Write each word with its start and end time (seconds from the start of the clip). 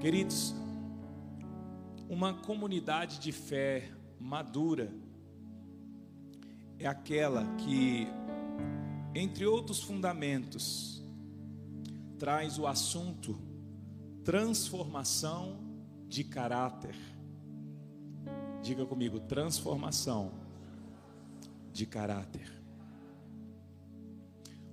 Queridos, 0.00 0.54
uma 2.08 2.32
comunidade 2.32 3.18
de 3.18 3.32
fé 3.32 3.92
madura 4.18 4.90
é 6.78 6.86
aquela 6.86 7.44
que, 7.56 8.06
entre 9.14 9.44
outros 9.44 9.82
fundamentos, 9.82 11.04
traz 12.18 12.58
o 12.58 12.66
assunto 12.66 13.38
transformação 14.24 15.60
de 16.08 16.24
caráter. 16.24 16.96
Diga 18.62 18.86
comigo, 18.86 19.20
transformação 19.20 20.32
de 21.74 21.84
caráter. 21.84 22.50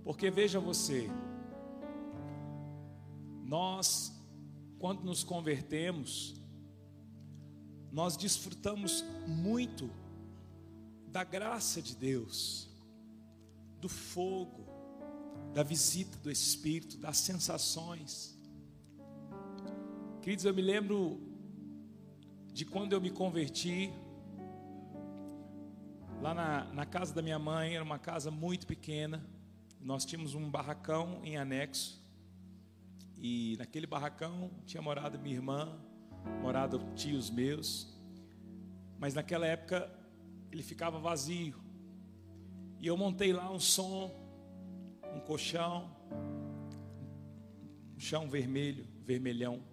Porque 0.06 0.32
veja 0.32 0.58
você, 0.58 1.10
nós, 3.44 4.17
quando 4.80 5.04
nos 5.04 5.24
convertemos, 5.24 6.40
nós 7.92 8.16
desfrutamos 8.16 9.04
muito 9.26 9.90
da 11.08 11.24
graça 11.24 11.82
de 11.82 11.96
Deus, 11.96 12.70
do 13.82 13.90
fogo, 13.90 14.68
da 15.54 15.64
visita 15.64 16.18
do 16.20 16.30
Espírito, 16.30 16.98
das 16.98 17.18
sensações. 17.18 18.38
Queridos, 20.22 20.46
eu 20.46 20.54
me 20.54 20.62
lembro 20.62 21.20
de 22.54 22.66
quando 22.66 22.94
eu 22.94 23.02
me 23.02 23.10
converti, 23.10 23.92
lá 26.22 26.34
na, 26.34 26.66
na 26.74 26.86
casa 26.86 27.14
da 27.14 27.22
minha 27.22 27.40
mãe, 27.40 27.76
era 27.76 27.84
uma 27.84 28.00
casa 28.00 28.30
muito 28.30 28.68
pequena, 28.68 29.26
nós 29.80 30.06
tínhamos 30.06 30.36
um 30.36 30.50
barracão 30.50 31.22
em 31.24 31.38
anexo, 31.38 32.04
e 33.20 33.56
naquele 33.58 33.88
barracão 33.88 34.52
tinha 34.66 34.82
morado 34.82 35.18
minha 35.20 35.36
irmã, 35.36 35.78
morado 36.42 36.80
tios 36.96 37.30
meus, 37.30 37.88
mas 39.00 39.14
naquela 39.14 39.46
época 39.46 39.92
ele 40.52 40.62
ficava 40.62 41.00
vazio. 41.00 41.56
E 42.80 42.88
eu 42.88 42.96
montei 42.96 43.34
lá 43.34 43.52
um 43.52 43.60
som, 43.60 44.12
um 45.16 45.20
colchão, 45.20 45.90
um 47.96 48.00
chão 48.00 48.30
vermelho, 48.30 48.88
vermelhão. 49.04 49.64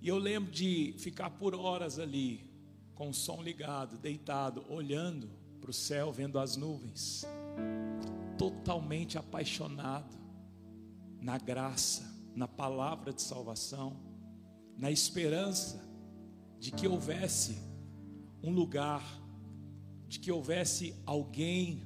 E 0.00 0.08
eu 0.08 0.16
lembro 0.16 0.50
de 0.50 0.94
ficar 0.98 1.30
por 1.30 1.54
horas 1.54 1.98
ali, 1.98 2.50
com 2.94 3.10
o 3.10 3.14
som 3.14 3.42
ligado, 3.42 3.98
deitado, 3.98 4.64
olhando 4.68 5.28
para 5.60 5.70
o 5.70 5.74
céu, 5.74 6.10
vendo 6.10 6.38
as 6.38 6.56
nuvens, 6.56 7.24
totalmente 8.38 9.18
apaixonado 9.18 10.21
na 11.22 11.38
graça, 11.38 12.02
na 12.34 12.48
palavra 12.48 13.12
de 13.12 13.22
salvação, 13.22 13.96
na 14.76 14.90
esperança 14.90 15.80
de 16.58 16.72
que 16.72 16.88
houvesse 16.88 17.56
um 18.42 18.50
lugar, 18.50 19.02
de 20.08 20.18
que 20.18 20.32
houvesse 20.32 20.94
alguém 21.06 21.84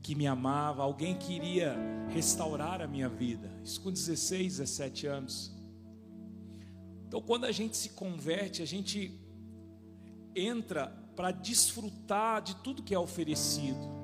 que 0.00 0.14
me 0.14 0.28
amava, 0.28 0.84
alguém 0.84 1.18
que 1.18 1.32
iria 1.32 1.76
restaurar 2.10 2.80
a 2.80 2.86
minha 2.86 3.08
vida. 3.08 3.50
Isso 3.64 3.80
com 3.80 3.90
16, 3.90 4.58
17 4.58 5.06
anos. 5.08 5.52
Então, 7.08 7.20
quando 7.20 7.44
a 7.44 7.52
gente 7.52 7.76
se 7.76 7.90
converte, 7.90 8.62
a 8.62 8.66
gente 8.66 9.20
entra 10.34 10.86
para 11.16 11.32
desfrutar 11.32 12.40
de 12.42 12.54
tudo 12.56 12.82
que 12.82 12.94
é 12.94 12.98
oferecido. 12.98 13.95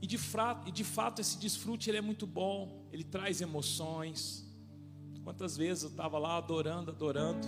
E 0.00 0.06
de, 0.06 0.18
e 0.66 0.70
de 0.70 0.84
fato 0.84 1.20
esse 1.20 1.38
desfrute 1.38 1.90
ele 1.90 1.98
é 1.98 2.02
muito 2.02 2.26
bom, 2.26 2.86
ele 2.92 3.04
traz 3.04 3.40
emoções. 3.40 4.44
Quantas 5.24 5.56
vezes 5.56 5.84
eu 5.84 5.90
estava 5.90 6.18
lá 6.18 6.36
adorando, 6.36 6.90
adorando, 6.90 7.46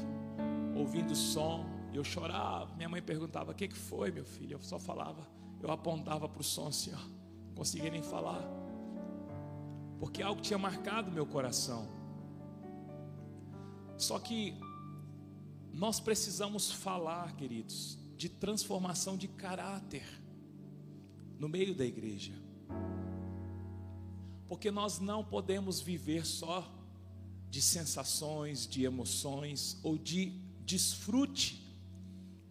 ouvindo 0.74 1.12
o 1.12 1.16
som, 1.16 1.64
e 1.92 1.96
eu 1.96 2.05
chorava. 2.05 2.74
Minha 2.74 2.88
mãe 2.88 3.02
perguntava: 3.02 3.52
O 3.52 3.55
que, 3.55 3.68
que 3.68 3.77
foi, 3.77 4.11
meu 4.11 4.24
filho? 4.24 4.55
Eu 4.55 4.62
só 4.62 4.78
falava, 4.78 5.27
eu 5.61 5.70
apontava 5.70 6.28
para 6.28 6.40
o 6.40 6.45
som 6.45 6.68
assim, 6.68 6.92
ó, 6.95 6.98
não 6.98 7.55
conseguia 7.55 7.90
nem 7.90 8.02
falar, 8.02 8.42
porque 9.98 10.23
algo 10.23 10.40
tinha 10.40 10.58
marcado 10.58 11.11
meu 11.11 11.27
coração. 11.27 11.89
Só 13.96 14.18
que 14.18 14.55
nós 15.73 15.98
precisamos 15.98 16.70
falar, 16.70 17.34
queridos, 17.34 17.98
de 18.17 18.28
transformação 18.28 19.17
de 19.17 19.27
caráter 19.27 20.05
no 21.38 21.48
meio 21.48 21.74
da 21.74 21.84
igreja. 21.84 22.32
Porque 24.48 24.70
nós 24.70 24.98
não 24.98 25.24
podemos 25.24 25.80
viver 25.80 26.26
só 26.26 26.74
de 27.50 27.62
sensações, 27.62 28.66
de 28.66 28.84
emoções 28.84 29.78
ou 29.82 29.96
de 29.96 30.32
desfrute 30.64 31.66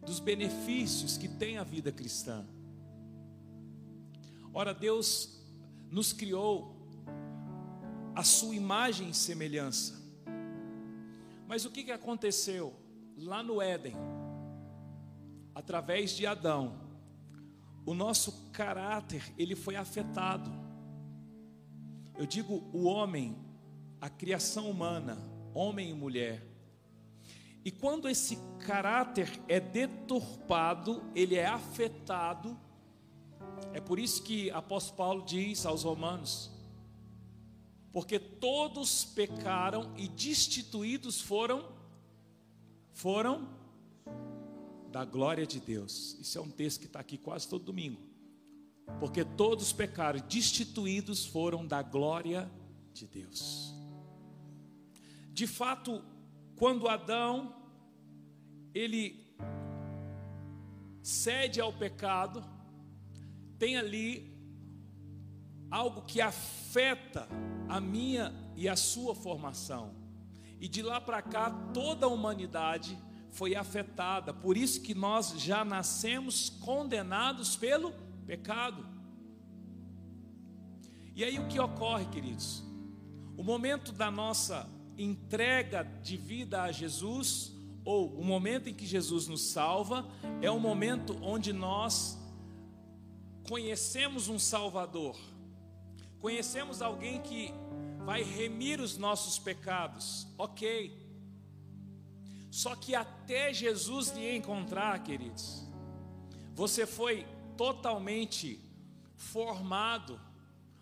dos 0.05 0.19
benefícios 0.19 1.17
que 1.17 1.27
tem 1.27 1.57
a 1.57 1.63
vida 1.63 1.91
cristã. 1.91 2.45
Ora, 4.53 4.73
Deus 4.73 5.37
nos 5.91 6.13
criou 6.13 6.75
a 8.15 8.23
sua 8.23 8.55
imagem 8.55 9.09
e 9.09 9.13
semelhança. 9.13 10.01
Mas 11.47 11.65
o 11.65 11.69
que, 11.69 11.91
aconteceu 11.91 12.73
lá 13.15 13.43
no 13.43 13.61
Éden? 13.61 13.95
Através 15.53 16.11
de 16.11 16.25
Adão, 16.25 16.86
o 17.87 17.93
nosso 17.93 18.49
caráter 18.51 19.33
ele 19.37 19.55
foi 19.55 19.77
afetado. 19.77 20.51
Eu 22.17 22.25
digo 22.25 22.69
o 22.73 22.83
homem, 22.83 23.37
a 24.01 24.09
criação 24.09 24.69
humana, 24.69 25.17
homem 25.53 25.91
e 25.91 25.93
mulher. 25.93 26.45
E 27.63 27.71
quando 27.71 28.09
esse 28.09 28.37
caráter 28.65 29.39
é 29.47 29.61
deturpado, 29.61 31.01
ele 31.15 31.35
é 31.35 31.45
afetado. 31.45 32.59
É 33.71 33.79
por 33.79 33.99
isso 33.99 34.21
que 34.21 34.51
apóstolo 34.51 34.97
Paulo 34.97 35.25
diz 35.25 35.65
aos 35.65 35.83
Romanos: 35.83 36.51
porque 37.93 38.19
todos 38.19 39.05
pecaram 39.05 39.93
e 39.95 40.09
destituídos 40.09 41.21
foram 41.21 41.71
foram 42.91 43.56
da 44.97 45.05
glória 45.05 45.45
de 45.45 45.59
Deus. 45.59 46.17
Isso 46.19 46.39
é 46.39 46.41
um 46.41 46.49
texto 46.49 46.79
que 46.79 46.87
está 46.87 46.99
aqui 46.99 47.19
quase 47.19 47.47
todo 47.47 47.63
domingo. 47.65 48.01
Porque 48.99 49.23
todos 49.23 49.71
pecaram, 49.71 50.19
destituídos 50.27 51.23
foram 51.23 51.67
da 51.67 51.83
glória 51.83 52.49
de 52.93 53.05
Deus. 53.05 53.75
De 55.31 55.45
fato, 55.45 56.03
quando 56.55 56.87
Adão 56.87 57.55
ele 58.73 59.23
cede 61.03 61.61
ao 61.61 61.71
pecado, 61.71 62.43
tem 63.59 63.77
ali 63.77 64.35
algo 65.69 66.01
que 66.07 66.19
afeta 66.21 67.27
a 67.69 67.79
minha 67.79 68.33
e 68.55 68.67
a 68.67 68.75
sua 68.75 69.13
formação. 69.13 69.93
E 70.59 70.67
de 70.67 70.81
lá 70.81 70.99
para 70.99 71.21
cá, 71.21 71.51
toda 71.71 72.07
a 72.07 72.09
humanidade 72.09 72.97
foi 73.31 73.55
afetada. 73.55 74.33
Por 74.33 74.57
isso 74.57 74.81
que 74.81 74.93
nós 74.93 75.33
já 75.37 75.63
nascemos 75.63 76.49
condenados 76.49 77.55
pelo 77.55 77.93
pecado. 78.25 78.85
E 81.15 81.23
aí 81.23 81.39
o 81.39 81.47
que 81.47 81.59
ocorre, 81.59 82.05
queridos? 82.05 82.63
O 83.35 83.43
momento 83.43 83.91
da 83.91 84.11
nossa 84.11 84.69
entrega 84.97 85.83
de 85.83 86.17
vida 86.17 86.63
a 86.63 86.71
Jesus, 86.71 87.55
ou 87.85 88.19
o 88.19 88.23
momento 88.23 88.69
em 88.69 88.73
que 88.73 88.85
Jesus 88.85 89.27
nos 89.27 89.41
salva, 89.49 90.07
é 90.41 90.51
o 90.51 90.59
momento 90.59 91.17
onde 91.21 91.53
nós 91.53 92.17
conhecemos 93.47 94.27
um 94.27 94.37
Salvador, 94.37 95.17
conhecemos 96.19 96.81
alguém 96.81 97.21
que 97.21 97.53
vai 98.03 98.23
remir 98.23 98.81
os 98.81 98.97
nossos 98.97 99.39
pecados, 99.39 100.27
ok. 100.37 101.06
Só 102.57 102.75
que 102.75 102.95
até 102.95 103.53
Jesus 103.53 104.09
lhe 104.09 104.35
encontrar, 104.35 105.03
queridos, 105.03 105.63
você 106.55 106.87
foi 106.87 107.23
totalmente 107.55 108.59
formado 109.15 110.19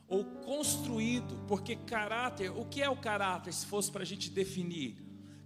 ou 0.08 0.24
construído, 0.24 1.44
porque 1.50 1.76
caráter, 1.76 2.50
o 2.50 2.64
que 2.64 2.82
é 2.82 2.90
o 2.90 2.96
caráter, 2.96 3.54
se 3.54 3.66
fosse 3.66 3.92
para 3.92 4.04
a 4.04 4.06
gente 4.06 4.30
definir? 4.30 4.96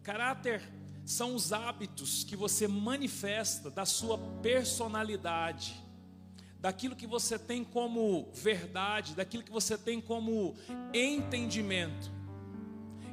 Caráter 0.03 0.61
são 1.03 1.33
os 1.33 1.51
hábitos 1.51 2.23
que 2.23 2.35
você 2.35 2.67
manifesta 2.67 3.71
da 3.71 3.83
sua 3.83 4.19
personalidade, 4.43 5.83
daquilo 6.59 6.95
que 6.95 7.07
você 7.07 7.39
tem 7.39 7.63
como 7.63 8.31
verdade, 8.35 9.15
daquilo 9.15 9.41
que 9.41 9.51
você 9.51 9.75
tem 9.75 9.99
como 9.99 10.55
entendimento. 10.93 12.19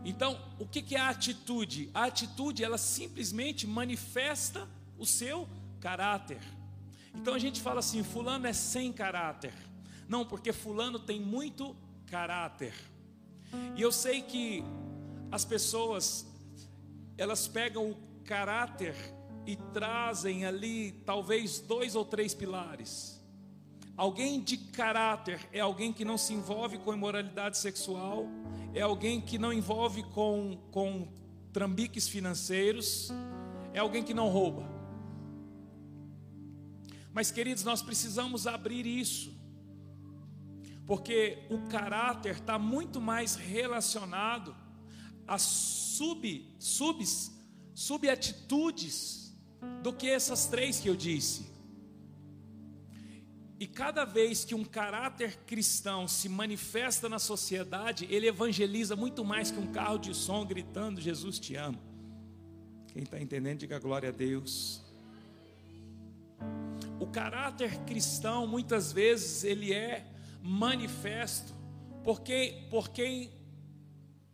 Então, 0.08 0.41
o 0.56 0.64
que 0.64 0.94
é 0.94 1.00
a 1.00 1.08
atitude? 1.08 1.91
A 1.93 2.05
atitude, 2.05 2.62
ela 2.62 2.79
simplesmente 2.79 3.67
manifesta 3.67 4.69
o 4.97 5.05
seu 5.05 5.49
caráter. 5.81 6.41
Então 7.12 7.35
a 7.35 7.38
gente 7.41 7.61
fala 7.61 7.81
assim: 7.81 8.05
Fulano 8.05 8.47
é 8.47 8.53
sem 8.53 8.93
caráter. 8.93 9.53
Não, 10.08 10.25
porque 10.25 10.53
Fulano 10.53 11.00
tem 11.00 11.20
muito 11.20 11.75
caráter. 12.06 12.73
E 13.75 13.82
eu 13.82 13.91
sei 13.91 14.23
que 14.23 14.62
as 15.32 15.44
pessoas 15.44 16.25
elas 17.19 17.49
pegam 17.49 17.91
o 17.91 17.97
caráter 18.25 18.94
e 19.44 19.56
trazem 19.56 20.44
ali 20.44 20.93
talvez 21.05 21.59
dois 21.59 21.97
ou 21.97 22.05
três 22.05 22.32
pilares. 22.32 23.15
Alguém 23.96 24.43
de 24.43 24.58
caráter 24.58 25.40
é 25.52 25.60
alguém 25.60 25.90
que 25.90 26.04
não 26.04 26.19
se 26.19 26.34
envolve 26.34 26.76
com 26.78 26.93
imoralidade 26.93 27.56
sexual, 27.56 28.26
é 28.75 28.82
alguém 28.82 29.22
que 29.22 29.38
não 29.38 29.52
envolve 29.52 30.02
com, 30.02 30.58
com 30.70 31.08
trambiques 31.50 32.06
financeiros, 32.06 33.10
é 33.72 33.78
alguém 33.78 34.02
que 34.02 34.12
não 34.12 34.28
rouba. 34.28 34.69
Mas, 37.10 37.31
queridos, 37.31 37.64
nós 37.64 37.81
precisamos 37.81 38.46
abrir 38.46 38.84
isso, 38.84 39.34
porque 40.84 41.46
o 41.49 41.66
caráter 41.70 42.34
está 42.37 42.58
muito 42.58 43.00
mais 43.00 43.34
relacionado 43.34 44.54
a 45.26 45.38
sub, 45.38 46.54
subs, 46.58 47.32
subatitudes 47.75 49.34
do 49.82 49.90
que 49.94 50.10
essas 50.10 50.44
três 50.44 50.78
que 50.78 50.90
eu 50.90 50.94
disse. 50.94 51.56
E 53.58 53.67
cada 53.67 54.05
vez 54.05 54.44
que 54.44 54.55
um 54.55 54.64
caráter 54.64 55.38
cristão 55.47 56.06
se 56.06 56.29
manifesta 56.29 57.08
na 57.08 57.19
sociedade, 57.19 58.06
ele 58.11 58.26
evangeliza 58.26 58.94
muito 58.94 59.25
mais 59.25 59.50
que 59.50 59.58
um 59.58 59.73
carro 59.73 59.99
de 59.99 60.14
som 60.14 60.44
gritando: 60.44 61.00
Jesus 61.00 61.38
te 61.38 61.56
ama. 61.56 61.79
Quem 62.93 63.03
está 63.03 63.20
entendendo, 63.20 63.61
diga 63.61 63.79
glória 63.79 64.11
a 64.11 64.12
Deus. 64.12 64.82
O 67.00 67.06
caráter 67.06 67.79
cristão, 67.85 68.47
muitas 68.47 68.93
vezes, 68.93 69.44
ele 69.44 69.73
é 69.73 70.06
manifesto 70.43 71.56
porque, 72.06 72.69
por 72.70 72.91
quem 72.91 73.32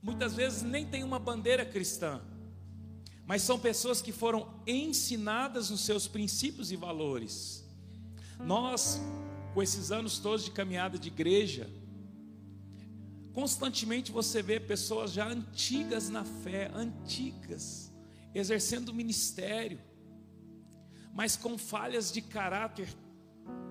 muitas 0.03 0.35
vezes 0.35 0.63
nem 0.63 0.85
tem 0.85 1.03
uma 1.03 1.19
bandeira 1.19 1.65
cristã, 1.65 2.21
mas 3.25 3.41
são 3.41 3.59
pessoas 3.59 4.03
que 4.03 4.13
foram 4.13 4.61
ensinadas 4.67 5.71
nos 5.71 5.81
seus 5.81 6.07
princípios 6.07 6.71
e 6.71 6.77
valores. 6.77 7.62
Nós, 8.45 9.01
com 9.55 9.63
esses 9.63 9.93
anos 9.93 10.19
todos 10.19 10.45
de 10.45 10.51
caminhada 10.51 10.99
de 10.99 11.09
igreja, 11.09 11.71
constantemente 13.33 14.11
você 14.11 14.43
vê 14.43 14.59
pessoas 14.59 15.13
já 15.13 15.29
antigas 15.29 16.09
na 16.09 16.25
fé, 16.25 16.71
antigas, 16.75 17.93
exercendo 18.35 18.93
ministério, 18.93 19.81
mas 21.15 21.37
com 21.37 21.57
falhas 21.57 22.11
de 22.11 22.21
caráter 22.21 22.89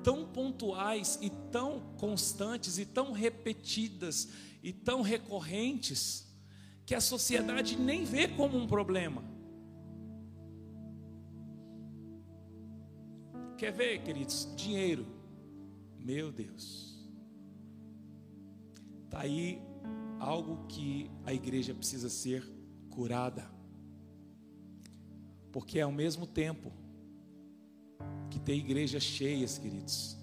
tão 0.03 0.25
pontuais 0.25 1.19
e 1.21 1.29
tão 1.51 1.79
constantes 1.97 2.77
e 2.77 2.85
tão 2.85 3.11
repetidas 3.11 4.29
e 4.63 4.71
tão 4.71 5.01
recorrentes 5.01 6.27
que 6.85 6.95
a 6.95 7.01
sociedade 7.01 7.77
nem 7.77 8.03
vê 8.03 8.27
como 8.27 8.57
um 8.57 8.67
problema. 8.67 9.23
Quer 13.61 13.71
ver, 13.71 14.01
queridos? 14.01 14.47
Dinheiro. 14.55 15.05
Meu 15.99 16.31
Deus. 16.31 16.99
Está 19.05 19.19
aí 19.19 19.61
algo 20.19 20.65
que 20.65 21.11
a 21.23 21.31
igreja 21.31 21.71
precisa 21.71 22.09
ser 22.09 22.43
curada. 22.89 23.47
Porque 25.51 25.79
ao 25.79 25.91
mesmo 25.91 26.25
tempo 26.25 26.73
que 28.31 28.39
tem 28.39 28.57
igrejas 28.57 29.03
cheias, 29.03 29.59
queridos, 29.59 30.17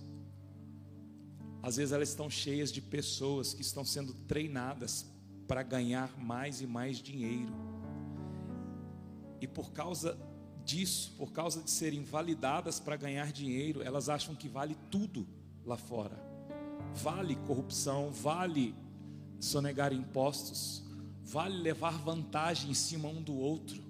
às 1.62 1.76
vezes 1.76 1.92
elas 1.92 2.08
estão 2.08 2.28
cheias 2.28 2.72
de 2.72 2.82
pessoas 2.82 3.54
que 3.54 3.62
estão 3.62 3.84
sendo 3.84 4.12
treinadas 4.26 5.06
para 5.46 5.62
ganhar 5.62 6.18
mais 6.18 6.60
e 6.60 6.66
mais 6.66 6.98
dinheiro. 6.98 7.52
E 9.40 9.46
por 9.46 9.70
causa 9.70 10.18
disso, 10.68 11.14
por 11.16 11.32
causa 11.32 11.62
de 11.62 11.70
serem 11.70 12.04
validadas 12.04 12.78
para 12.78 12.94
ganhar 12.94 13.32
dinheiro, 13.32 13.82
elas 13.82 14.10
acham 14.10 14.34
que 14.34 14.48
vale 14.48 14.76
tudo 14.90 15.26
lá 15.64 15.78
fora. 15.78 16.22
Vale 16.94 17.36
corrupção, 17.46 18.10
vale 18.10 18.74
sonegar 19.40 19.94
impostos, 19.94 20.84
vale 21.24 21.56
levar 21.56 21.92
vantagem 21.92 22.70
em 22.70 22.74
cima 22.74 23.08
um 23.08 23.22
do 23.22 23.34
outro. 23.34 23.82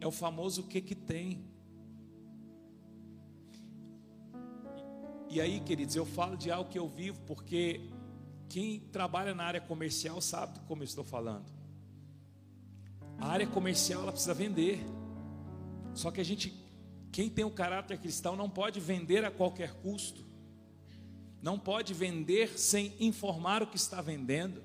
É 0.00 0.06
o 0.06 0.10
famoso 0.10 0.62
o 0.62 0.66
que 0.66 0.80
que 0.80 0.96
tem. 0.96 1.44
E 5.28 5.40
aí, 5.40 5.60
queridos, 5.60 5.94
eu 5.94 6.04
falo 6.04 6.36
de 6.36 6.50
algo 6.50 6.68
que 6.68 6.78
eu 6.78 6.88
vivo 6.88 7.20
porque 7.28 7.88
quem 8.48 8.80
trabalha 8.80 9.36
na 9.36 9.44
área 9.44 9.60
comercial 9.60 10.20
sabe 10.20 10.58
como 10.66 10.82
eu 10.82 10.86
estou 10.86 11.04
falando. 11.04 11.59
A 13.20 13.28
área 13.28 13.46
comercial 13.46 14.02
ela 14.02 14.12
precisa 14.12 14.32
vender. 14.32 14.84
Só 15.94 16.10
que 16.10 16.20
a 16.20 16.24
gente, 16.24 16.52
quem 17.12 17.28
tem 17.28 17.44
o 17.44 17.50
caráter 17.50 17.98
cristão, 17.98 18.34
não 18.34 18.48
pode 18.48 18.80
vender 18.80 19.24
a 19.24 19.30
qualquer 19.30 19.74
custo. 19.74 20.24
Não 21.42 21.58
pode 21.58 21.92
vender 21.94 22.58
sem 22.58 22.94
informar 22.98 23.62
o 23.62 23.66
que 23.66 23.76
está 23.76 24.00
vendendo. 24.00 24.62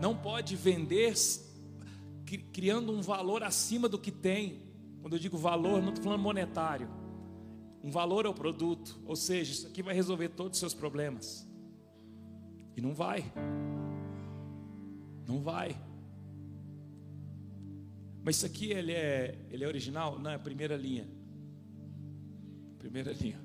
Não 0.00 0.16
pode 0.16 0.56
vender 0.56 1.14
criando 2.52 2.92
um 2.92 3.02
valor 3.02 3.42
acima 3.42 3.88
do 3.88 3.98
que 3.98 4.12
tem. 4.12 4.62
Quando 5.00 5.14
eu 5.14 5.18
digo 5.18 5.36
valor, 5.36 5.82
não 5.82 5.88
estou 5.88 6.04
falando 6.04 6.22
monetário. 6.22 6.88
Um 7.82 7.90
valor 7.90 8.26
ao 8.26 8.34
produto. 8.34 9.00
Ou 9.04 9.16
seja, 9.16 9.52
isso 9.52 9.66
aqui 9.66 9.82
vai 9.82 9.94
resolver 9.94 10.28
todos 10.30 10.56
os 10.56 10.60
seus 10.60 10.74
problemas. 10.74 11.48
E 12.76 12.80
não 12.80 12.94
vai. 12.94 13.24
Não 15.26 15.40
vai. 15.40 15.76
Mas 18.22 18.36
isso 18.36 18.46
aqui 18.46 18.70
ele 18.70 18.92
é, 18.92 19.38
ele 19.50 19.64
é 19.64 19.66
original? 19.66 20.18
Não, 20.18 20.30
é 20.30 20.34
a 20.34 20.38
primeira 20.38 20.76
linha. 20.76 21.08
Primeira 22.78 23.12
linha. 23.12 23.40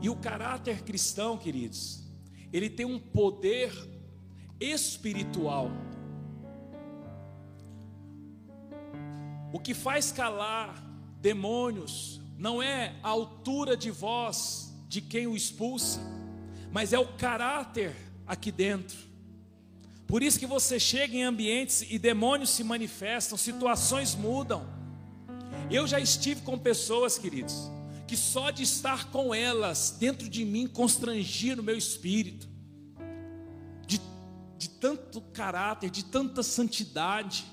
E 0.00 0.08
o 0.08 0.16
caráter 0.16 0.82
cristão, 0.82 1.38
queridos, 1.38 2.04
ele 2.52 2.68
tem 2.68 2.84
um 2.84 2.98
poder 2.98 3.72
espiritual. 4.60 5.70
O 9.52 9.58
que 9.58 9.72
faz 9.72 10.12
calar 10.12 10.84
demônios 11.20 12.20
não 12.36 12.62
é 12.62 12.96
a 13.02 13.08
altura 13.08 13.76
de 13.76 13.90
voz 13.90 14.74
de 14.88 15.00
quem 15.00 15.26
o 15.26 15.34
expulsa, 15.34 16.00
mas 16.70 16.92
é 16.92 16.98
o 16.98 17.06
caráter 17.16 17.94
aqui 18.26 18.52
dentro. 18.52 19.13
Por 20.14 20.22
isso 20.22 20.38
que 20.38 20.46
você 20.46 20.78
chega 20.78 21.16
em 21.16 21.24
ambientes 21.24 21.84
e 21.90 21.98
demônios 21.98 22.50
se 22.50 22.62
manifestam, 22.62 23.36
situações 23.36 24.14
mudam. 24.14 24.64
Eu 25.68 25.88
já 25.88 25.98
estive 25.98 26.40
com 26.42 26.56
pessoas, 26.56 27.18
queridos, 27.18 27.68
que 28.06 28.16
só 28.16 28.52
de 28.52 28.62
estar 28.62 29.10
com 29.10 29.34
elas 29.34 29.96
dentro 29.98 30.28
de 30.28 30.44
mim 30.44 30.68
constrangia 30.68 31.56
no 31.56 31.64
meu 31.64 31.76
espírito, 31.76 32.48
de, 33.88 34.00
de 34.56 34.70
tanto 34.70 35.20
caráter, 35.20 35.90
de 35.90 36.04
tanta 36.04 36.44
santidade. 36.44 37.44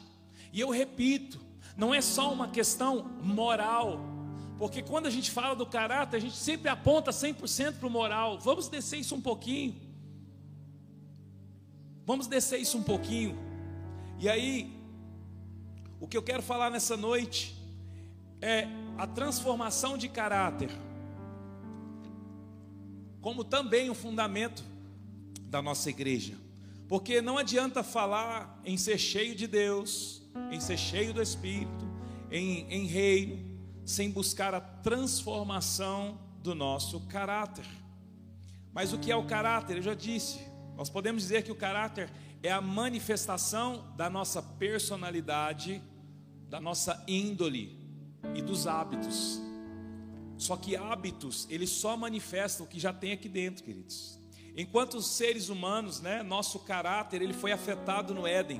E 0.53 0.59
eu 0.59 0.69
repito, 0.69 1.39
não 1.75 1.91
é 1.91 1.99
só 1.99 2.31
uma 2.31 2.47
questão 2.47 3.11
moral, 3.23 3.99
porque 4.59 4.83
quando 4.83 5.07
a 5.07 5.09
gente 5.09 5.31
fala 5.31 5.55
do 5.55 5.65
caráter, 5.65 6.17
a 6.17 6.19
gente 6.19 6.37
sempre 6.37 6.69
aponta 6.69 7.09
100% 7.09 7.79
para 7.79 7.87
o 7.87 7.89
moral. 7.89 8.37
Vamos 8.37 8.67
descer 8.67 8.99
isso 8.99 9.15
um 9.15 9.21
pouquinho. 9.21 9.89
Vamos 12.05 12.27
descer 12.27 12.59
isso 12.59 12.77
um 12.77 12.83
pouquinho. 12.83 13.37
E 14.19 14.27
aí, 14.29 14.75
o 15.99 16.07
que 16.07 16.17
eu 16.17 16.23
quero 16.23 16.41
falar 16.41 16.69
nessa 16.69 16.97
noite 16.97 17.55
é 18.41 18.67
a 18.97 19.05
transformação 19.05 19.97
de 19.97 20.09
caráter, 20.09 20.71
como 23.21 23.43
também 23.43 23.89
o 23.89 23.93
fundamento 23.93 24.63
da 25.43 25.61
nossa 25.61 25.89
igreja. 25.89 26.35
Porque 26.87 27.21
não 27.21 27.37
adianta 27.37 27.83
falar 27.83 28.59
em 28.65 28.77
ser 28.77 28.97
cheio 28.97 29.35
de 29.35 29.47
Deus, 29.47 30.21
em 30.51 30.59
ser 30.59 30.77
cheio 30.77 31.13
do 31.13 31.21
Espírito, 31.21 31.85
em, 32.29 32.65
em 32.69 32.85
reino, 32.85 33.59
sem 33.85 34.09
buscar 34.09 34.53
a 34.53 34.59
transformação 34.59 36.19
do 36.41 36.55
nosso 36.55 36.99
caráter. 37.01 37.65
Mas 38.73 38.91
o 38.91 38.97
que 38.97 39.11
é 39.11 39.15
o 39.15 39.25
caráter? 39.25 39.77
Eu 39.77 39.83
já 39.83 39.93
disse, 39.93 40.39
nós 40.81 40.89
podemos 40.89 41.21
dizer 41.21 41.43
que 41.43 41.51
o 41.51 41.55
caráter 41.55 42.09
é 42.41 42.51
a 42.51 42.59
manifestação 42.59 43.93
da 43.95 44.09
nossa 44.09 44.41
personalidade, 44.41 45.79
da 46.49 46.59
nossa 46.59 47.03
índole 47.07 47.79
e 48.33 48.41
dos 48.41 48.65
hábitos. 48.65 49.39
Só 50.39 50.57
que 50.57 50.75
hábitos, 50.75 51.45
eles 51.51 51.69
só 51.69 51.95
manifestam 51.95 52.65
o 52.65 52.67
que 52.67 52.79
já 52.79 52.91
tem 52.91 53.11
aqui 53.11 53.29
dentro, 53.29 53.63
queridos. 53.63 54.19
Enquanto 54.57 54.95
os 54.95 55.05
seres 55.05 55.49
humanos, 55.49 56.01
né, 56.01 56.23
nosso 56.23 56.57
caráter, 56.57 57.21
ele 57.21 57.33
foi 57.33 57.51
afetado 57.51 58.11
no 58.15 58.25
Éden. 58.25 58.59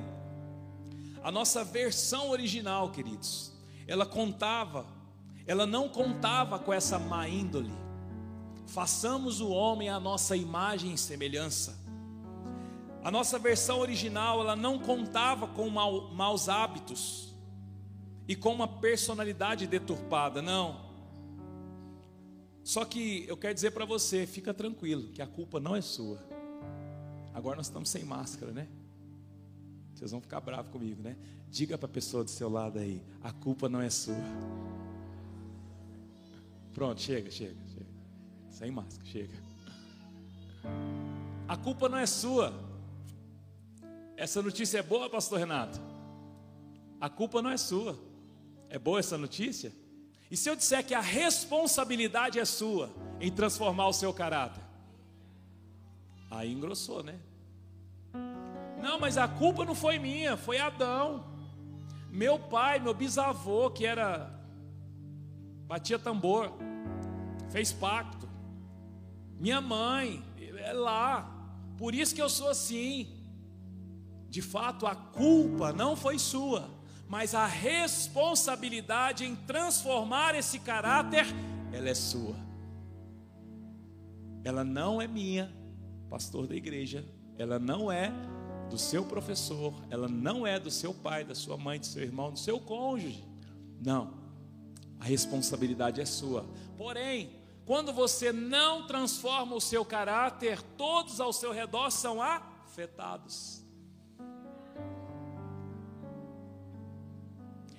A 1.24 1.32
nossa 1.32 1.64
versão 1.64 2.30
original, 2.30 2.92
queridos, 2.92 3.50
ela 3.84 4.06
contava, 4.06 4.86
ela 5.44 5.66
não 5.66 5.88
contava 5.88 6.56
com 6.56 6.72
essa 6.72 7.00
má 7.00 7.28
índole. 7.28 7.72
Façamos 8.68 9.40
o 9.40 9.48
homem 9.50 9.88
à 9.88 9.98
nossa 9.98 10.36
imagem 10.36 10.94
e 10.94 10.98
semelhança. 10.98 11.81
A 13.02 13.10
nossa 13.10 13.38
versão 13.38 13.80
original, 13.80 14.40
ela 14.40 14.54
não 14.54 14.78
contava 14.78 15.48
com 15.48 15.68
mau, 15.68 16.12
maus 16.12 16.48
hábitos 16.48 17.34
e 18.28 18.36
com 18.36 18.52
uma 18.52 18.68
personalidade 18.68 19.66
deturpada, 19.66 20.40
não. 20.40 20.92
Só 22.62 22.84
que 22.84 23.24
eu 23.26 23.36
quero 23.36 23.54
dizer 23.54 23.72
para 23.72 23.84
você, 23.84 24.24
fica 24.24 24.54
tranquilo, 24.54 25.08
que 25.08 25.20
a 25.20 25.26
culpa 25.26 25.58
não 25.58 25.74
é 25.74 25.80
sua. 25.80 26.18
Agora 27.34 27.56
nós 27.56 27.66
estamos 27.66 27.88
sem 27.88 28.04
máscara, 28.04 28.52
né? 28.52 28.68
Vocês 29.94 30.12
vão 30.12 30.20
ficar 30.20 30.40
bravos 30.40 30.70
comigo, 30.70 31.02
né? 31.02 31.16
Diga 31.50 31.76
para 31.76 31.86
a 31.86 31.92
pessoa 31.92 32.22
do 32.22 32.30
seu 32.30 32.48
lado 32.48 32.78
aí, 32.78 33.02
a 33.20 33.32
culpa 33.32 33.68
não 33.68 33.80
é 33.80 33.90
sua. 33.90 34.14
Pronto, 36.72 37.00
chega, 37.00 37.30
chega, 37.30 37.56
chega. 37.68 37.86
Sem 38.48 38.70
máscara, 38.70 39.04
chega. 39.06 39.34
A 41.48 41.56
culpa 41.56 41.88
não 41.88 41.98
é 41.98 42.06
sua. 42.06 42.71
Essa 44.22 44.40
notícia 44.40 44.78
é 44.78 44.82
boa, 44.84 45.10
pastor 45.10 45.40
Renato? 45.40 45.80
A 47.00 47.10
culpa 47.10 47.42
não 47.42 47.50
é 47.50 47.56
sua. 47.56 47.98
É 48.68 48.78
boa 48.78 49.00
essa 49.00 49.18
notícia? 49.18 49.72
E 50.30 50.36
se 50.36 50.48
eu 50.48 50.54
disser 50.54 50.86
que 50.86 50.94
a 50.94 51.00
responsabilidade 51.00 52.38
é 52.38 52.44
sua 52.44 52.88
em 53.20 53.32
transformar 53.32 53.88
o 53.88 53.92
seu 53.92 54.14
caráter? 54.14 54.62
Aí 56.30 56.52
engrossou, 56.52 57.02
né? 57.02 57.18
Não, 58.80 59.00
mas 59.00 59.18
a 59.18 59.26
culpa 59.26 59.64
não 59.64 59.74
foi 59.74 59.98
minha, 59.98 60.36
foi 60.36 60.58
Adão. 60.60 61.26
Meu 62.08 62.38
pai, 62.38 62.78
meu 62.78 62.94
bisavô, 62.94 63.72
que 63.72 63.84
era 63.84 64.32
batia 65.66 65.98
tambor, 65.98 66.52
fez 67.50 67.72
pacto. 67.72 68.28
Minha 69.40 69.60
mãe, 69.60 70.22
é 70.58 70.72
lá. 70.72 71.28
Por 71.76 71.92
isso 71.92 72.14
que 72.14 72.22
eu 72.22 72.28
sou 72.28 72.50
assim. 72.50 73.21
De 74.32 74.40
fato, 74.40 74.86
a 74.86 74.94
culpa 74.94 75.72
não 75.72 75.94
foi 75.94 76.18
sua 76.18 76.68
mas 77.12 77.34
a 77.34 77.44
responsabilidade 77.44 79.22
em 79.22 79.36
transformar 79.36 80.34
esse 80.34 80.58
caráter, 80.58 81.26
ela 81.70 81.90
é 81.90 81.94
sua. 81.94 82.34
Ela 84.42 84.64
não 84.64 84.98
é 84.98 85.06
minha, 85.06 85.54
pastor 86.08 86.46
da 86.46 86.56
igreja, 86.56 87.04
ela 87.36 87.58
não 87.58 87.92
é 87.92 88.10
do 88.70 88.78
seu 88.78 89.04
professor, 89.04 89.74
ela 89.90 90.08
não 90.08 90.46
é 90.46 90.58
do 90.58 90.70
seu 90.70 90.94
pai, 90.94 91.22
da 91.22 91.34
sua 91.34 91.58
mãe, 91.58 91.78
do 91.78 91.84
seu 91.84 92.02
irmão, 92.02 92.32
do 92.32 92.38
seu 92.38 92.58
cônjuge. 92.58 93.22
Não. 93.78 94.14
A 94.98 95.04
responsabilidade 95.04 96.00
é 96.00 96.06
sua. 96.06 96.46
Porém, 96.78 97.28
quando 97.66 97.92
você 97.92 98.32
não 98.32 98.86
transforma 98.86 99.54
o 99.54 99.60
seu 99.60 99.84
caráter, 99.84 100.62
todos 100.78 101.20
ao 101.20 101.30
seu 101.30 101.52
redor 101.52 101.90
são 101.90 102.22
afetados. 102.22 103.61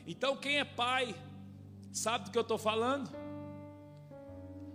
Então, 0.06 0.36
quem 0.36 0.58
é 0.58 0.66
pai, 0.66 1.16
sabe 1.92 2.26
do 2.26 2.32
que 2.32 2.38
eu 2.38 2.42
estou 2.42 2.58
falando? 2.58 3.10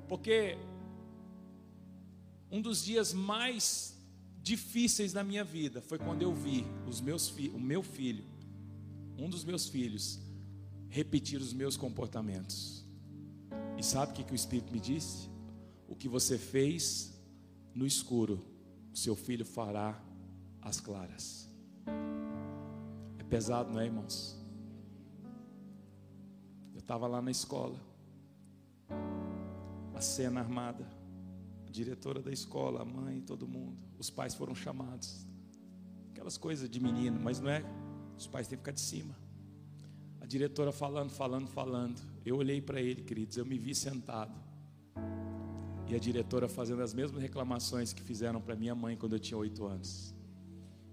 Porque 0.08 0.56
um 2.50 2.62
dos 2.62 2.82
dias 2.82 3.12
mais 3.12 3.96
difíceis 4.42 5.12
da 5.12 5.22
minha 5.22 5.44
vida 5.44 5.82
foi 5.82 5.98
quando 5.98 6.22
eu 6.22 6.34
vi 6.34 6.64
os 6.86 7.00
meus 7.00 7.28
o 7.30 7.60
meu 7.60 7.82
filho, 7.82 8.24
um 9.18 9.28
dos 9.28 9.44
meus 9.44 9.68
filhos, 9.68 10.18
repetir 10.88 11.40
os 11.40 11.52
meus 11.52 11.76
comportamentos. 11.76 12.84
E 13.76 13.82
sabe 13.82 14.12
o 14.12 14.14
que, 14.14 14.24
que 14.24 14.32
o 14.32 14.34
Espírito 14.34 14.72
me 14.72 14.80
disse? 14.80 15.28
O 15.86 15.94
que 15.94 16.08
você 16.08 16.38
fez 16.38 17.12
no 17.74 17.86
escuro, 17.86 18.44
seu 18.94 19.14
filho 19.14 19.44
fará 19.44 20.02
às 20.62 20.80
claras. 20.80 21.48
É 23.18 23.22
pesado, 23.24 23.70
não 23.70 23.80
é, 23.80 23.86
irmãos? 23.86 24.37
Estava 26.88 27.06
lá 27.06 27.20
na 27.20 27.30
escola. 27.30 27.78
A 29.94 30.00
cena 30.00 30.40
armada. 30.40 30.88
A 31.66 31.70
diretora 31.70 32.22
da 32.22 32.32
escola, 32.32 32.80
a 32.80 32.84
mãe, 32.86 33.20
todo 33.20 33.46
mundo. 33.46 33.76
Os 33.98 34.08
pais 34.08 34.34
foram 34.34 34.54
chamados. 34.54 35.26
Aquelas 36.12 36.38
coisas 36.38 36.66
de 36.66 36.80
menino, 36.80 37.20
mas 37.22 37.40
não 37.40 37.50
é. 37.50 37.62
Os 38.16 38.26
pais 38.26 38.48
têm 38.48 38.56
que 38.56 38.62
ficar 38.62 38.72
de 38.72 38.80
cima. 38.80 39.14
A 40.18 40.24
diretora 40.24 40.72
falando, 40.72 41.10
falando, 41.10 41.46
falando. 41.48 42.00
Eu 42.24 42.38
olhei 42.38 42.62
para 42.62 42.80
ele, 42.80 43.02
queridos, 43.02 43.36
eu 43.36 43.44
me 43.44 43.58
vi 43.58 43.74
sentado. 43.74 44.32
E 45.88 45.94
a 45.94 45.98
diretora 45.98 46.48
fazendo 46.48 46.80
as 46.80 46.94
mesmas 46.94 47.20
reclamações 47.20 47.92
que 47.92 48.00
fizeram 48.00 48.40
para 48.40 48.56
minha 48.56 48.74
mãe 48.74 48.96
quando 48.96 49.12
eu 49.14 49.20
tinha 49.20 49.36
oito 49.36 49.66
anos. 49.66 50.14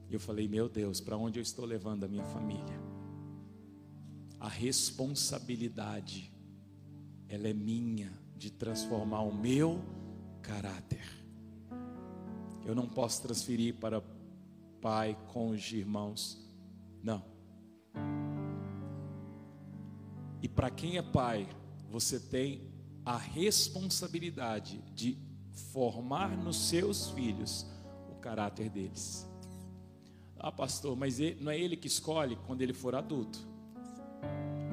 E 0.09 0.13
eu 0.13 0.19
falei, 0.19 0.45
meu 0.45 0.67
Deus, 0.67 0.99
para 0.99 1.15
onde 1.15 1.39
eu 1.39 1.41
estou 1.41 1.63
levando 1.63 2.03
a 2.03 2.07
minha 2.09 2.25
família? 2.25 2.94
A 4.45 4.47
responsabilidade, 4.47 6.31
ela 7.27 7.47
é 7.47 7.53
minha 7.53 8.13
de 8.37 8.51
transformar 8.51 9.21
o 9.21 9.33
meu 9.33 9.83
caráter. 10.39 11.03
Eu 12.63 12.75
não 12.75 12.87
posso 12.87 13.23
transferir 13.23 13.73
para 13.73 14.03
pai, 14.79 15.17
cônjuge, 15.33 15.77
irmãos. 15.77 16.47
Não. 17.01 17.25
E 20.43 20.47
para 20.47 20.69
quem 20.69 20.97
é 20.97 21.01
pai, 21.01 21.49
você 21.89 22.19
tem 22.19 22.71
a 23.03 23.17
responsabilidade 23.17 24.79
de 24.93 25.17
formar 25.73 26.37
nos 26.37 26.69
seus 26.69 27.09
filhos 27.09 27.65
o 28.11 28.19
caráter 28.19 28.69
deles. 28.69 29.27
Ah, 30.37 30.51
pastor, 30.51 30.95
mas 30.95 31.19
ele, 31.19 31.43
não 31.43 31.51
é 31.51 31.59
ele 31.59 31.75
que 31.75 31.87
escolhe 31.87 32.35
quando 32.45 32.61
ele 32.61 32.73
for 32.73 32.93
adulto. 32.93 33.54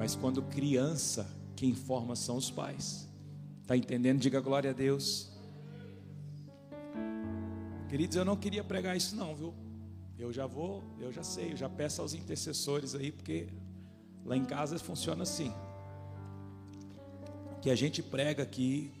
Mas 0.03 0.15
quando 0.15 0.41
criança, 0.43 1.25
quem 1.55 1.73
forma 1.73 2.13
são 2.13 2.35
os 2.35 2.51
pais. 2.51 3.07
Está 3.61 3.77
entendendo? 3.77 4.19
Diga 4.19 4.41
glória 4.41 4.71
a 4.71 4.73
Deus. 4.73 5.31
Queridos, 7.87 8.17
eu 8.17 8.25
não 8.25 8.35
queria 8.35 8.65
pregar 8.65 8.97
isso 8.97 9.15
não, 9.15 9.33
viu? 9.33 9.53
Eu 10.19 10.33
já 10.33 10.45
vou, 10.45 10.83
eu 10.99 11.09
já 11.09 11.23
sei, 11.23 11.53
eu 11.53 11.55
já 11.55 11.69
peço 11.69 12.01
aos 12.01 12.13
intercessores 12.13 12.95
aí, 12.95 13.13
porque 13.13 13.47
lá 14.25 14.35
em 14.35 14.43
casa 14.43 14.77
funciona 14.77 15.23
assim. 15.23 15.53
Que 17.61 17.69
a 17.69 17.75
gente 17.75 18.03
prega 18.03 18.43
aqui, 18.43 18.91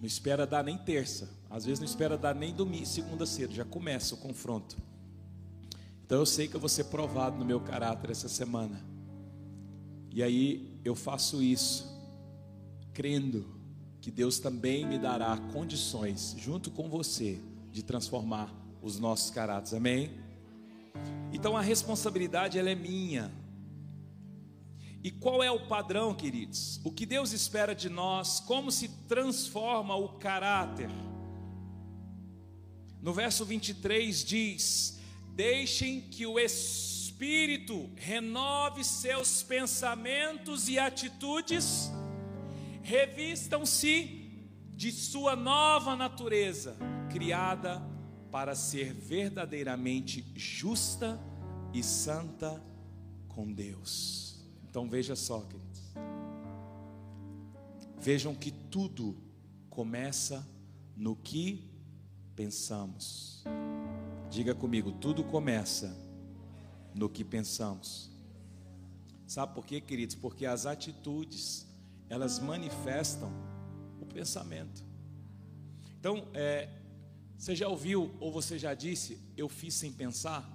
não 0.00 0.06
espera 0.06 0.46
dar 0.46 0.64
nem 0.64 0.78
terça, 0.78 1.28
às 1.50 1.66
vezes 1.66 1.80
não 1.80 1.86
espera 1.86 2.16
dar 2.16 2.34
nem 2.34 2.54
domingo, 2.54 2.86
segunda 2.86 3.26
cedo, 3.26 3.52
já 3.52 3.66
começa 3.66 4.14
o 4.14 4.18
confronto. 4.18 4.74
Então 6.06 6.18
eu 6.18 6.24
sei 6.24 6.48
que 6.48 6.56
eu 6.56 6.60
vou 6.60 6.70
ser 6.70 6.84
provado 6.84 7.36
no 7.36 7.44
meu 7.44 7.60
caráter 7.60 8.10
essa 8.10 8.26
semana. 8.26 8.91
E 10.14 10.22
aí 10.22 10.78
eu 10.84 10.94
faço 10.94 11.42
isso, 11.42 11.90
crendo 12.92 13.46
que 14.00 14.10
Deus 14.10 14.38
também 14.38 14.86
me 14.86 14.98
dará 14.98 15.36
condições, 15.52 16.34
junto 16.38 16.70
com 16.70 16.88
você, 16.90 17.40
de 17.70 17.82
transformar 17.82 18.52
os 18.82 18.98
nossos 18.98 19.30
caráteres. 19.30 19.72
Amém? 19.72 20.10
Então 21.32 21.56
a 21.56 21.62
responsabilidade 21.62 22.58
ela 22.58 22.68
é 22.68 22.74
minha. 22.74 23.32
E 25.02 25.10
qual 25.10 25.42
é 25.42 25.50
o 25.50 25.66
padrão, 25.66 26.14
queridos? 26.14 26.80
O 26.84 26.92
que 26.92 27.06
Deus 27.06 27.32
espera 27.32 27.74
de 27.74 27.88
nós? 27.88 28.38
Como 28.38 28.70
se 28.70 28.88
transforma 29.08 29.96
o 29.96 30.10
caráter? 30.10 30.90
No 33.00 33.14
verso 33.14 33.44
23 33.44 34.24
diz: 34.24 35.00
Deixem 35.34 36.02
que 36.02 36.26
o 36.26 36.38
Espírito 36.38 36.91
Espírito 37.12 37.90
renove 37.94 38.82
seus 38.82 39.42
pensamentos 39.42 40.66
e 40.66 40.78
atitudes, 40.78 41.92
revistam-se 42.82 44.40
de 44.70 44.90
sua 44.90 45.36
nova 45.36 45.94
natureza, 45.94 46.74
criada 47.10 47.82
para 48.30 48.54
ser 48.54 48.94
verdadeiramente 48.94 50.24
justa 50.34 51.20
e 51.74 51.82
santa 51.82 52.64
com 53.28 53.52
Deus. 53.52 54.42
Então 54.70 54.88
veja 54.88 55.14
só, 55.14 55.42
queridos. 55.42 55.92
Vejam 57.98 58.34
que 58.34 58.50
tudo 58.50 59.22
começa 59.68 60.48
no 60.96 61.14
que 61.14 61.70
pensamos. 62.34 63.44
Diga 64.30 64.54
comigo, 64.54 64.92
tudo 64.92 65.22
começa 65.22 66.01
no 66.94 67.08
que 67.08 67.24
pensamos. 67.24 68.10
Sabe 69.26 69.54
por 69.54 69.64
quê, 69.64 69.80
queridos? 69.80 70.14
Porque 70.14 70.44
as 70.44 70.66
atitudes, 70.66 71.66
elas 72.08 72.38
manifestam 72.38 73.32
o 74.00 74.06
pensamento. 74.06 74.84
Então, 75.98 76.28
é, 76.34 76.68
você 77.38 77.56
já 77.56 77.68
ouviu 77.68 78.14
ou 78.20 78.30
você 78.30 78.58
já 78.58 78.74
disse, 78.74 79.18
eu 79.36 79.48
fiz 79.48 79.74
sem 79.74 79.92
pensar? 79.92 80.48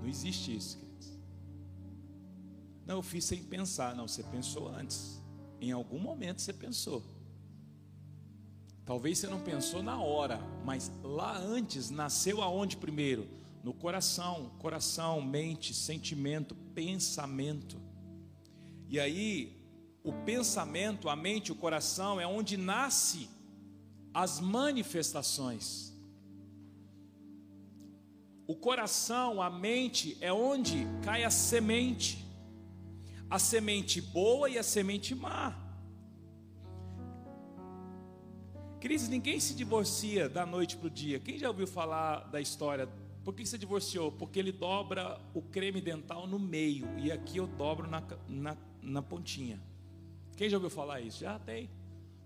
Não 0.00 0.08
existe 0.08 0.56
isso, 0.56 0.78
queridos. 0.78 1.18
Não, 2.86 2.96
eu 2.96 3.02
fiz 3.02 3.24
sem 3.24 3.42
pensar. 3.42 3.94
Não, 3.94 4.08
você 4.08 4.22
pensou 4.22 4.68
antes. 4.68 5.20
Em 5.60 5.72
algum 5.72 5.98
momento 5.98 6.40
você 6.40 6.52
pensou. 6.52 7.02
Talvez 8.84 9.18
você 9.18 9.28
não 9.28 9.40
pensou 9.40 9.82
na 9.82 10.00
hora, 10.00 10.40
mas 10.64 10.90
lá 11.02 11.38
antes 11.38 11.90
nasceu 11.90 12.42
aonde 12.42 12.76
primeiro? 12.76 13.39
No 13.62 13.74
coração, 13.74 14.52
coração, 14.58 15.20
mente, 15.20 15.74
sentimento, 15.74 16.54
pensamento. 16.74 17.76
E 18.88 18.98
aí, 18.98 19.60
o 20.02 20.12
pensamento, 20.12 21.08
a 21.08 21.16
mente, 21.16 21.52
o 21.52 21.54
coração 21.54 22.20
é 22.20 22.26
onde 22.26 22.56
nasce 22.56 23.28
as 24.14 24.40
manifestações. 24.40 25.90
O 28.46 28.56
coração, 28.56 29.40
a 29.40 29.48
mente 29.48 30.16
é 30.20 30.32
onde 30.32 30.86
cai 31.04 31.22
a 31.22 31.30
semente. 31.30 32.26
A 33.28 33.38
semente 33.38 34.00
boa 34.00 34.50
e 34.50 34.58
a 34.58 34.62
semente 34.62 35.14
má. 35.14 35.56
Cris, 38.80 39.08
ninguém 39.08 39.38
se 39.38 39.54
divorcia 39.54 40.28
da 40.28 40.44
noite 40.44 40.76
para 40.76 40.86
o 40.86 40.90
dia. 40.90 41.20
Quem 41.20 41.38
já 41.38 41.48
ouviu 41.48 41.66
falar 41.66 42.28
da 42.30 42.40
história? 42.40 42.88
Por 43.24 43.34
que 43.34 43.44
você 43.44 43.58
divorciou? 43.58 44.10
Porque 44.10 44.38
ele 44.38 44.52
dobra 44.52 45.20
o 45.34 45.42
creme 45.42 45.80
dental 45.80 46.26
no 46.26 46.38
meio 46.38 46.86
e 46.98 47.12
aqui 47.12 47.36
eu 47.36 47.46
dobro 47.46 47.88
na, 47.88 48.02
na, 48.28 48.56
na 48.82 49.02
pontinha. 49.02 49.60
Quem 50.36 50.48
já 50.48 50.56
ouviu 50.56 50.70
falar 50.70 51.00
isso? 51.00 51.20
Já 51.20 51.38
tem. 51.38 51.68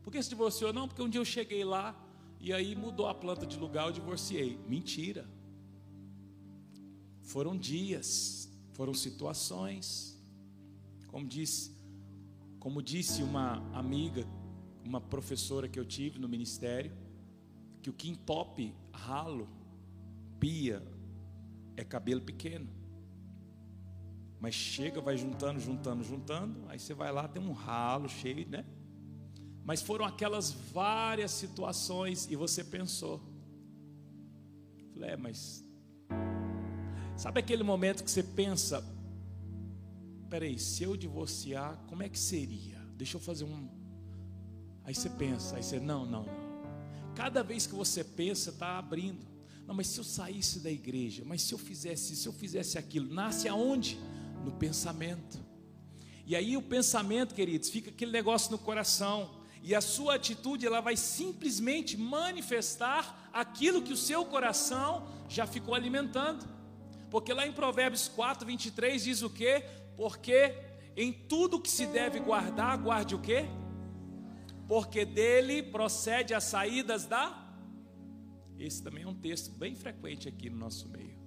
Por 0.03 0.13
que 0.13 0.23
se 0.23 0.29
divorciou? 0.29 0.73
Não, 0.73 0.87
porque 0.87 1.03
um 1.03 1.09
dia 1.09 1.21
eu 1.21 1.25
cheguei 1.25 1.65
lá 1.65 1.99
e 2.41 2.53
aí 2.53 2.77
mudou 2.77 3.09
a 3.09 3.15
planta 3.15 3.45
de 3.47 3.59
lugar, 3.59 3.87
eu 3.87 3.93
divorciei. 3.93 4.59
Mentira. 4.69 5.29
Foram 7.23 7.57
dias, 7.57 8.49
foram 8.73 8.95
situações. 8.95 10.17
Como 11.09 11.27
disse, 11.27 11.75
como 12.61 12.83
disse 12.83 13.23
uma 13.23 13.57
amiga, 13.73 14.27
uma 14.85 15.01
professora 15.01 15.69
que 15.69 15.81
eu 15.81 15.85
tive 15.85 16.19
no 16.19 16.29
ministério, 16.29 16.93
que 17.83 17.91
o 17.91 17.93
que 17.93 18.09
entope 18.09 18.75
ralo, 18.93 19.49
pia, 20.39 20.83
é 21.77 21.85
cabelo 21.85 22.21
pequeno. 22.21 22.69
Mas 24.41 24.55
chega, 24.55 25.01
vai 25.01 25.17
juntando, 25.17 25.59
juntando, 25.59 26.05
juntando, 26.05 26.69
aí 26.69 26.79
você 26.79 26.93
vai 26.93 27.11
lá, 27.11 27.27
tem 27.27 27.43
um 27.43 27.53
ralo 27.53 28.09
cheio, 28.09 28.49
né? 28.49 28.65
Mas 29.65 29.81
foram 29.81 30.05
aquelas 30.05 30.51
várias 30.53 31.31
situações 31.31 32.29
e 32.31 32.37
você 32.37 32.63
pensou. 32.63 33.23
Falei, 34.93 35.11
é, 35.11 35.17
mas. 35.17 35.65
Sabe 37.17 37.41
aquele 37.41 37.63
momento 37.63 38.05
que 38.05 38.11
você 38.11 38.23
pensa, 38.23 38.85
peraí, 40.29 40.59
se 40.59 40.83
eu 40.83 40.97
divorciar, 40.97 41.79
como 41.87 42.03
é 42.03 42.09
que 42.09 42.19
seria? 42.19 42.79
Deixa 42.97 43.17
eu 43.17 43.21
fazer 43.21 43.45
um. 43.45 43.69
Aí 44.85 44.95
você 44.95 45.09
pensa, 45.09 45.57
aí 45.57 45.63
você, 45.63 45.81
não, 45.81 46.05
não, 46.05 46.25
não. 46.25 46.45
Cada 47.15 47.43
vez 47.43 47.67
que 47.67 47.75
você 47.75 48.05
pensa, 48.05 48.51
está 48.51 48.79
abrindo. 48.79 49.34
Não, 49.67 49.75
mas 49.75 49.87
se 49.87 49.99
eu 49.99 50.05
saísse 50.05 50.61
da 50.61 50.71
igreja, 50.71 51.23
mas 51.25 51.43
se 51.43 51.55
eu 51.55 51.59
fizesse, 51.59 52.15
se 52.15 52.27
eu 52.27 52.33
fizesse 52.33 52.79
aquilo, 52.79 53.13
nasce 53.13 53.49
aonde? 53.49 53.99
No 54.45 54.53
pensamento. 54.53 55.39
E 56.27 56.37
aí 56.37 56.57
o 56.57 56.63
pensamento, 56.63 57.35
queridos, 57.35 57.71
fica 57.71 57.91
aquele 57.91 58.13
negócio 58.13 58.51
no 58.51 58.59
coração. 58.59 59.43
E 59.63 59.75
a 59.75 59.81
sua 59.81 60.17
atitude, 60.17 60.67
ela 60.67 60.81
vai 60.81 60.97
simplesmente 60.97 61.97
manifestar 61.97 63.31
aquilo 63.33 63.81
que 63.81 63.93
o 63.93 63.97
seu 63.97 64.25
coração 64.25 65.07
já 65.29 65.47
ficou 65.47 65.75
alimentando. 65.75 66.47
Porque 67.11 67.33
lá 67.33 67.47
em 67.47 67.53
Provérbios 67.53 68.09
4, 68.09 68.47
23 68.47 69.05
diz 69.05 69.23
o 69.23 69.31
que? 69.31 69.65
Porque 69.97 70.55
em 70.97 71.13
tudo 71.13 71.61
que 71.61 71.71
se 71.71 71.87
deve 71.87 72.21
guardar, 72.21 72.77
guarde 72.79 73.15
o 73.15 73.19
que? 73.19 73.45
Porque 74.69 75.05
dele 75.05 75.63
procede 75.63 76.35
as 76.35 76.45
saídas 76.45 77.07
da 77.07 77.44
esse 78.65 78.83
também 78.83 79.05
é 79.05 79.09
um 79.09 79.15
texto 79.15 79.53
bem 79.53 79.75
frequente 79.75 80.29
aqui 80.29 80.49
no 80.49 80.57
nosso 80.57 80.89
meio. 80.89 81.19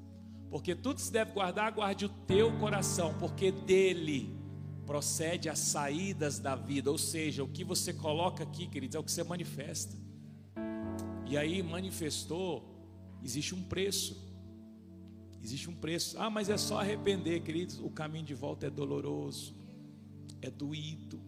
Porque 0.50 0.74
tudo 0.74 1.00
se 1.00 1.12
deve 1.12 1.32
guardar, 1.32 1.72
guarde 1.72 2.06
o 2.06 2.10
teu 2.10 2.58
coração, 2.58 3.18
porque 3.18 3.52
dele 3.52 4.36
procede 4.86 5.50
as 5.50 5.60
saídas 5.60 6.40
da 6.40 6.56
vida. 6.56 6.90
Ou 6.90 6.98
seja, 6.98 7.44
o 7.44 7.48
que 7.48 7.64
você 7.64 7.94
coloca 7.94 8.44
aqui, 8.44 8.68
queridos, 8.68 8.96
é 8.96 9.00
o 9.00 9.04
que 9.04 9.12
você 9.12 9.24
manifesta. 9.24 9.96
E 11.26 11.38
aí 11.38 11.62
manifestou, 11.62 12.64
existe 13.22 13.54
um 13.54 13.62
preço. 13.62 14.26
Existe 15.44 15.70
um 15.70 15.76
preço. 15.76 16.18
Ah, 16.18 16.30
mas 16.30 16.50
é 16.50 16.58
só 16.58 16.80
arrepender, 16.80 17.42
queridos. 17.42 17.80
O 17.80 17.90
caminho 17.90 18.26
de 18.26 18.34
volta 18.34 18.68
é 18.68 18.70
doloroso, 18.70 19.54
é 20.42 20.50
doído. 20.50 21.20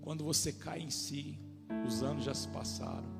Quando 0.00 0.24
você 0.24 0.52
cai 0.52 0.80
em 0.80 0.90
si, 0.90 1.38
os 1.86 2.02
anos 2.02 2.24
já 2.24 2.32
se 2.32 2.48
passaram 2.48 3.17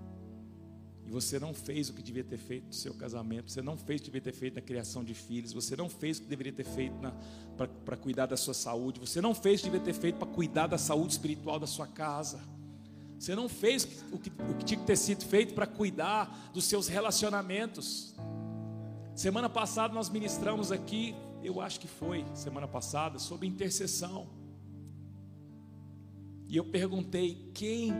e 1.08 1.10
você 1.10 1.40
não 1.40 1.54
fez 1.54 1.88
o 1.88 1.94
que 1.94 2.02
devia 2.02 2.22
ter 2.22 2.36
feito 2.36 2.66
no 2.66 2.72
seu 2.74 2.92
casamento, 2.92 3.50
você 3.50 3.62
não 3.62 3.78
fez 3.78 3.98
o 3.98 4.04
que 4.04 4.10
devia 4.10 4.20
ter 4.20 4.34
feito 4.34 4.56
na 4.56 4.60
criação 4.60 5.02
de 5.02 5.14
filhos, 5.14 5.54
você 5.54 5.74
não 5.74 5.88
fez 5.88 6.18
o 6.18 6.22
que 6.22 6.28
deveria 6.28 6.52
ter 6.52 6.66
feito 6.66 6.94
para 7.56 7.96
cuidar 7.96 8.26
da 8.26 8.36
sua 8.36 8.52
saúde, 8.52 9.00
você 9.00 9.18
não 9.18 9.34
fez 9.34 9.60
o 9.60 9.64
que 9.64 9.70
devia 9.70 9.86
ter 9.86 9.98
feito 9.98 10.16
para 10.16 10.28
cuidar 10.28 10.66
da 10.66 10.76
saúde 10.76 11.12
espiritual 11.12 11.58
da 11.58 11.66
sua 11.66 11.86
casa, 11.86 12.38
você 13.18 13.34
não 13.34 13.48
fez 13.48 14.04
o 14.12 14.18
que, 14.18 14.28
o 14.28 14.54
que 14.58 14.66
tinha 14.66 14.78
que 14.78 14.86
ter 14.86 14.96
sido 14.96 15.24
feito 15.24 15.54
para 15.54 15.66
cuidar 15.66 16.50
dos 16.52 16.66
seus 16.66 16.88
relacionamentos. 16.88 18.14
Semana 19.14 19.48
passada 19.48 19.94
nós 19.94 20.10
ministramos 20.10 20.70
aqui, 20.70 21.14
eu 21.42 21.58
acho 21.58 21.80
que 21.80 21.88
foi 21.88 22.22
semana 22.34 22.68
passada, 22.68 23.18
sobre 23.18 23.46
intercessão. 23.46 24.28
E 26.46 26.54
eu 26.54 26.66
perguntei: 26.66 27.50
quem 27.54 27.94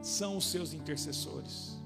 são 0.00 0.38
os 0.38 0.46
seus 0.46 0.72
intercessores? 0.72 1.81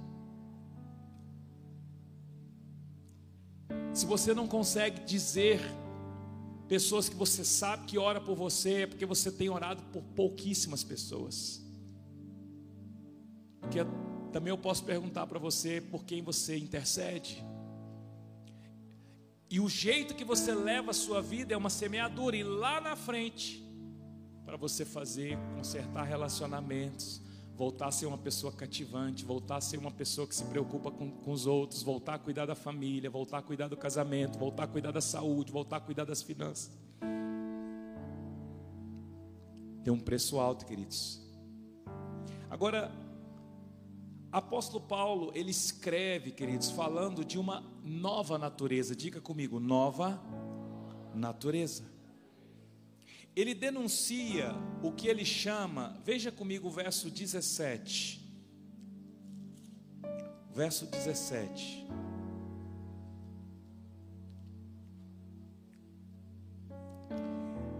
Se 3.96 4.04
você 4.04 4.34
não 4.34 4.46
consegue 4.46 5.06
dizer 5.06 5.58
pessoas 6.68 7.08
que 7.08 7.14
você 7.14 7.42
sabe 7.42 7.86
que 7.86 7.96
ora 7.96 8.20
por 8.20 8.36
você, 8.36 8.82
é 8.82 8.86
porque 8.86 9.06
você 9.06 9.32
tem 9.32 9.48
orado 9.48 9.82
por 9.84 10.02
pouquíssimas 10.02 10.84
pessoas. 10.84 11.64
Porque 13.58 13.78
também 14.30 14.50
eu 14.50 14.58
posso 14.58 14.84
perguntar 14.84 15.26
para 15.26 15.38
você 15.38 15.80
por 15.80 16.04
quem 16.04 16.20
você 16.20 16.58
intercede. 16.58 17.42
E 19.48 19.60
o 19.60 19.66
jeito 19.66 20.14
que 20.14 20.26
você 20.26 20.54
leva 20.54 20.90
a 20.90 20.94
sua 20.94 21.22
vida 21.22 21.54
é 21.54 21.56
uma 21.56 21.70
semeadura, 21.70 22.36
e 22.36 22.42
lá 22.42 22.82
na 22.82 22.96
frente, 22.96 23.64
para 24.44 24.58
você 24.58 24.84
fazer, 24.84 25.38
consertar 25.54 26.02
relacionamentos, 26.02 27.22
voltar 27.56 27.86
a 27.86 27.90
ser 27.90 28.04
uma 28.04 28.18
pessoa 28.18 28.52
cativante, 28.52 29.24
voltar 29.24 29.56
a 29.56 29.60
ser 29.60 29.78
uma 29.78 29.90
pessoa 29.90 30.26
que 30.26 30.34
se 30.34 30.44
preocupa 30.44 30.90
com, 30.90 31.10
com, 31.10 31.32
os 31.32 31.46
outros, 31.46 31.82
voltar 31.82 32.14
a 32.14 32.18
cuidar 32.18 32.44
da 32.44 32.54
família, 32.54 33.08
voltar 33.08 33.38
a 33.38 33.42
cuidar 33.42 33.68
do 33.68 33.76
casamento, 33.76 34.38
voltar 34.38 34.64
a 34.64 34.66
cuidar 34.66 34.92
da 34.92 35.00
saúde, 35.00 35.50
voltar 35.50 35.78
a 35.78 35.80
cuidar 35.80 36.04
das 36.04 36.22
finanças. 36.22 36.70
Tem 39.82 39.92
um 39.92 39.98
preço 39.98 40.38
alto, 40.38 40.66
queridos. 40.66 41.22
Agora, 42.50 42.92
apóstolo 44.30 44.84
Paulo, 44.84 45.32
ele 45.34 45.50
escreve, 45.50 46.32
queridos, 46.32 46.70
falando 46.70 47.24
de 47.24 47.38
uma 47.38 47.64
nova 47.82 48.36
natureza. 48.36 48.94
Diga 48.94 49.20
comigo, 49.20 49.58
nova 49.58 50.20
natureza 51.14 51.95
ele 53.36 53.54
denuncia 53.54 54.54
o 54.82 54.90
que 54.90 55.08
ele 55.08 55.24
chama, 55.24 56.00
veja 56.02 56.32
comigo 56.32 56.68
o 56.68 56.70
verso 56.70 57.10
17. 57.10 58.24
Verso 60.54 60.86
17. 60.86 61.86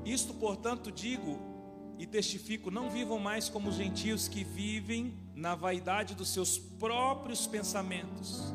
Isto, 0.05 0.35
portanto, 0.35 0.93
digo 0.93 1.39
e 1.99 2.07
testifico: 2.07 2.71
não 2.71 2.91
vivam 2.91 3.19
mais 3.19 3.49
como 3.49 3.71
os 3.71 3.77
gentios 3.77 4.29
que 4.29 4.45
vivem 4.45 5.15
na 5.35 5.55
vaidade 5.55 6.15
dos 6.15 6.29
seus 6.29 6.59
próprios 6.59 7.47
pensamentos, 7.47 8.53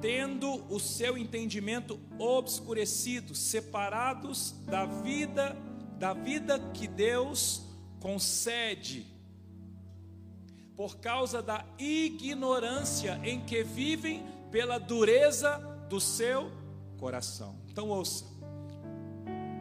tendo 0.00 0.64
o 0.72 0.80
seu 0.80 1.18
entendimento 1.18 2.00
obscurecido, 2.18 3.34
separados 3.34 4.52
da 4.64 4.86
vida 4.86 5.67
da 5.98 6.12
vida 6.12 6.58
que 6.72 6.86
Deus 6.86 7.62
concede, 8.00 9.06
por 10.76 10.98
causa 10.98 11.42
da 11.42 11.64
ignorância 11.76 13.20
em 13.24 13.40
que 13.40 13.64
vivem 13.64 14.24
pela 14.50 14.78
dureza 14.78 15.58
do 15.88 16.00
seu 16.00 16.52
coração. 16.96 17.56
Então 17.68 17.88
ouça, 17.88 18.24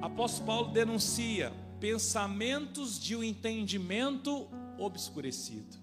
apóstolo 0.01 0.45
Paulo 0.45 0.71
denuncia 0.71 1.51
pensamentos 1.79 2.99
de 2.99 3.15
um 3.15 3.23
entendimento 3.23 4.47
obscurecido. 4.77 5.75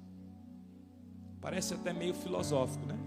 Parece 1.40 1.74
até 1.74 1.92
meio 1.92 2.14
filosófico, 2.14 2.86
né? 2.86 2.98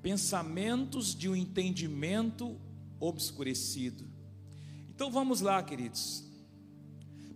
Pensamentos 0.00 1.14
de 1.14 1.28
um 1.28 1.34
entendimento 1.34 2.56
obscurecido. 3.00 4.15
Então 4.96 5.10
vamos 5.10 5.42
lá, 5.42 5.62
queridos. 5.62 6.24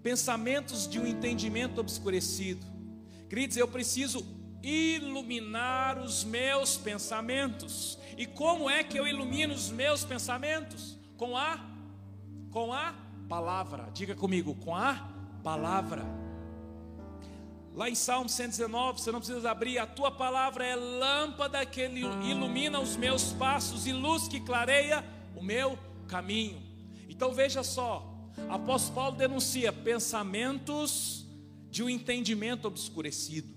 Pensamentos 0.03 0.89
de 0.89 0.99
um 0.99 1.07
entendimento 1.07 1.79
obscurecido. 1.79 2.67
Queridos, 3.29 3.59
eu 3.59 3.69
preciso 3.69 4.27
iluminar 4.63 5.99
os 5.99 6.25
meus 6.25 6.79
pensamentos. 6.79 7.99
E 8.17 8.25
como 8.25 8.71
é 8.71 8.83
que 8.83 8.99
eu 8.99 9.07
ilumino 9.07 9.53
os 9.53 9.71
meus 9.71 10.07
pensamentos? 10.07 10.99
Com 11.19 11.37
a 11.37 11.61
com 12.51 12.73
a 12.73 12.95
palavra. 13.29 13.91
Diga 13.93 14.15
comigo, 14.15 14.55
com 14.55 14.75
a 14.75 15.07
palavra. 15.45 16.03
Lá 17.75 17.91
em 17.91 17.95
Salmo 17.95 18.29
119, 18.29 19.01
você 19.01 19.13
não 19.13 19.21
precisa 19.21 19.51
abrir, 19.51 19.79
a 19.79 19.87
tua 19.87 20.11
palavra 20.11 20.65
é 20.65 20.75
lâmpada 20.75 21.65
que 21.67 21.85
ilumina 21.85 22.81
os 22.81 22.97
meus 22.97 23.35
passos 23.35 23.87
e 23.87 23.93
luz 23.93 24.27
que 24.27 24.41
clareia 24.41 25.05
o 25.37 25.43
meu 25.43 25.79
caminho. 26.09 26.70
Então 27.21 27.35
veja 27.35 27.63
só, 27.63 28.33
apóstolo 28.49 28.95
Paulo 28.95 29.17
denuncia 29.19 29.71
pensamentos 29.71 31.27
de 31.71 31.83
um 31.83 31.89
entendimento 31.91 32.67
obscurecido. 32.67 33.55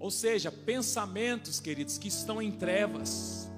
Ou 0.00 0.10
seja, 0.10 0.50
pensamentos, 0.50 1.60
queridos, 1.60 1.98
que 1.98 2.08
estão 2.08 2.42
em 2.42 2.50
trevas, 2.50 3.48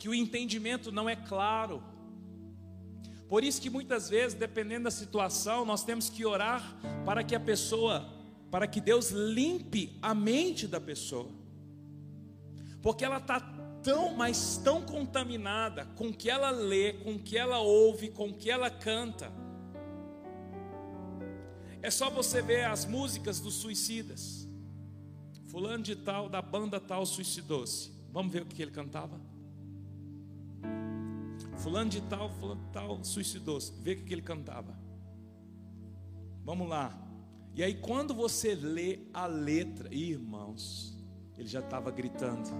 que 0.00 0.08
o 0.08 0.14
entendimento 0.14 0.90
não 0.90 1.08
é 1.08 1.14
claro. 1.14 1.80
Por 3.28 3.44
isso 3.44 3.62
que 3.62 3.70
muitas 3.70 4.08
vezes, 4.10 4.36
dependendo 4.36 4.86
da 4.86 4.90
situação, 4.90 5.64
nós 5.64 5.84
temos 5.84 6.10
que 6.10 6.26
orar 6.26 6.76
para 7.04 7.22
que 7.22 7.36
a 7.36 7.40
pessoa, 7.40 8.04
para 8.50 8.66
que 8.66 8.80
Deus 8.80 9.12
limpe 9.12 9.96
a 10.02 10.12
mente 10.12 10.66
da 10.66 10.80
pessoa. 10.80 11.30
Porque 12.82 13.04
ela 13.04 13.18
está 13.18 13.38
tão, 13.86 14.12
mas 14.16 14.60
tão 14.64 14.82
contaminada 14.82 15.84
com 15.94 16.08
o 16.08 16.12
que 16.12 16.28
ela 16.28 16.50
lê, 16.50 16.94
com 16.94 17.14
o 17.14 17.18
que 17.20 17.38
ela 17.38 17.60
ouve, 17.60 18.10
com 18.10 18.30
o 18.30 18.34
que 18.34 18.50
ela 18.50 18.68
canta. 18.68 19.32
É 21.80 21.88
só 21.88 22.10
você 22.10 22.42
ver 22.42 22.64
as 22.64 22.84
músicas 22.84 23.38
dos 23.38 23.54
suicidas. 23.54 24.48
Fulano 25.46 25.84
de 25.84 25.94
tal, 25.94 26.28
da 26.28 26.42
banda 26.42 26.80
tal, 26.80 27.06
suicidou-se. 27.06 27.92
Vamos 28.10 28.32
ver 28.32 28.42
o 28.42 28.46
que 28.46 28.60
ele 28.60 28.72
cantava? 28.72 29.20
Fulano 31.58 31.88
de 31.88 32.00
tal, 32.00 32.28
fulano 32.28 32.64
de 32.64 32.72
tal, 32.72 33.04
suicidou-se. 33.04 33.72
Vê 33.80 33.92
o 33.92 34.04
que 34.04 34.12
ele 34.12 34.22
cantava. 34.22 34.76
Vamos 36.44 36.68
lá. 36.68 36.92
E 37.54 37.62
aí, 37.62 37.74
quando 37.74 38.12
você 38.12 38.52
lê 38.52 38.98
a 39.14 39.26
letra, 39.26 39.94
irmãos, 39.94 40.98
ele 41.38 41.46
já 41.46 41.60
estava 41.60 41.92
gritando. 41.92 42.50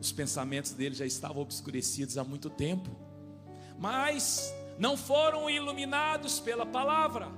Os 0.00 0.12
pensamentos 0.12 0.72
dele 0.72 0.94
já 0.94 1.06
estavam 1.06 1.42
obscurecidos 1.42 2.16
há 2.18 2.24
muito 2.24 2.48
tempo. 2.48 2.90
Mas 3.78 4.52
não 4.78 4.96
foram 4.96 5.48
iluminados 5.50 6.40
pela 6.40 6.64
palavra. 6.64 7.28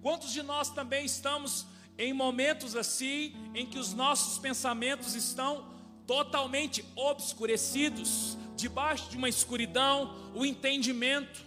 Quantos 0.00 0.32
de 0.32 0.42
nós 0.42 0.70
também 0.70 1.04
estamos 1.04 1.66
em 1.96 2.12
momentos 2.12 2.74
assim, 2.74 3.34
em 3.54 3.66
que 3.66 3.78
os 3.78 3.92
nossos 3.94 4.38
pensamentos 4.38 5.14
estão 5.14 5.72
totalmente 6.06 6.84
obscurecidos, 6.96 8.36
debaixo 8.56 9.10
de 9.10 9.16
uma 9.16 9.28
escuridão, 9.28 10.32
o 10.34 10.44
entendimento. 10.44 11.44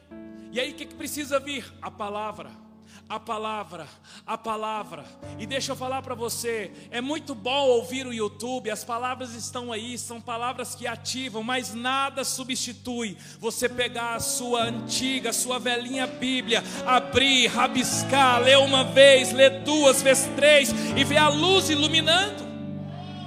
E 0.52 0.60
aí 0.60 0.72
o 0.72 0.76
que, 0.76 0.86
que 0.86 0.96
precisa 0.96 1.40
vir? 1.40 1.72
A 1.82 1.92
palavra 1.92 2.67
a 3.10 3.20
palavra, 3.20 3.88
a 4.26 4.38
palavra. 4.38 5.06
E 5.39 5.46
deixa 5.46 5.72
eu 5.72 5.76
falar 5.76 6.02
para 6.02 6.13
você, 6.13 6.72
é 6.91 7.00
muito 7.00 7.34
bom 7.34 7.67
ouvir 7.67 8.06
o 8.06 8.13
YouTube, 8.13 8.70
as 8.70 8.84
palavras 8.84 9.34
estão 9.34 9.72
aí, 9.72 9.98
são 9.98 10.20
palavras 10.20 10.76
que 10.76 10.86
ativam, 10.86 11.41
mas 11.41 11.74
nada 11.74 12.24
substitui 12.24 13.17
você 13.39 13.70
pegar 13.70 14.15
a 14.15 14.20
sua 14.20 14.63
antiga, 14.63 15.32
sua 15.32 15.58
velhinha 15.58 16.06
Bíblia, 16.06 16.63
abrir, 16.86 17.48
rabiscar, 17.48 18.41
ler 18.41 18.58
uma 18.58 18.84
vez, 18.84 19.32
ler 19.32 19.62
duas, 19.62 20.02
vezes 20.02 20.30
três 20.36 20.70
e 20.96 21.04
ver 21.04 21.17
a 21.17 21.30
luz 21.30 21.70
iluminando. 21.70 22.46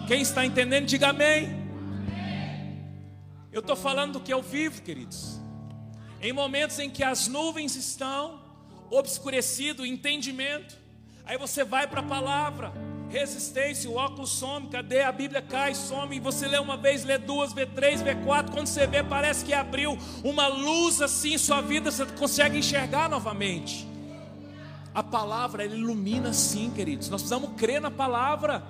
Quem 0.06 0.20
está 0.20 0.44
entendendo, 0.44 0.86
diga 0.86 1.08
amém. 1.08 1.58
Eu 3.52 3.60
estou 3.60 3.76
falando 3.76 4.14
do 4.14 4.20
que 4.20 4.32
eu 4.32 4.42
vivo, 4.42 4.82
queridos. 4.82 5.40
Em 6.20 6.32
momentos 6.32 6.78
em 6.78 6.90
que 6.90 7.02
as 7.02 7.26
nuvens 7.28 7.74
estão 7.76 8.39
obscurecido 8.90 9.82
o 9.82 9.86
entendimento. 9.86 10.76
Aí 11.24 11.38
você 11.38 11.62
vai 11.62 11.86
para 11.86 12.00
a 12.00 12.02
palavra, 12.02 12.72
resistência, 13.08 13.88
o 13.88 13.94
óculos 13.94 14.30
some, 14.30 14.68
cadê? 14.68 15.02
A 15.02 15.12
Bíblia 15.12 15.40
cai, 15.40 15.74
some, 15.74 16.16
e 16.16 16.20
você 16.20 16.46
lê 16.48 16.58
uma 16.58 16.76
vez, 16.76 17.04
lê 17.04 17.18
duas, 17.18 17.52
vê 17.52 17.66
três, 17.66 18.02
vê 18.02 18.14
quatro. 18.14 18.52
Quando 18.52 18.66
você 18.66 18.86
vê, 18.86 19.02
parece 19.02 19.44
que 19.44 19.54
abriu 19.54 19.96
uma 20.24 20.48
luz 20.48 21.00
assim 21.00 21.34
em 21.34 21.38
sua 21.38 21.60
vida, 21.60 21.90
você 21.90 22.04
consegue 22.06 22.58
enxergar 22.58 23.08
novamente. 23.08 23.88
A 24.92 25.02
palavra, 25.04 25.64
ela 25.64 25.74
ilumina 25.74 26.32
sim, 26.32 26.70
queridos. 26.70 27.08
Nós 27.08 27.22
precisamos 27.22 27.52
crer 27.56 27.80
na 27.80 27.92
palavra. 27.92 28.64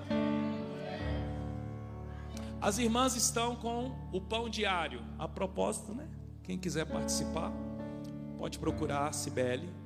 As 2.61 2.77
irmãs 2.77 3.17
estão 3.17 3.57
com 3.57 3.97
o 4.13 4.21
pão 4.21 4.51
diário. 4.51 5.01
A 5.19 5.27
propósito, 5.27 5.95
né? 5.95 6.07
Quem 6.43 6.59
quiser 6.59 6.85
participar, 6.85 7.51
pode 8.37 8.59
procurar 8.59 9.09
a 9.09 9.13
Cibele 9.13 9.80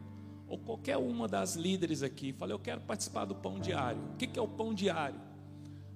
ou 0.54 0.58
qualquer 0.58 0.96
uma 0.96 1.26
das 1.26 1.56
líderes 1.56 2.00
aqui, 2.00 2.32
falei, 2.32 2.54
eu 2.54 2.60
quero 2.60 2.80
participar 2.80 3.24
do 3.24 3.34
pão 3.34 3.58
diário. 3.58 4.00
O 4.12 4.16
que 4.16 4.38
é 4.38 4.42
o 4.42 4.46
pão 4.46 4.72
diário? 4.72 5.20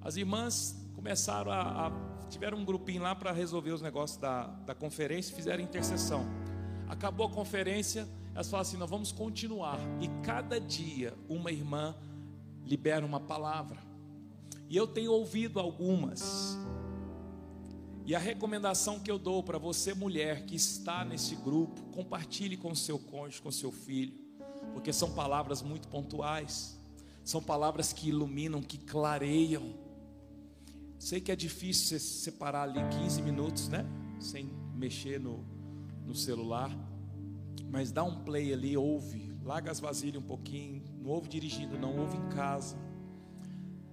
As 0.01 0.17
irmãs 0.17 0.77
começaram 0.97 1.53
a, 1.53 1.87
a 1.87 1.93
tiveram 2.29 2.59
um 2.59 2.65
grupinho 2.65 3.03
lá 3.03 3.15
para 3.15 3.31
resolver 3.31 3.71
os 3.71 3.81
negócios 3.81 4.19
da, 4.19 4.49
da 4.49 4.75
conferência, 4.75 5.35
fizeram 5.35 5.63
intercessão. 5.63 6.27
Acabou 6.89 7.27
a 7.27 7.31
conferência, 7.31 8.09
elas 8.35 8.51
falaram 8.51 8.69
assim: 8.69 8.77
nós 8.77 8.91
vamos 8.91 9.13
continuar. 9.13 9.79
E 10.01 10.09
cada 10.25 10.61
dia 10.61 11.15
uma 11.29 11.53
irmã 11.53 11.95
libera 12.67 13.07
uma 13.07 13.21
palavra. 13.21 13.79
E 14.69 14.77
eu 14.77 14.89
tenho 14.89 15.13
ouvido 15.13 15.61
algumas. 15.61 16.59
E 18.05 18.13
a 18.13 18.19
recomendação 18.19 18.99
que 18.99 19.11
eu 19.11 19.21
dou 19.21 19.41
para 19.41 19.57
você, 19.57 19.95
mulher 19.95 20.47
que 20.47 20.57
está 20.57 21.05
nesse 21.05 21.37
grupo, 21.37 21.81
compartilhe 21.93 22.57
com 22.57 22.75
seu 22.75 22.99
cônjuge, 22.99 23.41
com 23.41 23.53
seu 23.53 23.71
filho 23.71 24.28
porque 24.79 24.93
são 24.93 25.11
palavras 25.11 25.61
muito 25.61 25.89
pontuais, 25.89 26.79
são 27.25 27.43
palavras 27.43 27.93
que 27.93 28.11
iluminam, 28.11 28.63
que 28.63 28.79
clareiam. 28.79 29.75
Sei 31.01 31.21
que 31.21 31.33
é 31.33 31.37
difícil 31.37 31.89
você 31.89 31.99
separar 31.99 32.63
ali 32.63 32.79
15 32.97 33.21
minutos, 33.23 33.69
né? 33.69 33.85
Sem 34.21 34.49
mexer 34.77 35.19
no, 35.19 35.45
no 36.07 36.15
celular, 36.15 36.71
mas 37.69 37.91
dá 37.91 38.05
um 38.05 38.23
play 38.23 38.53
ali, 38.53 38.77
ouve, 38.77 39.37
larga 39.43 39.73
as 39.73 39.81
vasilhas 39.81 40.23
um 40.23 40.27
pouquinho, 40.27 40.81
não 41.03 41.11
ouve 41.11 41.29
dirigindo, 41.29 41.77
não 41.77 41.99
ouve 41.99 42.17
em 42.17 42.29
casa. 42.29 42.77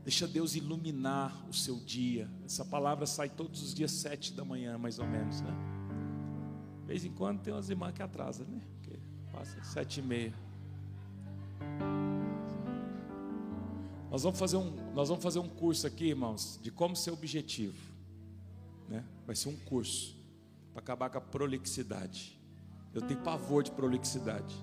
Deixa 0.03 0.27
Deus 0.27 0.55
iluminar 0.55 1.49
o 1.49 1.53
seu 1.53 1.77
dia. 1.79 2.29
Essa 2.45 2.63
palavra 2.63 3.07
sai 3.07 3.27
todos 3.27 3.63
os 3.63 3.73
dias 3.73 3.89
sete 3.89 4.33
da 4.33 4.45
manhã, 4.45 4.77
mais 4.77 4.99
ou 4.99 5.07
menos, 5.07 5.41
né? 5.41 5.51
De 6.81 6.85
vez 6.85 7.03
em 7.03 7.11
quando 7.11 7.41
tem 7.41 7.51
umas 7.51 7.71
irmãs 7.71 7.91
que 7.91 8.03
atrasam, 8.03 8.45
né? 8.45 8.61
Porque 8.75 8.99
passa 9.31 9.63
sete 9.63 9.99
e 9.99 10.03
meia. 10.03 10.45
Nós 14.09 14.23
vamos 14.23 14.39
fazer 14.39 14.57
um, 14.57 14.71
nós 14.93 15.09
vamos 15.09 15.23
fazer 15.23 15.39
um 15.39 15.49
curso 15.49 15.85
aqui, 15.85 16.05
irmãos, 16.05 16.59
de 16.61 16.71
como 16.71 16.95
ser 16.95 17.11
objetivo. 17.11 17.77
Né? 18.87 19.03
Vai 19.25 19.35
ser 19.35 19.49
um 19.49 19.57
curso 19.57 20.15
para 20.71 20.81
acabar 20.81 21.09
com 21.09 21.17
a 21.17 21.21
prolixidade. 21.21 22.39
Eu 22.93 23.01
tenho 23.01 23.19
pavor 23.21 23.61
de 23.63 23.71
prolixidade. 23.71 24.55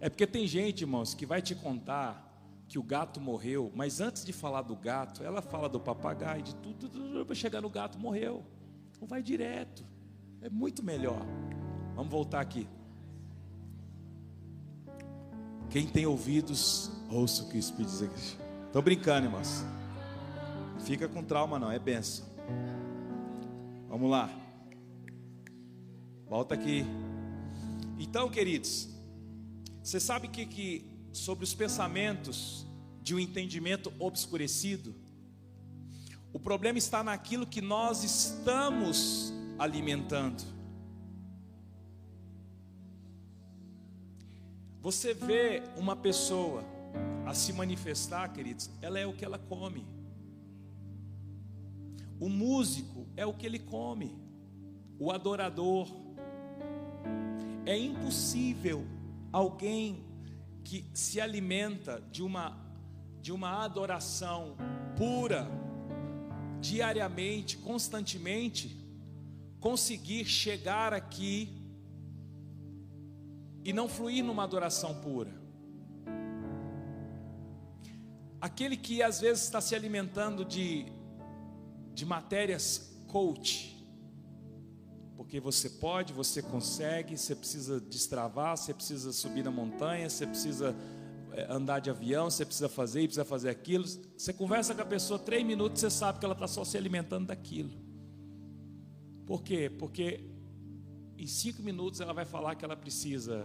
É 0.00 0.08
porque 0.08 0.26
tem 0.26 0.46
gente, 0.46 0.82
irmãos, 0.82 1.14
que 1.14 1.24
vai 1.24 1.40
te 1.40 1.54
contar 1.54 2.26
que 2.68 2.78
o 2.78 2.82
gato 2.82 3.20
morreu, 3.20 3.72
mas 3.74 4.00
antes 4.00 4.24
de 4.24 4.32
falar 4.32 4.62
do 4.62 4.76
gato, 4.76 5.24
ela 5.24 5.42
fala 5.42 5.68
do 5.68 5.80
papagaio, 5.80 6.42
de 6.42 6.54
tudo, 6.56 6.88
tudo 6.88 7.26
para 7.26 7.34
chegar 7.34 7.60
no 7.60 7.68
gato 7.68 7.98
morreu. 7.98 8.44
Então 8.94 9.08
vai 9.08 9.22
direto. 9.22 9.84
É 10.40 10.48
muito 10.48 10.82
melhor. 10.82 11.26
Vamos 11.96 12.12
voltar 12.12 12.40
aqui. 12.40 12.68
Quem 15.70 15.86
tem 15.86 16.04
ouvidos, 16.04 16.90
ouça 17.08 17.44
o 17.44 17.48
que 17.48 17.56
o 17.56 17.60
Espírito 17.60 17.92
diz. 17.92 18.36
Estou 18.66 18.82
brincando, 18.82 19.28
irmãos. 19.28 19.64
Fica 20.84 21.08
com 21.08 21.22
trauma, 21.22 21.60
não, 21.60 21.70
é 21.70 21.78
benção. 21.78 22.26
Vamos 23.88 24.10
lá. 24.10 24.28
Volta 26.28 26.54
aqui. 26.56 26.84
Então, 28.00 28.28
queridos, 28.28 28.88
você 29.80 30.00
sabe 30.00 30.26
que, 30.26 30.44
que 30.44 30.84
sobre 31.12 31.44
os 31.44 31.54
pensamentos 31.54 32.66
de 33.00 33.14
um 33.14 33.20
entendimento 33.20 33.92
obscurecido, 34.00 34.92
o 36.32 36.40
problema 36.40 36.78
está 36.78 37.04
naquilo 37.04 37.46
que 37.46 37.60
nós 37.60 38.02
estamos 38.02 39.32
alimentando. 39.56 40.42
Você 44.80 45.12
vê 45.12 45.62
uma 45.76 45.94
pessoa 45.94 46.64
a 47.26 47.34
se 47.34 47.52
manifestar, 47.52 48.32
queridos, 48.32 48.70
ela 48.80 48.98
é 48.98 49.06
o 49.06 49.12
que 49.12 49.24
ela 49.24 49.38
come. 49.38 49.86
O 52.18 52.28
músico 52.28 53.06
é 53.16 53.26
o 53.26 53.34
que 53.34 53.46
ele 53.46 53.58
come. 53.58 54.18
O 54.98 55.10
adorador. 55.10 55.88
É 57.66 57.78
impossível 57.78 58.86
alguém 59.30 60.04
que 60.64 60.84
se 60.94 61.20
alimenta 61.20 62.02
de 62.10 62.22
uma 62.22 62.70
de 63.20 63.32
uma 63.32 63.62
adoração 63.62 64.56
pura, 64.96 65.46
diariamente, 66.58 67.58
constantemente, 67.58 68.82
conseguir 69.60 70.24
chegar 70.24 70.94
aqui 70.94 71.59
e 73.64 73.72
não 73.72 73.88
fluir 73.88 74.24
numa 74.24 74.44
adoração 74.44 74.94
pura. 74.94 75.32
Aquele 78.40 78.76
que 78.76 79.02
às 79.02 79.20
vezes 79.20 79.44
está 79.44 79.60
se 79.60 79.74
alimentando 79.74 80.44
de, 80.44 80.86
de 81.92 82.06
matérias 82.06 82.90
coach, 83.06 83.76
porque 85.16 85.38
você 85.38 85.68
pode, 85.68 86.12
você 86.14 86.40
consegue, 86.40 87.18
você 87.18 87.36
precisa 87.36 87.78
destravar, 87.78 88.56
você 88.56 88.72
precisa 88.72 89.12
subir 89.12 89.44
na 89.44 89.50
montanha, 89.50 90.08
você 90.08 90.26
precisa 90.26 90.74
eh, 91.32 91.46
andar 91.50 91.80
de 91.80 91.90
avião, 91.90 92.30
você 92.30 92.46
precisa 92.46 92.68
fazer, 92.68 93.02
precisa 93.02 93.24
fazer 93.24 93.50
aquilo. 93.50 93.84
Você 94.16 94.32
conversa 94.32 94.74
com 94.74 94.80
a 94.80 94.86
pessoa 94.86 95.18
três 95.18 95.44
minutos, 95.44 95.80
você 95.80 95.90
sabe 95.90 96.18
que 96.18 96.24
ela 96.24 96.34
está 96.34 96.48
só 96.48 96.64
se 96.64 96.78
alimentando 96.78 97.26
daquilo. 97.26 97.70
Por 99.26 99.42
quê? 99.42 99.70
Porque 99.70 100.24
em 101.20 101.26
cinco 101.26 101.62
minutos 101.62 102.00
ela 102.00 102.14
vai 102.14 102.24
falar 102.24 102.54
que 102.54 102.64
ela 102.64 102.74
precisa 102.74 103.44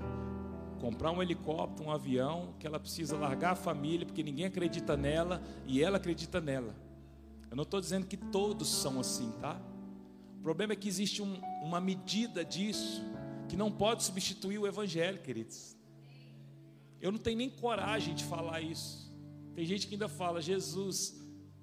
comprar 0.80 1.12
um 1.12 1.22
helicóptero, 1.22 1.90
um 1.90 1.92
avião, 1.92 2.54
que 2.58 2.66
ela 2.66 2.80
precisa 2.80 3.18
largar 3.18 3.52
a 3.52 3.56
família, 3.56 4.06
porque 4.06 4.24
ninguém 4.24 4.46
acredita 4.46 4.96
nela 4.96 5.44
e 5.66 5.84
ela 5.84 5.98
acredita 5.98 6.40
nela. 6.40 6.74
Eu 7.50 7.58
não 7.58 7.64
estou 7.64 7.82
dizendo 7.82 8.08
que 8.08 8.16
todos 8.16 8.70
são 8.70 8.98
assim, 8.98 9.30
tá? 9.42 9.60
O 10.40 10.42
problema 10.42 10.72
é 10.72 10.76
que 10.76 10.88
existe 10.88 11.22
um, 11.22 11.42
uma 11.62 11.82
medida 11.82 12.46
disso 12.46 13.04
que 13.50 13.58
não 13.58 13.70
pode 13.70 14.04
substituir 14.04 14.58
o 14.58 14.66
Evangelho, 14.66 15.22
queridos. 15.22 15.76
Eu 17.02 17.12
não 17.12 17.20
tenho 17.20 17.38
nem 17.38 17.50
coragem 17.50 18.16
de 18.16 18.24
falar 18.24 18.62
isso. 18.62 19.14
Tem 19.54 19.66
gente 19.66 19.86
que 19.86 19.96
ainda 19.96 20.08
fala, 20.08 20.42
Jesus, 20.42 21.14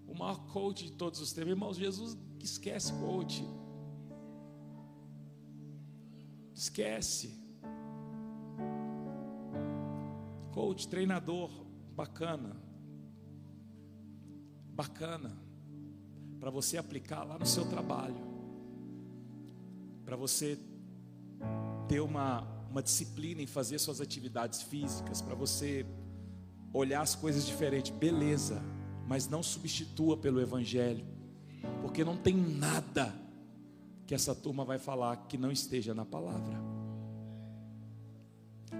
o 0.07 0.15
maior 0.15 0.47
coach 0.49 0.85
de 0.85 0.93
todos 0.93 1.21
os 1.21 1.33
tempos. 1.33 1.51
Irmãos, 1.51 1.77
Jesus 1.77 2.19
esquece 2.39 2.93
coach. 2.95 3.45
Esquece. 6.63 7.35
Coach, 10.53 10.87
treinador, 10.87 11.51
bacana. 11.91 12.57
Bacana. 14.73 15.37
Para 16.39 16.51
você 16.51 16.79
aplicar 16.79 17.25
lá 17.25 17.37
no 17.37 17.45
seu 17.45 17.65
trabalho. 17.65 18.15
Para 20.05 20.15
você 20.15 20.57
ter 21.89 21.99
uma, 21.99 22.43
uma 22.71 22.81
disciplina 22.81 23.43
em 23.43 23.47
fazer 23.49 23.81
suas 23.81 24.01
atividades 24.01 24.63
físicas. 24.63 25.21
Para 25.21 25.35
você 25.35 25.85
olhar 26.73 27.03
as 27.03 27.17
coisas 27.17 27.45
diferentes. 27.45 27.91
Beleza. 27.91 28.63
Mas 29.09 29.27
não 29.27 29.43
substitua 29.43 30.17
pelo 30.17 30.41
Evangelho. 30.41 31.05
Porque 31.81 32.05
não 32.05 32.17
tem 32.17 32.37
nada 32.37 33.13
que 34.07 34.15
essa 34.15 34.35
turma 34.35 34.65
vai 34.65 34.79
falar 34.79 35.17
que 35.29 35.39
não 35.39 35.51
esteja 35.51 35.95
na 35.95 36.05
palavra. 36.05 36.61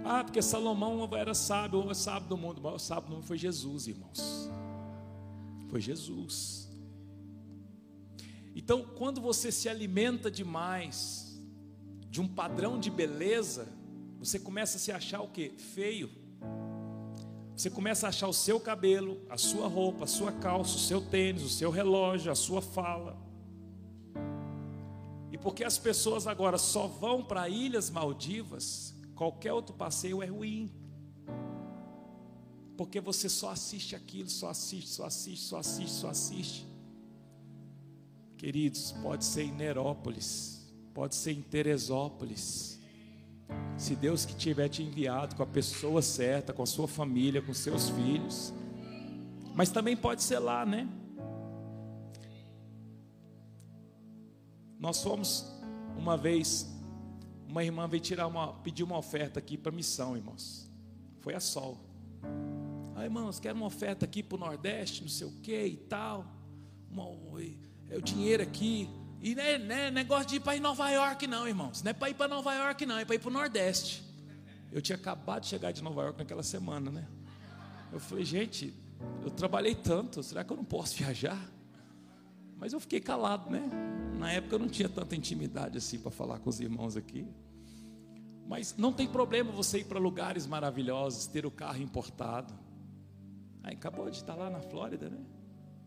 Ah, 0.03 0.23
porque 0.23 0.41
Salomão 0.41 1.07
era 1.15 1.33
sábio, 1.33 1.79
o 1.79 1.93
sábio 1.93 2.29
do 2.29 2.37
mundo. 2.37 2.61
Mas 2.61 2.73
o 2.73 2.79
sábio 2.79 3.09
do 3.09 3.15
mundo 3.15 3.25
foi 3.25 3.37
Jesus, 3.37 3.87
irmãos. 3.87 4.49
Foi 5.69 5.79
Jesus. 5.79 6.69
Então, 8.55 8.83
quando 8.83 9.21
você 9.21 9.51
se 9.51 9.69
alimenta 9.69 10.29
demais 10.29 11.39
de 12.09 12.21
um 12.21 12.27
padrão 12.27 12.79
de 12.79 12.91
beleza, 12.91 13.67
você 14.19 14.39
começa 14.39 14.77
a 14.77 14.79
se 14.79 14.91
achar 14.91 15.21
o 15.21 15.29
que? 15.29 15.49
Feio. 15.57 16.09
Você 17.55 17.69
começa 17.69 18.07
a 18.07 18.09
achar 18.09 18.27
o 18.27 18.33
seu 18.33 18.59
cabelo, 18.59 19.21
a 19.29 19.37
sua 19.37 19.67
roupa, 19.67 20.03
a 20.03 20.07
sua 20.07 20.31
calça, 20.31 20.75
o 20.75 20.79
seu 20.79 21.01
tênis, 21.01 21.43
o 21.43 21.49
seu 21.49 21.71
relógio, 21.71 22.31
a 22.31 22.35
sua 22.35 22.61
fala 22.61 23.32
porque 25.43 25.65
as 25.65 25.77
pessoas 25.77 26.25
agora 26.25 26.57
só 26.57 26.87
vão 26.87 27.21
para 27.21 27.49
ilhas 27.49 27.89
Maldivas, 27.89 28.95
qualquer 29.13 29.51
outro 29.51 29.75
passeio 29.75 30.23
é 30.23 30.25
ruim. 30.25 30.71
Porque 32.77 33.01
você 33.01 33.27
só 33.27 33.49
assiste 33.51 33.93
aquilo, 33.93 34.29
só 34.29 34.49
assiste, 34.49 34.89
só 34.89 35.05
assiste, 35.05 35.43
só 35.43 35.57
assiste, 35.57 35.91
só 35.91 36.09
assiste. 36.09 36.67
Queridos, 38.37 38.93
pode 39.03 39.25
ser 39.25 39.43
em 39.43 39.51
Nerópolis, 39.51 40.65
pode 40.93 41.13
ser 41.13 41.33
em 41.33 41.41
Teresópolis. 41.41 42.79
Se 43.77 43.95
Deus 43.95 44.25
que 44.25 44.35
tiver 44.35 44.69
te 44.69 44.81
enviado 44.81 45.35
com 45.35 45.43
a 45.43 45.45
pessoa 45.45 46.01
certa, 46.01 46.53
com 46.53 46.63
a 46.63 46.65
sua 46.65 46.87
família, 46.87 47.41
com 47.41 47.53
seus 47.53 47.89
filhos. 47.89 48.53
Mas 49.53 49.69
também 49.69 49.95
pode 49.95 50.23
ser 50.23 50.39
lá, 50.39 50.65
né? 50.65 50.87
Nós 54.83 55.01
fomos 55.01 55.45
uma 55.97 56.17
vez, 56.17 56.69
uma 57.47 57.63
irmã 57.63 57.87
veio 57.87 58.03
tirar 58.03 58.27
uma, 58.27 58.51
pedir 58.55 58.83
uma 58.83 58.97
oferta 58.97 59.39
aqui 59.39 59.57
para 59.57 59.71
missão, 59.71 60.17
irmãos. 60.17 60.69
Foi 61.21 61.33
a 61.33 61.39
sol. 61.39 61.79
Ah, 62.93 63.05
irmãos, 63.05 63.39
quero 63.39 63.55
uma 63.55 63.65
oferta 63.65 64.03
aqui 64.03 64.21
para 64.21 64.35
o 64.35 64.39
Nordeste, 64.39 65.01
não 65.01 65.07
sei 65.07 65.25
o 65.25 65.31
que 65.39 65.57
e 65.67 65.77
tal. 65.77 66.25
Uma, 66.91 67.05
é 67.89 67.97
o 67.97 68.01
dinheiro 68.01 68.43
aqui. 68.43 68.89
E 69.21 69.33
não 69.33 69.41
é, 69.41 69.57
não 69.57 69.73
é 69.73 69.89
negócio 69.89 70.27
de 70.27 70.35
ir 70.35 70.39
para 70.41 70.59
Nova 70.59 70.89
York, 70.89 71.27
não, 71.27 71.47
irmãos. 71.47 71.81
Não 71.81 71.91
é 71.91 71.93
para 71.93 72.09
ir 72.09 72.15
para 72.15 72.27
Nova 72.27 72.53
York, 72.53 72.85
não, 72.85 72.97
é 72.97 73.05
para 73.05 73.15
ir 73.15 73.19
para 73.19 73.29
o 73.29 73.33
Nordeste. 73.33 74.03
Eu 74.69 74.81
tinha 74.81 74.97
acabado 74.97 75.43
de 75.43 75.47
chegar 75.47 75.71
de 75.71 75.81
Nova 75.81 76.01
York 76.01 76.19
naquela 76.19 76.43
semana, 76.43 76.91
né? 76.91 77.07
Eu 77.89 78.01
falei, 78.01 78.25
gente, 78.25 78.73
eu 79.23 79.31
trabalhei 79.31 79.75
tanto, 79.75 80.21
será 80.21 80.43
que 80.43 80.51
eu 80.51 80.57
não 80.57 80.65
posso 80.65 80.97
viajar? 80.97 81.39
Mas 82.57 82.73
eu 82.73 82.81
fiquei 82.81 82.99
calado, 82.99 83.49
né? 83.49 84.02
Na 84.17 84.31
época 84.31 84.55
eu 84.55 84.59
não 84.59 84.69
tinha 84.69 84.89
tanta 84.89 85.15
intimidade 85.15 85.77
assim 85.77 85.99
para 85.99 86.11
falar 86.11 86.39
com 86.39 86.49
os 86.49 86.59
irmãos 86.59 86.95
aqui. 86.95 87.27
Mas 88.47 88.75
não 88.77 88.91
tem 88.91 89.07
problema 89.07 89.51
você 89.51 89.79
ir 89.79 89.85
para 89.85 89.99
lugares 89.99 90.45
maravilhosos, 90.45 91.27
ter 91.27 91.45
o 91.45 91.51
carro 91.51 91.81
importado. 91.81 92.53
Aí 93.63 93.73
acabou 93.75 94.09
de 94.09 94.17
estar 94.17 94.35
lá 94.35 94.49
na 94.49 94.59
Flórida, 94.59 95.09
né? 95.09 95.19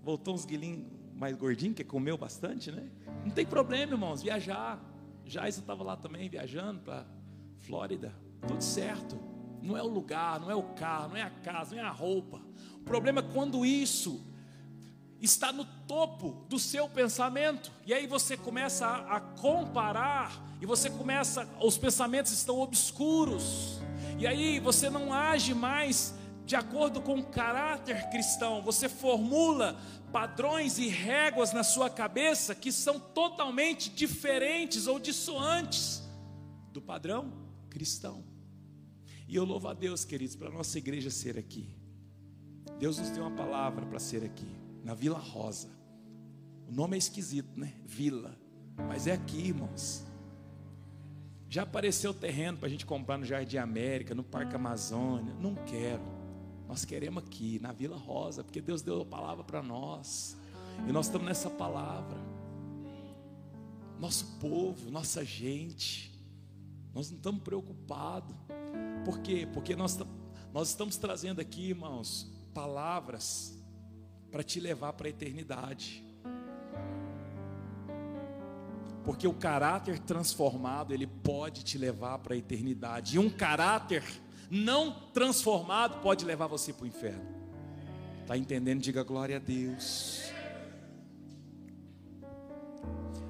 Voltou 0.03 0.35
uns 0.35 0.45
guilinhos 0.45 0.87
mais 1.15 1.37
gordinhos, 1.37 1.77
que 1.77 1.85
comeu 1.85 2.17
bastante, 2.17 2.71
né? 2.71 2.89
Não 3.25 3.31
tem 3.31 3.45
problema, 3.45 3.93
irmãos, 3.93 4.23
viajar. 4.23 4.83
Já 5.25 5.49
isso 5.49 5.61
estava 5.61 5.83
lá 5.83 5.97
também 5.97 6.29
viajando 6.29 6.81
para 6.81 7.07
Flórida. 7.59 8.15
Tudo 8.47 8.63
certo. 8.63 9.19
Não 9.63 9.77
é 9.77 9.83
o 9.83 9.89
lugar, 9.89 10.41
não 10.41 10.51
é 10.51 10.55
o 10.55 10.63
carro, 10.75 11.09
não 11.11 11.17
é 11.17 11.23
a 11.23 11.31
casa, 11.31 11.75
não 11.75 11.83
é 11.83 11.85
a 11.85 11.91
roupa. 11.91 12.41
O 12.75 12.85
problema 12.85 13.21
é 13.21 13.23
quando 13.23 13.67
isso 13.67 14.25
está 15.27 15.53
no 15.53 15.65
topo 15.87 16.45
do 16.49 16.59
seu 16.59 16.89
pensamento. 16.89 17.71
E 17.85 17.93
aí 17.93 18.07
você 18.07 18.37
começa 18.37 18.87
a, 18.87 19.21
comparar, 19.21 20.43
e 20.61 20.65
você 20.65 20.89
começa, 20.89 21.47
os 21.61 21.77
pensamentos 21.77 22.33
estão 22.33 22.59
obscuros. 22.61 23.79
E 24.19 24.27
aí 24.27 24.59
você 24.59 24.89
não 24.89 25.13
age 25.13 25.53
mais 25.53 26.15
de 26.47 26.57
acordo 26.57 27.03
com 27.03 27.19
o 27.19 27.25
caráter 27.25 28.09
cristão, 28.09 28.63
você 28.63 28.89
formula 28.89 29.77
padrões 30.13 30.79
e 30.79 30.87
réguas 30.87 31.53
na 31.53 31.65
sua 31.65 31.91
cabeça 31.91 32.55
que 32.55 32.71
são 32.71 33.01
totalmente 33.01 33.91
diferentes 33.91 34.87
ou 34.87 35.01
dissoantes 35.01 36.03
do 36.73 36.81
padrão 36.81 37.33
cristão. 37.69 38.25
E 39.27 39.35
eu 39.35 39.45
louvo 39.45 39.67
a 39.67 39.75
Deus, 39.75 40.05
queridos, 40.05 40.37
para 40.37 40.49
nossa 40.49 40.79
igreja 40.79 41.11
ser 41.11 41.37
aqui. 41.37 41.77
Deus 42.79 42.99
nos 42.99 43.11
deu 43.11 43.25
uma 43.25 43.37
palavra 43.37 43.85
para 43.85 43.99
ser 43.99 44.23
aqui 44.23 44.66
na 44.87 44.95
Vila 44.95 45.19
Rosa. 45.19 45.69
O 46.69 46.73
nome 46.73 46.95
é 46.95 46.99
esquisito, 46.99 47.59
né? 47.59 47.75
Vila. 47.85 48.39
Mas 48.87 49.09
é 49.09 49.15
aqui, 49.15 49.49
irmãos. 49.49 50.05
Já 51.49 51.65
apareceu 51.65 52.15
terreno 52.15 52.59
para 52.59 52.69
a 52.69 52.71
gente 52.71 52.87
comprar 52.87 53.19
no 53.19 53.25
Jardim 53.25 53.57
América, 53.57 54.15
no 54.15 54.23
Parque 54.23 54.55
Amazônia. 54.55 55.35
Não 55.41 55.57
quero. 55.57 56.05
Nós 56.69 56.85
queremos 56.85 57.25
aqui, 57.25 57.59
na 57.59 57.73
Vila 57.73 57.97
Rosa, 57.97 58.45
porque 58.45 58.61
Deus 58.61 58.81
deu 58.81 59.03
a 59.03 59.05
palavra 59.05 59.43
para 59.43 59.61
nós. 59.61 60.37
E 60.87 60.93
nós 60.93 61.07
estamos 61.07 61.27
nessa 61.27 61.51
palavra. 61.51 62.17
Nosso 63.99 64.39
povo, 64.39 64.89
nossa 64.89 65.25
gente. 65.25 66.17
Nós 66.95 67.11
não 67.11 67.17
estamos 67.17 67.43
preocupados. 67.43 68.37
Por 69.05 69.19
quê? 69.19 69.49
Porque 69.53 69.75
nós, 69.75 69.99
nós 70.53 70.69
estamos 70.69 70.97
trazendo 70.97 71.41
aqui, 71.41 71.71
irmãos, 71.71 72.31
palavras 72.55 73.56
para 74.37 74.43
te 74.43 74.61
levar 74.61 74.93
para 74.93 75.07
a 75.07 75.09
eternidade. 75.09 76.05
Porque 79.03 79.27
o 79.27 79.33
caráter 79.33 79.99
transformado, 79.99 80.93
ele 80.93 81.07
pode 81.07 81.65
te 81.65 81.79
levar 81.79 82.19
para 82.19 82.35
a 82.35 82.37
eternidade. 82.37 83.17
E 83.17 83.19
um 83.19 83.31
caráter 83.31 84.05
não 84.51 84.93
transformado 85.15 86.03
pode 86.03 86.23
levar 86.27 86.49
você 86.49 86.71
para 86.71 86.85
o 86.85 86.87
inferno. 86.87 87.25
Está 88.21 88.37
entendendo? 88.37 88.83
Diga 88.83 89.03
glória 89.03 89.37
a 89.37 89.39
Deus. 89.39 90.31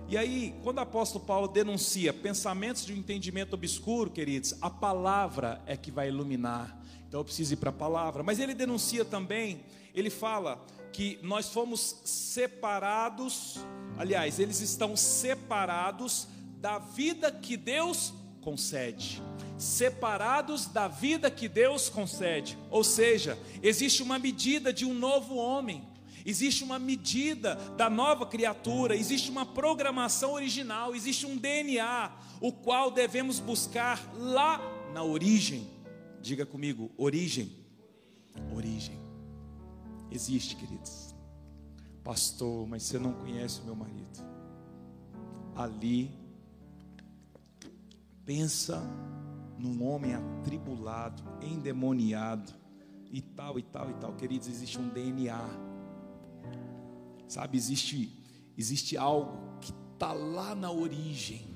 E 0.08 0.18
aí, 0.18 0.56
quando 0.64 0.78
o 0.78 0.80
apóstolo 0.80 1.24
Paulo 1.24 1.46
denuncia 1.46 2.12
pensamentos 2.12 2.84
de 2.84 2.92
um 2.92 2.96
entendimento 2.96 3.54
obscuro, 3.54 4.10
queridos, 4.10 4.56
a 4.60 4.70
palavra 4.70 5.62
é 5.66 5.76
que 5.76 5.92
vai 5.92 6.08
iluminar 6.08 6.76
Então 7.06 7.20
eu 7.20 7.24
preciso 7.24 7.54
ir 7.54 7.58
para 7.58 7.70
a 7.70 7.72
palavra. 7.72 8.24
Mas 8.24 8.40
ele 8.40 8.54
denuncia 8.54 9.04
também, 9.04 9.64
ele 9.94 10.10
fala 10.10 10.66
que 10.92 11.18
nós 11.22 11.48
fomos 11.48 11.96
separados, 12.04 13.56
aliás, 13.98 14.38
eles 14.38 14.60
estão 14.60 14.96
separados 14.96 16.28
da 16.58 16.78
vida 16.78 17.30
que 17.30 17.56
Deus 17.56 18.12
concede. 18.40 19.22
Separados 19.58 20.66
da 20.66 20.88
vida 20.88 21.30
que 21.30 21.48
Deus 21.48 21.88
concede. 21.88 22.56
Ou 22.70 22.84
seja, 22.84 23.38
existe 23.62 24.02
uma 24.02 24.18
medida 24.18 24.72
de 24.72 24.84
um 24.84 24.94
novo 24.94 25.36
homem 25.36 25.86
existe 26.26 26.64
uma 26.64 26.78
medida 26.78 27.54
da 27.76 27.88
nova 27.88 28.26
criatura, 28.26 28.96
existe 28.96 29.30
uma 29.30 29.46
programação 29.46 30.32
original, 30.32 30.92
existe 30.94 31.24
um 31.24 31.36
DNA, 31.36 32.10
o 32.40 32.52
qual 32.52 32.90
devemos 32.90 33.38
buscar 33.38 34.12
lá 34.16 34.60
na 34.92 35.04
origem. 35.04 35.68
Diga 36.20 36.44
comigo, 36.44 36.90
origem. 36.98 37.52
Origem. 38.52 39.05
Existe, 40.10 40.56
queridos. 40.56 41.14
Pastor, 42.02 42.66
mas 42.66 42.84
você 42.84 42.98
não 42.98 43.12
conhece 43.12 43.60
o 43.60 43.64
meu 43.64 43.74
marido. 43.74 44.24
Ali, 45.54 46.10
pensa 48.24 48.82
num 49.58 49.82
homem 49.84 50.14
atribulado, 50.14 51.22
endemoniado, 51.42 52.52
e 53.10 53.20
tal, 53.20 53.58
e 53.58 53.62
tal, 53.62 53.90
e 53.90 53.94
tal. 53.94 54.14
Queridos, 54.14 54.48
existe 54.48 54.78
um 54.78 54.88
DNA 54.88 55.66
Sabe, 57.28 57.56
existe, 57.56 58.12
existe 58.56 58.96
algo 58.96 59.58
que 59.60 59.72
está 59.92 60.12
lá 60.12 60.54
na 60.54 60.70
origem. 60.70 61.46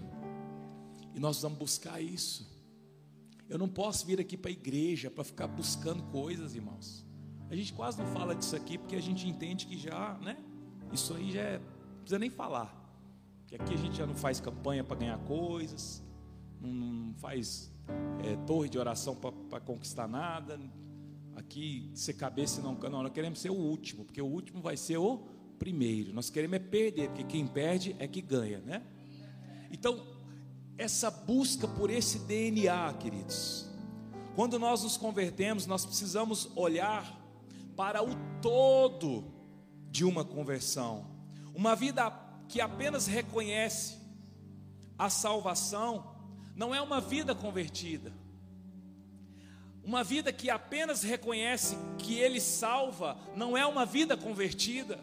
E 1.15 1.21
nós 1.21 1.41
vamos 1.43 1.59
buscar 1.59 2.01
isso. 2.01 2.49
Eu 3.49 3.59
não 3.59 3.69
posso 3.69 4.07
vir 4.07 4.21
aqui 4.21 4.37
para 4.37 4.51
a 4.51 4.53
igreja 4.53 5.11
para 5.11 5.25
ficar 5.25 5.47
buscando 5.47 6.03
coisas, 6.05 6.55
irmãos. 6.55 7.05
A 7.51 7.57
gente 7.57 7.73
quase 7.73 7.99
não 7.99 8.07
fala 8.07 8.33
disso 8.33 8.55
aqui 8.55 8.79
porque 8.79 8.95
a 8.95 9.03
gente 9.03 9.29
entende 9.29 9.67
que 9.67 9.77
já, 9.77 10.17
né? 10.23 10.37
Isso 10.93 11.13
aí 11.15 11.33
já 11.33 11.41
é, 11.41 11.59
não 11.59 12.01
precisa 12.03 12.19
nem 12.19 12.31
falar. 12.31 12.73
Que 13.49 13.57
aqui 13.57 13.75
a 13.75 13.77
gente 13.77 13.97
já 13.97 14.07
não 14.07 14.15
faz 14.15 14.41
campanha 14.41 14.85
para 14.85 14.97
ganhar 14.97 15.19
coisas, 15.19 16.01
não, 16.61 16.71
não 16.71 17.15
faz 17.15 17.73
é, 18.25 18.37
torre 18.47 18.69
de 18.69 18.79
oração 18.79 19.17
para 19.17 19.61
conquistar 19.61 20.07
nada. 20.07 20.61
Aqui 21.35 21.91
ser 21.93 22.15
cabeça 22.15 22.63
não, 22.63 22.75
não, 22.75 23.03
nós 23.03 23.13
queremos 23.13 23.41
ser 23.41 23.51
o 23.51 23.57
último, 23.57 24.05
porque 24.05 24.23
o 24.23 24.27
último 24.27 24.63
vai 24.63 24.77
ser 24.77 24.99
o 24.99 25.19
primeiro. 25.59 26.13
Nós 26.13 26.31
queremos 26.31 26.55
é 26.55 26.61
perder, 26.61 27.09
porque 27.09 27.25
quem 27.25 27.49
perde 27.49 27.97
é 27.99 28.07
que 28.07 28.23
ganha, 28.23 28.61
né? 28.61 28.81
Então, 29.73 30.07
essa 30.79 31.11
busca 31.11 31.67
por 31.67 31.91
esse 31.91 32.21
DNA, 32.21 32.93
queridos. 32.95 33.69
Quando 34.37 34.57
nós 34.57 34.85
nos 34.85 34.97
convertemos, 34.97 35.67
nós 35.67 35.85
precisamos 35.85 36.49
olhar 36.55 37.20
para 37.81 38.03
o 38.03 38.15
todo 38.43 39.25
de 39.91 40.05
uma 40.05 40.23
conversão. 40.23 41.07
Uma 41.55 41.75
vida 41.75 42.13
que 42.47 42.61
apenas 42.61 43.07
reconhece 43.07 43.99
a 44.99 45.09
salvação 45.09 46.15
não 46.55 46.75
é 46.75 46.83
uma 46.83 47.01
vida 47.01 47.35
convertida. 47.35 48.13
Uma 49.83 50.05
vida 50.05 50.31
que 50.31 50.51
apenas 50.51 51.03
reconhece 51.03 51.75
que 51.97 52.19
Ele 52.19 52.39
salva 52.39 53.17
não 53.35 53.57
é 53.57 53.65
uma 53.65 53.87
vida 53.87 54.15
convertida. 54.15 55.03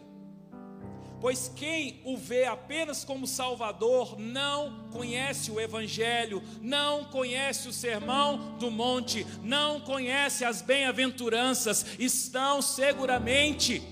Pois 1.20 1.50
quem 1.54 2.00
o 2.04 2.16
vê 2.16 2.44
apenas 2.44 3.04
como 3.04 3.26
Salvador 3.26 4.18
não 4.18 4.88
conhece 4.90 5.50
o 5.50 5.60
Evangelho, 5.60 6.42
não 6.62 7.04
conhece 7.06 7.68
o 7.68 7.72
sermão 7.72 8.56
do 8.58 8.70
monte, 8.70 9.26
não 9.42 9.80
conhece 9.80 10.44
as 10.44 10.62
bem-aventuranças, 10.62 11.84
estão 11.98 12.62
seguramente. 12.62 13.82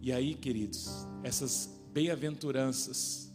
E 0.00 0.12
aí, 0.12 0.34
queridos, 0.34 1.06
essas 1.22 1.68
bem-aventuranças, 1.92 3.32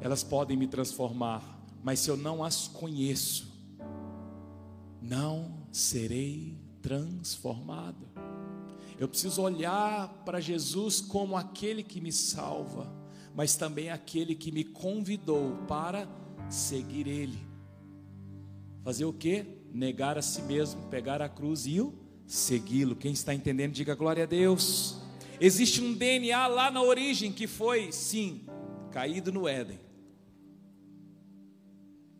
elas 0.00 0.24
podem 0.24 0.56
me 0.56 0.66
transformar, 0.66 1.42
mas 1.82 2.00
se 2.00 2.10
eu 2.10 2.16
não 2.16 2.42
as 2.42 2.66
conheço, 2.66 3.52
não 5.00 5.66
serei 5.70 6.58
transformado. 6.80 8.13
Eu 8.98 9.08
preciso 9.08 9.42
olhar 9.42 10.08
para 10.24 10.40
Jesus 10.40 11.00
como 11.00 11.36
aquele 11.36 11.82
que 11.82 12.00
me 12.00 12.12
salva, 12.12 12.92
mas 13.34 13.56
também 13.56 13.90
aquele 13.90 14.34
que 14.34 14.52
me 14.52 14.64
convidou 14.64 15.56
para 15.68 16.08
seguir 16.48 17.06
Ele. 17.06 17.38
Fazer 18.82 19.04
o 19.04 19.12
que? 19.12 19.44
Negar 19.72 20.16
a 20.16 20.22
si 20.22 20.42
mesmo, 20.42 20.88
pegar 20.88 21.20
a 21.20 21.28
cruz 21.28 21.66
e 21.66 21.80
o 21.80 21.92
segui-lo. 22.26 22.94
Quem 22.94 23.12
está 23.12 23.34
entendendo, 23.34 23.72
diga 23.72 23.94
glória 23.94 24.24
a 24.24 24.26
Deus. 24.26 25.00
Existe 25.40 25.80
um 25.80 25.92
DNA 25.92 26.46
lá 26.46 26.70
na 26.70 26.82
origem 26.82 27.32
que 27.32 27.46
foi, 27.46 27.90
sim, 27.90 28.46
caído 28.92 29.32
no 29.32 29.48
Éden 29.48 29.83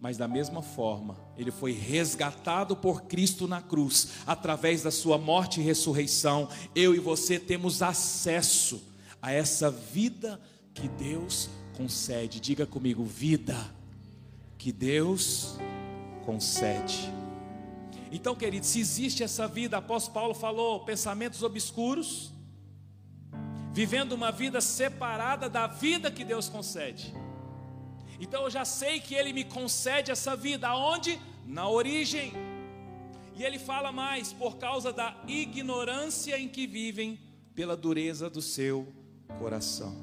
mas 0.05 0.19
da 0.19 0.29
mesma 0.29 0.61
forma, 0.61 1.17
ele 1.35 1.51
foi 1.51 1.73
resgatado 1.73 2.77
por 2.77 3.05
Cristo 3.05 3.49
na 3.49 3.63
cruz, 3.63 4.09
através 4.27 4.83
da 4.83 4.91
sua 4.91 5.17
morte 5.17 5.63
e 5.63 5.65
ressurreição. 5.65 6.47
Eu 6.75 6.95
e 6.95 6.99
você 6.99 7.39
temos 7.39 7.81
acesso 7.81 8.83
a 9.23 9.33
essa 9.33 9.71
vida 9.71 10.39
que 10.75 10.89
Deus 10.89 11.49
concede. 11.75 12.39
Diga 12.39 12.67
comigo, 12.67 13.03
vida 13.03 13.57
que 14.59 14.71
Deus 14.71 15.57
concede. 16.27 17.11
Então, 18.13 18.37
querido, 18.37 18.67
se 18.67 18.81
existe 18.81 19.23
essa 19.23 19.49
vida, 19.49 19.79
apóstolo 19.79 20.13
Paulo 20.13 20.35
falou, 20.35 20.85
pensamentos 20.85 21.43
obscuros, 21.43 22.31
vivendo 23.73 24.13
uma 24.13 24.31
vida 24.31 24.61
separada 24.61 25.49
da 25.49 25.67
vida 25.67 26.11
que 26.11 26.27
Deus 26.27 26.47
concede. 26.51 27.24
Então 28.25 28.45
eu 28.45 28.51
já 28.51 28.65
sei 28.65 29.01
que 29.01 29.15
Ele 29.15 29.35
me 29.35 29.45
concede 29.45 30.11
essa 30.11 30.35
vida. 30.35 30.67
Aonde? 30.69 31.21
Na 31.47 31.69
origem. 31.69 32.33
E 33.37 33.43
ele 33.43 33.59
fala 33.59 33.93
mais, 33.93 34.33
por 34.33 34.57
causa 34.57 34.93
da 34.93 35.15
ignorância 35.27 36.39
em 36.39 36.49
que 36.49 36.67
vivem, 36.67 37.19
pela 37.55 37.77
dureza 37.77 38.31
do 38.31 38.41
seu 38.41 38.87
coração. 39.39 39.95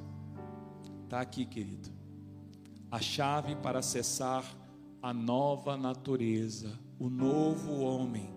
Está 1.05 1.21
aqui, 1.21 1.45
querido. 1.45 1.89
A 2.91 2.99
chave 2.99 3.55
para 3.55 3.79
acessar 3.79 4.43
a 5.01 5.13
nova 5.13 5.75
natureza, 5.77 6.77
o 6.99 7.09
novo 7.09 7.79
homem. 7.79 8.31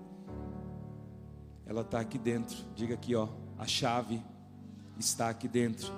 Ela 1.66 1.82
está 1.82 2.00
aqui 2.00 2.16
dentro. 2.16 2.56
Diga 2.74 2.94
aqui, 2.94 3.14
ó. 3.14 3.28
A 3.58 3.66
chave 3.66 4.22
está 4.98 5.28
aqui 5.28 5.48
dentro. 5.48 5.92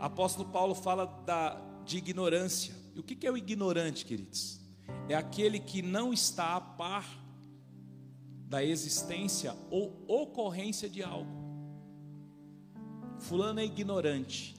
Apóstolo 0.00 0.48
Paulo 0.48 0.74
fala 0.74 1.06
da, 1.24 1.60
de 1.84 1.98
ignorância. 1.98 2.77
E 2.98 3.00
o 3.00 3.04
que 3.04 3.24
é 3.24 3.30
o 3.30 3.36
ignorante, 3.36 4.04
queridos? 4.04 4.58
É 5.08 5.14
aquele 5.14 5.60
que 5.60 5.80
não 5.82 6.12
está 6.12 6.56
a 6.56 6.60
par 6.60 7.08
da 8.48 8.64
existência 8.64 9.54
ou 9.70 10.04
ocorrência 10.08 10.90
de 10.90 11.00
algo. 11.00 11.30
Fulano 13.20 13.60
é 13.60 13.64
ignorante. 13.64 14.56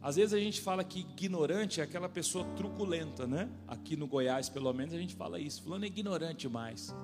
Às 0.00 0.14
vezes 0.14 0.32
a 0.34 0.38
gente 0.38 0.60
fala 0.60 0.84
que 0.84 1.00
ignorante 1.00 1.80
é 1.80 1.82
aquela 1.82 2.08
pessoa 2.08 2.44
truculenta, 2.54 3.26
né? 3.26 3.50
Aqui 3.66 3.96
no 3.96 4.06
Goiás, 4.06 4.48
pelo 4.48 4.72
menos, 4.72 4.94
a 4.94 4.98
gente 4.98 5.16
fala 5.16 5.40
isso. 5.40 5.60
Fulano 5.64 5.84
é 5.84 5.88
ignorante 5.88 6.48
mais. 6.48 6.94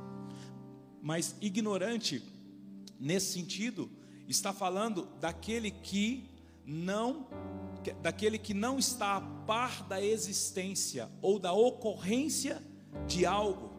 Mas 1.03 1.35
ignorante, 1.41 2.23
nesse 2.97 3.33
sentido, 3.33 3.91
está 4.29 4.53
falando 4.53 5.09
daquele 5.19 5.73
que 5.73 6.31
não 6.65 7.27
daquele 8.03 8.39
que 8.39 8.55
não 8.55 8.79
está 8.79 9.17
a 9.17 9.21
par 9.21 9.85
da 9.85 10.03
existência 10.03 11.09
ou 11.21 11.39
da 11.39 11.53
ocorrência 11.53 12.63
de 13.07 13.25
algo. 13.25 13.71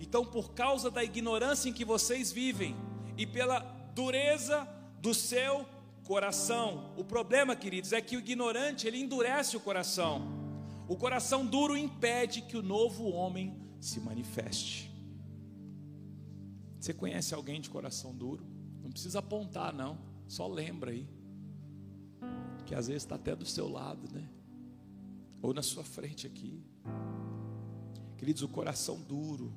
Então, 0.00 0.24
por 0.24 0.52
causa 0.52 0.90
da 0.90 1.04
ignorância 1.04 1.68
em 1.68 1.72
que 1.72 1.84
vocês 1.84 2.32
vivem 2.32 2.76
e 3.16 3.26
pela 3.26 3.60
dureza 3.94 4.66
do 5.00 5.14
seu 5.14 5.66
coração, 6.04 6.92
o 6.96 7.04
problema, 7.04 7.54
queridos, 7.54 7.92
é 7.92 8.00
que 8.00 8.16
o 8.16 8.20
ignorante 8.20 8.86
ele 8.86 9.00
endurece 9.00 9.56
o 9.56 9.60
coração. 9.60 10.22
O 10.88 10.96
coração 10.96 11.46
duro 11.46 11.76
impede 11.76 12.42
que 12.42 12.56
o 12.56 12.62
novo 12.62 13.10
homem 13.10 13.56
se 13.80 14.00
manifeste. 14.00 14.90
Você 16.80 16.92
conhece 16.92 17.32
alguém 17.34 17.60
de 17.60 17.70
coração 17.70 18.12
duro? 18.12 18.44
Não 18.82 18.90
precisa 18.90 19.20
apontar, 19.20 19.72
não. 19.72 19.98
Só 20.26 20.48
lembra 20.48 20.90
aí 20.90 21.06
que 22.72 22.76
às 22.76 22.86
vezes 22.86 23.02
está 23.02 23.16
até 23.16 23.36
do 23.36 23.44
seu 23.44 23.68
lado, 23.68 24.08
né? 24.14 24.26
Ou 25.42 25.52
na 25.52 25.60
sua 25.60 25.84
frente 25.84 26.26
aqui. 26.26 26.64
Queridos, 28.16 28.40
o 28.40 28.48
coração 28.48 28.98
duro 28.98 29.52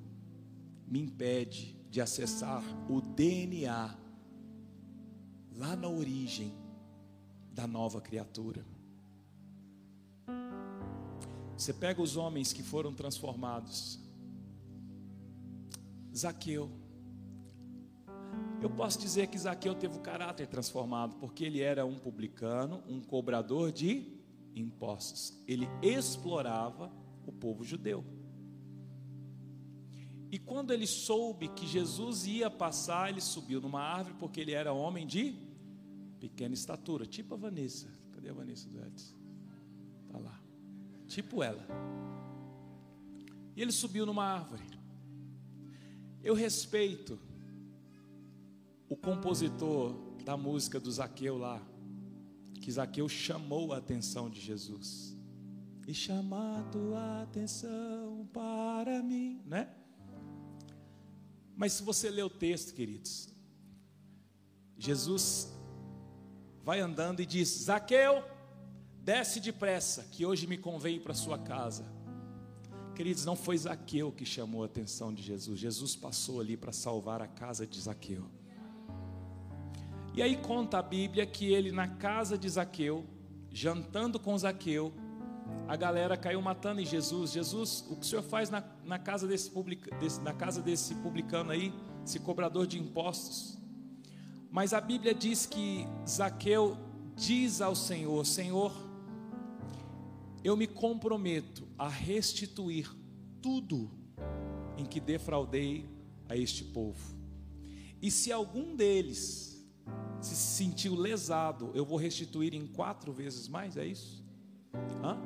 me 0.86 1.00
impede 1.00 1.78
de 1.90 2.02
acessar 2.02 2.62
o 2.92 3.00
DNA 3.00 3.98
lá 5.56 5.78
na 5.78 5.88
origem 5.88 6.54
da 7.54 7.66
nova 7.66 8.02
criatura. 8.02 8.66
Você 11.58 11.72
pega 11.72 12.02
os 12.02 12.18
homens 12.18 12.52
que 12.52 12.64
foram 12.64 12.94
transformados. 12.94 13.98
Zaqueu. 16.14 16.70
Eu 18.66 18.70
posso 18.72 18.98
dizer 18.98 19.28
que 19.28 19.38
Zaqueu 19.38 19.76
teve 19.76 19.96
o 19.96 20.00
caráter 20.00 20.48
transformado, 20.48 21.18
porque 21.18 21.46
ele 21.46 21.62
era 21.62 21.86
um 21.86 22.00
publicano, 22.00 22.84
um 22.88 23.00
cobrador 23.00 23.72
de 23.72 24.12
impostos. 24.56 25.40
Ele 25.48 25.70
explorava 25.84 26.92
o 27.28 27.32
povo 27.32 27.64
judeu. 27.64 28.04
E 30.32 30.40
quando 30.40 30.74
ele 30.74 30.88
soube 30.88 31.50
que 31.50 31.68
Jesus 31.68 32.26
ia 32.26 32.50
passar, 32.50 33.12
ele 33.12 33.22
subiu 33.22 33.62
numa 33.62 33.82
árvore, 33.82 34.16
porque 34.18 34.42
ele 34.42 34.54
era 34.54 34.74
homem 34.74 35.06
de 35.06 35.36
pequena 36.20 36.56
estatura, 36.56 37.06
tipo 37.06 37.36
a 37.36 37.38
Vanessa. 37.38 37.88
Cadê 38.14 38.30
a 38.30 38.34
Vanessa 38.34 38.68
do 38.68 38.84
Edson? 38.84 39.16
Está 40.08 40.18
lá. 40.18 40.42
Tipo 41.06 41.44
ela. 41.44 41.64
E 43.56 43.62
ele 43.62 43.72
subiu 43.72 44.08
numa 44.08 44.26
árvore. 44.26 44.64
Eu 46.24 46.34
respeito 46.34 47.20
o 48.90 48.96
compositor 48.96 49.96
da 50.24 50.38
música 50.38 50.80
do 50.80 50.92
Zaqueu 50.92 51.38
lá, 51.38 51.62
que 52.62 52.72
Zaqueu 52.72 53.08
chamou 53.08 53.74
a 53.74 53.78
atenção 53.78 54.30
de 54.30 54.40
Jesus. 54.40 55.16
E 55.88 55.94
chamar 55.94 56.64
tua 56.72 57.22
atenção 57.22 58.28
para 58.34 59.04
mim, 59.04 59.40
né? 59.46 59.70
Mas 61.56 61.74
se 61.74 61.84
você 61.84 62.10
ler 62.10 62.24
o 62.24 62.30
texto, 62.30 62.74
queridos, 62.74 63.30
Jesus 64.78 65.54
vai 66.64 66.80
andando 66.80 67.22
e 67.22 67.26
diz: 67.26 67.50
Zaqueu, 67.50 68.24
desce 69.04 69.40
depressa, 69.40 70.04
que 70.12 70.26
hoje 70.26 70.48
me 70.48 70.58
convém 70.58 71.00
para 71.00 71.14
sua 71.14 71.38
casa. 71.38 71.86
Queridos, 72.96 73.24
não 73.26 73.36
foi 73.36 73.58
Zaqueu 73.58 74.12
que 74.12 74.26
chamou 74.26 74.64
a 74.64 74.66
atenção 74.66 75.14
de 75.14 75.22
Jesus, 75.22 75.60
Jesus 75.60 75.96
passou 75.96 76.40
ali 76.40 76.58
para 76.58 76.72
salvar 76.72 77.22
a 77.22 77.28
casa 77.28 77.68
de 77.68 77.80
Zaqueu. 77.80 78.26
E 80.16 80.22
aí 80.22 80.38
conta 80.38 80.78
a 80.78 80.82
Bíblia 80.82 81.26
que 81.26 81.54
ele 81.54 81.74
na 81.74 81.90
casa 81.90 82.38
de 82.38 82.48
Zaqueu, 82.48 83.06
jantando 83.52 84.18
com 84.18 84.38
Zaqueu, 84.38 84.94
a 85.68 85.76
galera 85.76 86.16
caiu 86.16 86.42
matando 86.42 86.80
em 86.80 86.86
Jesus. 86.86 87.34
Jesus, 87.34 87.84
o 87.90 87.98
que 87.98 88.04
o 88.04 88.06
senhor 88.06 88.24
faz 88.24 88.50
na, 88.50 88.64
na, 88.86 88.98
casa, 88.98 89.28
desse, 89.28 89.52
desse, 90.00 90.22
na 90.22 90.34
casa 90.34 90.62
desse 90.62 90.96
publicano 90.96 91.52
aí, 91.52 91.74
esse 92.06 92.18
cobrador 92.18 92.66
de 92.66 92.80
impostos? 92.80 93.58
Mas 94.50 94.74
a 94.74 94.80
Bíblia 94.80 95.14
diz 95.14 95.46
que 95.46 95.86
Zaqueu 96.08 96.78
diz 97.14 97.60
ao 97.60 97.76
Senhor: 97.76 98.26
Senhor, 98.26 98.72
eu 100.46 100.56
me 100.56 100.66
comprometo 100.66 101.68
a 101.78 101.90
restituir 101.90 102.90
tudo 103.42 103.92
em 104.78 104.86
que 104.86 105.02
defraudei 105.02 105.90
a 106.30 106.38
este 106.38 106.64
povo. 106.64 107.18
E 108.02 108.10
se 108.10 108.32
algum 108.32 108.78
deles 108.78 109.55
se 110.26 110.36
sentiu 110.36 110.96
lesado, 110.96 111.72
eu 111.74 111.86
vou 111.86 111.98
restituir 111.98 112.54
em 112.54 112.66
quatro 112.66 113.14
vezes 113.14 113.48
mais, 113.48 113.78
é 113.78 113.86
isso? 113.86 114.24
Hã? 115.04 115.18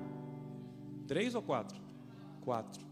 Três 1.07 1.33
ou 1.33 1.41
quatro? 1.41 1.79
Quatro. 2.41 2.85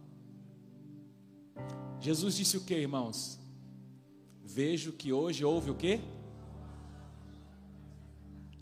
Jesus 1.99 2.35
disse 2.35 2.57
o 2.57 2.63
que, 2.63 2.75
irmãos? 2.75 3.39
Vejo 4.43 4.93
que 4.93 5.11
hoje 5.11 5.43
houve 5.43 5.69
o 5.69 5.75
que? 5.75 5.99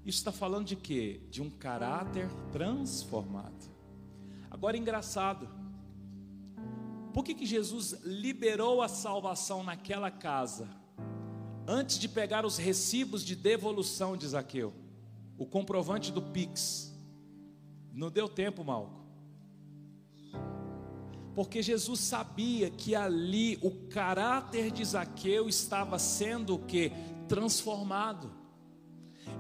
Isso 0.06 0.18
está 0.20 0.32
falando 0.32 0.66
de 0.66 0.76
quê? 0.76 1.22
De 1.30 1.42
um 1.42 1.50
caráter 1.50 2.30
transformado. 2.52 3.70
Agora, 4.50 4.76
engraçado. 4.76 5.48
Por 7.14 7.24
que, 7.24 7.34
que 7.34 7.46
Jesus 7.46 8.02
liberou 8.04 8.82
a 8.82 8.88
salvação 8.88 9.64
naquela 9.64 10.10
casa? 10.10 10.68
Antes 11.68 11.98
de 11.98 12.08
pegar 12.08 12.46
os 12.46 12.58
recibos 12.58 13.24
de 13.24 13.36
devolução 13.36 14.16
de 14.16 14.28
Zaqueu, 14.28 14.74
o 15.38 15.46
comprovante 15.46 16.12
do 16.12 16.22
Pix. 16.22 16.94
Não 17.94 18.12
deu 18.12 18.28
tempo, 18.30 18.64
Malco 18.64 19.06
porque 21.36 21.62
Jesus 21.62 22.00
sabia 22.00 22.70
que 22.70 22.96
ali 22.96 23.60
o 23.62 23.70
caráter 23.90 24.72
de 24.72 24.84
Zaqueu 24.86 25.50
estava 25.50 26.00
sendo 26.00 26.56
o 26.56 26.60
que? 26.60 26.94
Transformado. 27.28 28.32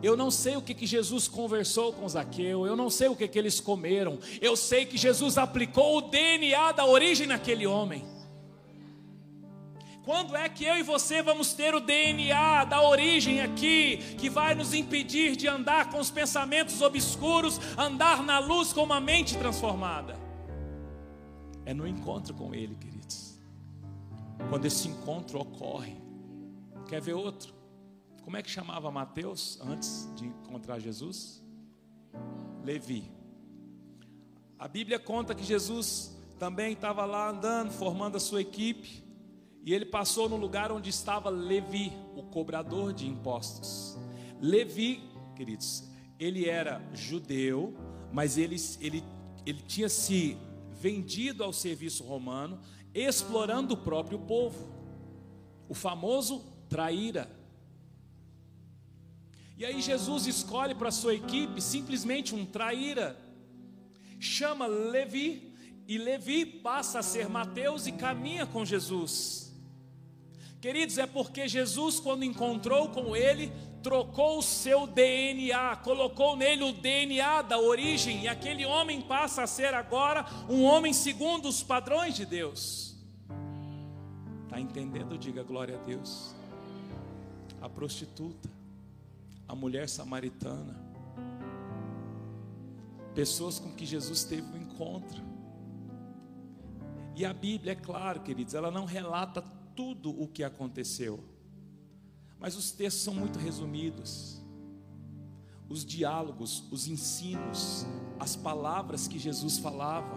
Eu 0.03 0.17
não 0.17 0.30
sei 0.30 0.57
o 0.57 0.61
que, 0.61 0.73
que 0.73 0.86
Jesus 0.86 1.28
conversou 1.28 1.93
com 1.93 2.07
Zaqueu, 2.09 2.65
eu 2.65 2.76
não 2.76 2.89
sei 2.89 3.07
o 3.07 3.15
que, 3.15 3.28
que 3.28 3.39
eles 3.39 3.61
comeram, 3.61 4.19
eu 4.41 4.57
sei 4.57 4.86
que 4.86 4.97
Jesus 4.97 5.38
aplicou 5.38 5.97
o 5.97 6.01
DNA 6.01 6.73
da 6.73 6.86
origem 6.86 7.28
naquele 7.28 7.65
homem. 7.65 8.03
Quando 10.06 10.36
é 10.36 10.47
que 10.47 10.64
eu 10.64 10.78
e 10.78 10.84
você 10.84 11.24
vamos 11.24 11.53
ter 11.53 11.74
o 11.74 11.80
DNA 11.80 12.66
da 12.66 12.80
origem 12.88 13.41
aqui, 13.41 13.97
que 14.20 14.30
vai 14.30 14.53
nos 14.53 14.72
impedir 14.72 15.36
de 15.36 15.47
andar 15.47 15.89
com 15.89 15.97
os 15.99 16.12
pensamentos 16.12 16.80
obscuros, 16.80 17.60
andar 17.76 18.22
na 18.22 18.38
luz 18.38 18.72
com 18.72 18.84
uma 18.84 19.01
mente 19.01 19.36
transformada? 19.36 20.16
É 21.66 21.74
no 21.74 21.88
encontro 21.88 22.36
com 22.36 22.53
Ele, 22.53 22.76
queridos. 22.76 23.39
Quando 24.47 24.66
esse 24.66 24.88
encontro 24.88 25.39
ocorre. 25.39 25.95
Quer 26.88 27.01
ver 27.01 27.14
outro? 27.14 27.51
Como 28.24 28.38
é 28.38 28.43
que 28.43 28.49
chamava 28.49 28.91
Mateus 28.91 29.60
antes 29.62 30.08
de 30.16 30.28
encontrar 30.28 30.78
Jesus? 30.78 31.43
Levi. 32.64 33.12
A 34.60 34.68
Bíblia 34.68 34.99
conta 34.99 35.34
que 35.34 35.43
Jesus 35.43 36.16
também 36.38 36.74
estava 36.74 37.06
lá 37.06 37.30
andando, 37.30 37.72
formando 37.72 38.18
a 38.18 38.20
sua 38.20 38.41
equipe, 38.41 39.05
e 39.66 39.74
ele 39.74 39.86
passou 39.86 40.30
no 40.30 40.36
lugar 40.36 40.72
onde 40.72 40.91
estava 40.91 41.28
Levi, 41.28 41.91
o 42.16 42.22
cobrador 42.22 42.93
de 42.93 43.07
impostos. 43.07 43.97
Levi, 44.39 45.01
queridos, 45.36 45.84
ele 46.20 46.47
era 46.47 46.80
judeu, 46.93 47.76
mas 48.13 48.38
ele, 48.38 48.57
ele, 48.80 49.03
ele 49.43 49.61
tinha 49.63 49.89
se 49.89 50.38
vendido 50.80 51.43
ao 51.43 51.51
serviço 51.51 52.03
romano, 52.03 52.59
explorando 52.93 53.74
o 53.74 53.78
próprio 53.78 54.20
povo. 54.20 54.72
O 55.68 55.74
famoso 55.74 56.45
traíra. 56.70 57.28
E 59.57 59.66
aí 59.66 59.82
Jesus 59.82 60.28
escolhe 60.28 60.76
para 60.76 60.91
sua 60.91 61.16
equipe 61.16 61.59
simplesmente 61.59 62.36
um 62.36 62.45
traíra. 62.45 63.20
Chama 64.20 64.68
Levi 64.68 65.55
e 65.88 65.97
Levi 65.97 66.45
passa 66.45 66.99
a 66.99 67.03
ser 67.03 67.28
Mateus 67.28 67.88
e 67.88 67.93
caminha 67.93 68.45
com 68.45 68.63
Jesus. 68.63 69.55
Queridos, 70.62 70.97
é 70.97 71.06
porque 71.06 71.47
Jesus, 71.47 71.99
quando 71.99 72.24
encontrou 72.24 72.89
com 72.89 73.16
ele, 73.16 73.51
trocou 73.84 74.39
o 74.39 74.41
seu 74.41 74.88
DNA, 74.88 75.76
colocou 75.78 76.36
nele 76.36 76.64
o 76.64 76.74
DNA 76.74 77.43
da 77.43 77.60
origem, 77.60 78.24
e 78.24 78.28
aquele 78.28 78.66
homem 78.66 78.99
passa 78.99 79.43
a 79.43 79.47
ser 79.47 79.76
agora 79.76 80.26
um 80.49 80.64
homem 80.64 80.91
segundo 80.91 81.47
os 81.47 81.62
padrões 81.62 82.16
de 82.16 82.26
Deus. 82.26 82.95
Está 84.45 84.60
entendendo? 84.60 85.18
Diga 85.18 85.43
glória 85.43 85.78
a 85.78 85.84
Deus. 85.84 86.34
A 87.62 87.70
prostituta, 87.70 88.49
a 89.47 89.53
mulher 89.53 89.88
samaritana, 89.88 90.84
pessoas 93.14 93.60
com 93.60 93.72
que 93.72 93.86
Jesus 93.86 94.24
teve 94.24 94.47
um 94.58 94.62
encontro. 94.62 95.22
E 97.16 97.24
a 97.24 97.34
Bíblia, 97.34 97.74
é 97.74 97.76
claro, 97.76 98.22
queridos, 98.22 98.56
ela 98.56 98.72
não 98.72 98.86
relata 98.86 99.41
tudo 99.76 100.09
o 100.09 100.28
que 100.28 100.43
aconteceu 100.43 101.36
mas 102.39 102.55
os 102.55 102.71
textos 102.71 103.03
são 103.03 103.13
muito 103.13 103.39
resumidos. 103.39 104.41
Os 105.67 105.84
diálogos, 105.84 106.63
os 106.71 106.88
ensinos, 106.88 107.86
as 108.19 108.36
palavras 108.36 109.07
que 109.07 109.17
Jesus 109.17 109.57
falava, 109.57 110.15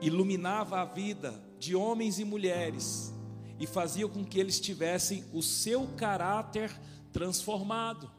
iluminava 0.00 0.80
a 0.80 0.84
vida 0.84 1.40
de 1.58 1.76
homens 1.76 2.18
e 2.18 2.24
mulheres 2.24 3.14
e 3.60 3.66
fazia 3.66 4.08
com 4.08 4.24
que 4.24 4.40
eles 4.40 4.58
tivessem 4.58 5.24
o 5.32 5.40
seu 5.40 5.86
caráter 5.96 6.76
transformado. 7.12 8.10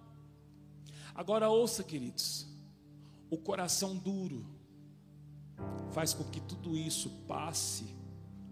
Agora 1.14 1.49
ouça, 1.49 1.84
queridos, 1.84 2.47
o 3.30 3.38
coração 3.38 3.95
duro 3.95 4.45
faz 5.91 6.14
com 6.14 6.24
que 6.24 6.39
tudo 6.39 6.78
isso 6.78 7.10
passe 7.28 7.93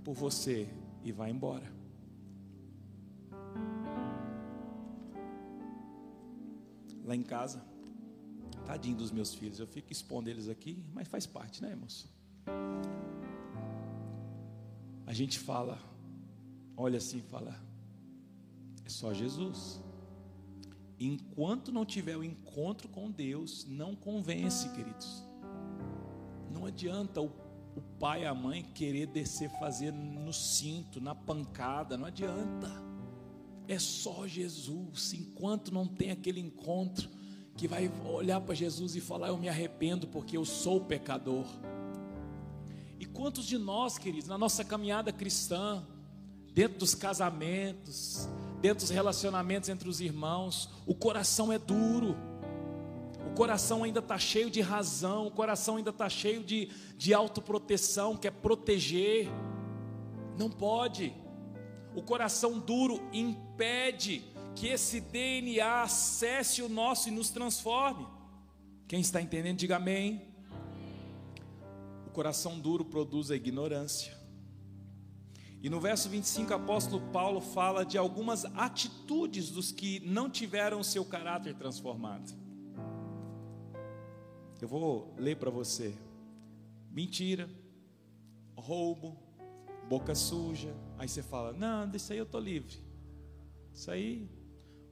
por 0.03 0.13
você 0.13 0.67
e 1.01 1.13
vá 1.13 1.29
embora. 1.29 1.74
Lá 7.05 7.15
em 7.15 7.23
casa. 7.23 7.63
Tadinho 8.65 8.97
dos 8.97 9.11
meus 9.11 9.33
filhos, 9.33 9.59
eu 9.59 9.67
fico 9.67 9.91
expondo 9.91 10.29
eles 10.29 10.49
aqui, 10.49 10.83
mas 10.93 11.07
faz 11.07 11.25
parte, 11.25 11.61
né, 11.61 11.69
irmãos? 11.69 12.09
A 15.05 15.13
gente 15.13 15.37
fala, 15.37 15.79
olha 16.75 16.97
assim, 16.97 17.21
fala, 17.21 17.55
é 18.83 18.89
só 18.89 19.13
Jesus. 19.13 19.79
Enquanto 20.99 21.71
não 21.71 21.85
tiver 21.85 22.17
o 22.17 22.23
encontro 22.23 22.87
com 22.87 23.11
Deus, 23.11 23.65
não 23.65 23.95
convence, 23.95 24.67
queridos. 24.69 25.23
Não 26.51 26.65
adianta, 26.65 27.21
o, 27.21 27.31
o 27.75 27.81
pai 27.99 28.23
e 28.23 28.25
a 28.25 28.33
mãe 28.33 28.63
querer 28.63 29.07
descer, 29.07 29.49
fazer 29.59 29.91
no 29.91 30.33
cinto, 30.33 30.99
na 30.99 31.13
pancada, 31.13 31.97
não 31.97 32.05
adianta. 32.05 32.94
É 33.67 33.79
só 33.79 34.27
Jesus. 34.27 35.13
Enquanto 35.13 35.73
não 35.73 35.87
tem 35.87 36.11
aquele 36.11 36.39
encontro 36.39 37.09
que 37.57 37.67
vai 37.67 37.91
olhar 38.05 38.41
para 38.41 38.53
Jesus 38.53 38.95
e 38.95 39.01
falar: 39.01 39.29
Eu 39.29 39.37
me 39.37 39.49
arrependo 39.49 40.07
porque 40.07 40.37
eu 40.37 40.45
sou 40.45 40.81
pecador. 40.81 41.45
E 42.99 43.05
quantos 43.05 43.45
de 43.45 43.57
nós, 43.57 43.97
queridos, 43.97 44.27
na 44.27 44.37
nossa 44.37 44.63
caminhada 44.63 45.11
cristã, 45.11 45.85
dentro 46.53 46.79
dos 46.79 46.95
casamentos, 46.95 48.29
dentro 48.61 48.85
dos 48.85 48.89
relacionamentos 48.89 49.69
entre 49.69 49.89
os 49.89 49.99
irmãos, 49.99 50.69
o 50.85 50.95
coração 50.95 51.51
é 51.51 51.59
duro, 51.59 52.15
o 53.27 53.35
coração 53.35 53.83
ainda 53.83 53.99
está 53.99 54.17
cheio 54.17 54.49
de 54.49 54.61
razão, 54.61 55.27
o 55.27 55.31
coração 55.31 55.75
ainda 55.75 55.89
está 55.89 56.07
cheio 56.07 56.43
de, 56.43 56.69
de 56.97 57.13
autoproteção, 57.13 58.15
quer 58.15 58.31
proteger, 58.31 59.27
não 60.37 60.49
pode, 60.49 61.13
o 61.93 62.01
coração 62.01 62.59
duro 62.59 63.01
impede 63.11 63.44
que 64.55 64.67
esse 64.67 65.01
DNA 65.01 65.83
acesse 65.83 66.61
o 66.61 66.69
nosso 66.69 67.09
e 67.09 67.11
nos 67.11 67.29
transforme. 67.29 68.07
Quem 68.87 69.01
está 69.01 69.21
entendendo, 69.21 69.57
diga 69.57 69.75
amém. 69.75 70.21
O 72.07 72.11
coração 72.11 72.59
duro 72.59 72.85
produz 72.85 73.31
a 73.31 73.35
ignorância. 73.35 74.15
E 75.61 75.69
no 75.69 75.79
verso 75.79 76.07
25, 76.07 76.51
o 76.51 76.55
apóstolo 76.55 77.01
Paulo 77.11 77.41
fala 77.41 77.83
de 77.83 77.97
algumas 77.97 78.45
atitudes 78.45 79.49
dos 79.49 79.71
que 79.71 79.99
não 80.01 80.29
tiveram 80.29 80.83
seu 80.83 81.03
caráter 81.03 81.55
transformado. 81.55 82.31
Eu 84.61 84.67
vou 84.67 85.13
ler 85.17 85.37
para 85.37 85.49
você: 85.49 85.93
mentira, 86.91 87.49
roubo, 88.55 89.17
boca 89.89 90.13
suja. 90.13 90.73
Aí 90.99 91.09
você 91.09 91.23
fala: 91.23 91.51
não, 91.51 91.89
disso 91.89 92.13
aí 92.13 92.19
eu 92.19 92.25
estou 92.25 92.39
livre. 92.39 92.84
Isso 93.75 93.91
aí, 93.91 94.27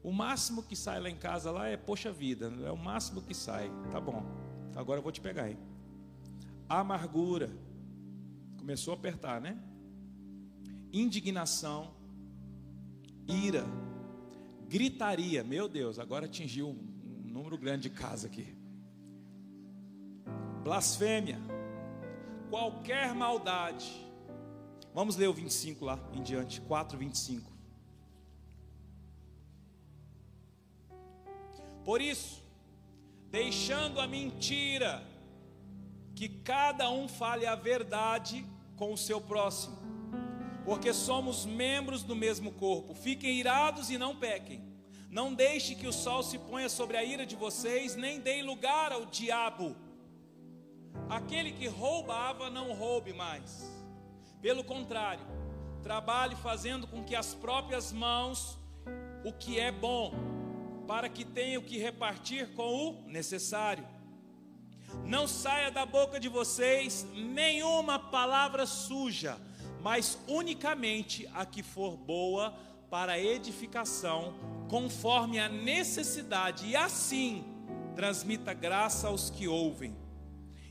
o 0.03 0.11
máximo 0.11 0.61
que 0.61 0.75
sai 0.75 0.99
lá 0.99 1.09
em 1.09 1.17
casa 1.17 1.49
lá 1.49 1.67
é 1.67 1.75
poxa 1.75 2.11
vida, 2.11 2.53
é 2.63 2.71
o 2.71 2.77
máximo 2.77 3.23
que 3.23 3.34
sai. 3.34 3.71
Tá 3.89 3.99
bom, 3.99 4.23
agora 4.75 4.99
eu 4.99 5.03
vou 5.03 5.11
te 5.11 5.21
pegar 5.21 5.45
aí. 5.45 5.57
Amargura, 6.69 7.49
começou 8.59 8.93
a 8.93 8.97
apertar, 8.97 9.41
né? 9.41 9.57
indignação, 10.93 11.91
ira, 13.27 13.65
gritaria. 14.69 15.43
Meu 15.43 15.67
Deus, 15.67 15.97
agora 15.97 16.27
atingiu 16.27 16.69
um 16.69 17.31
número 17.31 17.57
grande 17.57 17.89
de 17.89 17.95
casa 17.95 18.27
aqui. 18.27 18.55
Blasfêmia, 20.63 21.39
qualquer 22.49 23.15
maldade. 23.15 23.91
Vamos 24.93 25.15
ler 25.15 25.27
o 25.27 25.34
25 25.34 25.84
lá 25.84 25.99
em 26.13 26.21
diante, 26.21 26.61
4, 26.61 26.95
25. 26.95 27.51
Por 31.84 32.01
isso, 32.01 32.41
deixando 33.29 33.99
a 33.99 34.07
mentira, 34.07 35.03
que 36.15 36.29
cada 36.29 36.89
um 36.89 37.07
fale 37.07 37.45
a 37.45 37.55
verdade 37.55 38.45
com 38.75 38.93
o 38.93 38.97
seu 38.97 39.19
próximo 39.19 39.84
porque 40.65 40.93
somos 40.93 41.45
membros 41.45 42.03
do 42.03 42.15
mesmo 42.15 42.51
corpo. 42.51 42.93
Fiquem 42.93 43.38
irados 43.38 43.89
e 43.89 43.97
não 43.97 44.15
pequem. 44.15 44.63
Não 45.09 45.34
deixe 45.34 45.75
que 45.75 45.88
o 45.88 45.93
sol 45.93 46.23
se 46.23 46.39
ponha 46.39 46.69
sobre 46.69 46.97
a 46.97 47.03
ira 47.03 47.25
de 47.25 47.36
vocês, 47.36 47.95
nem 47.95 48.19
deem 48.19 48.43
lugar 48.43 48.91
ao 48.91 49.05
diabo. 49.05 49.75
Aquele 51.09 51.51
que 51.51 51.67
roubava, 51.67 52.49
não 52.49 52.73
roube 52.73 53.13
mais. 53.13 53.69
Pelo 54.41 54.63
contrário, 54.63 55.25
trabalhe 55.84 56.36
fazendo 56.38 56.88
com 56.88 57.03
que 57.03 57.15
as 57.15 57.36
próprias 57.36 57.91
mãos 57.91 58.57
o 59.23 59.31
que 59.31 59.59
é 59.59 59.71
bom, 59.71 60.11
para 60.88 61.09
que 61.09 61.25
tenha 61.25 61.59
o 61.59 61.63
que 61.63 61.77
repartir 61.77 62.53
com 62.53 62.89
o 62.89 63.09
necessário. 63.09 63.88
Não 65.05 65.27
saia 65.27 65.71
da 65.71 65.86
boca 65.86 66.19
de 66.19 66.29
vocês 66.29 67.05
nenhuma 67.13 67.97
palavra 67.97 68.65
suja 68.65 69.38
mas 69.84 70.17
unicamente 70.27 71.29
a 71.34 71.45
que 71.45 71.61
for 71.61 71.97
boa 71.97 72.57
para 72.89 73.19
edificação, 73.19 74.34
conforme 74.69 75.39
a 75.39 75.49
necessidade, 75.49 76.67
e 76.67 76.75
assim 76.75 77.43
transmita 77.93 78.53
graça 78.53 79.09
aos 79.09 79.29
que 79.29 79.47
ouvem. 79.47 79.93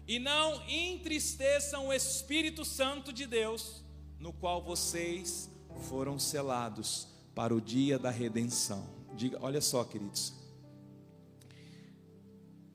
E 0.09 0.19
não 0.19 0.67
entristeçam 0.69 1.89
o 1.89 1.93
Espírito 1.93 2.65
Santo 2.65 3.13
de 3.13 3.27
Deus, 3.27 3.85
no 4.19 4.33
qual 4.33 4.63
vocês 4.63 5.51
foram 5.89 6.19
selados 6.19 7.07
para 7.35 7.55
o 7.55 7.61
dia 7.61 7.99
da 7.99 8.11
redenção. 8.11 9.02
Diga, 9.17 9.39
olha 9.41 9.61
só, 9.61 9.85
queridos. 9.85 10.33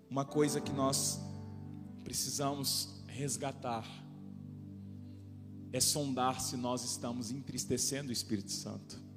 Uma 0.10 0.24
coisa 0.24 0.62
que 0.62 0.72
nós 0.72 1.20
precisamos 2.04 3.04
resgatar 3.08 3.86
é 5.74 5.80
sondar 5.80 6.40
se 6.40 6.56
nós 6.56 6.84
estamos 6.84 7.32
entristecendo 7.32 8.10
o 8.10 8.14
Espírito 8.14 8.52
Santo. 8.52 9.08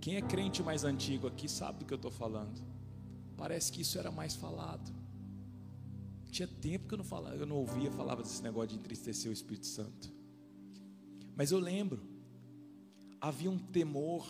Quem 0.00 0.16
é 0.16 0.22
crente 0.22 0.62
mais 0.62 0.82
antigo 0.82 1.28
aqui 1.28 1.48
sabe 1.48 1.78
do 1.78 1.84
que 1.84 1.94
eu 1.94 1.96
estou 1.96 2.10
falando. 2.10 2.60
Parece 3.36 3.70
que 3.70 3.82
isso 3.82 3.98
era 3.98 4.10
mais 4.10 4.34
falado. 4.34 4.92
Tinha 6.30 6.48
tempo 6.48 6.88
que 6.88 6.94
eu 6.94 6.98
não 6.98 7.04
falava, 7.04 7.36
eu 7.36 7.46
não 7.46 7.56
ouvia 7.56 7.90
falava 7.92 8.22
desse 8.22 8.42
negócio 8.42 8.70
de 8.70 8.76
entristecer 8.76 9.30
o 9.30 9.32
Espírito 9.32 9.66
Santo. 9.66 10.12
Mas 11.36 11.52
eu 11.52 11.58
lembro, 11.58 12.02
havia 13.20 13.50
um 13.50 13.58
temor, 13.58 14.26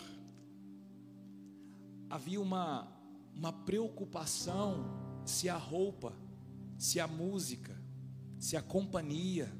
havia 2.12 2.38
uma, 2.38 2.86
uma 3.34 3.50
preocupação 3.50 4.84
se 5.24 5.48
a 5.48 5.56
roupa, 5.56 6.14
se 6.76 7.00
a 7.00 7.06
música, 7.06 7.74
se 8.38 8.54
a 8.54 8.60
companhia, 8.60 9.50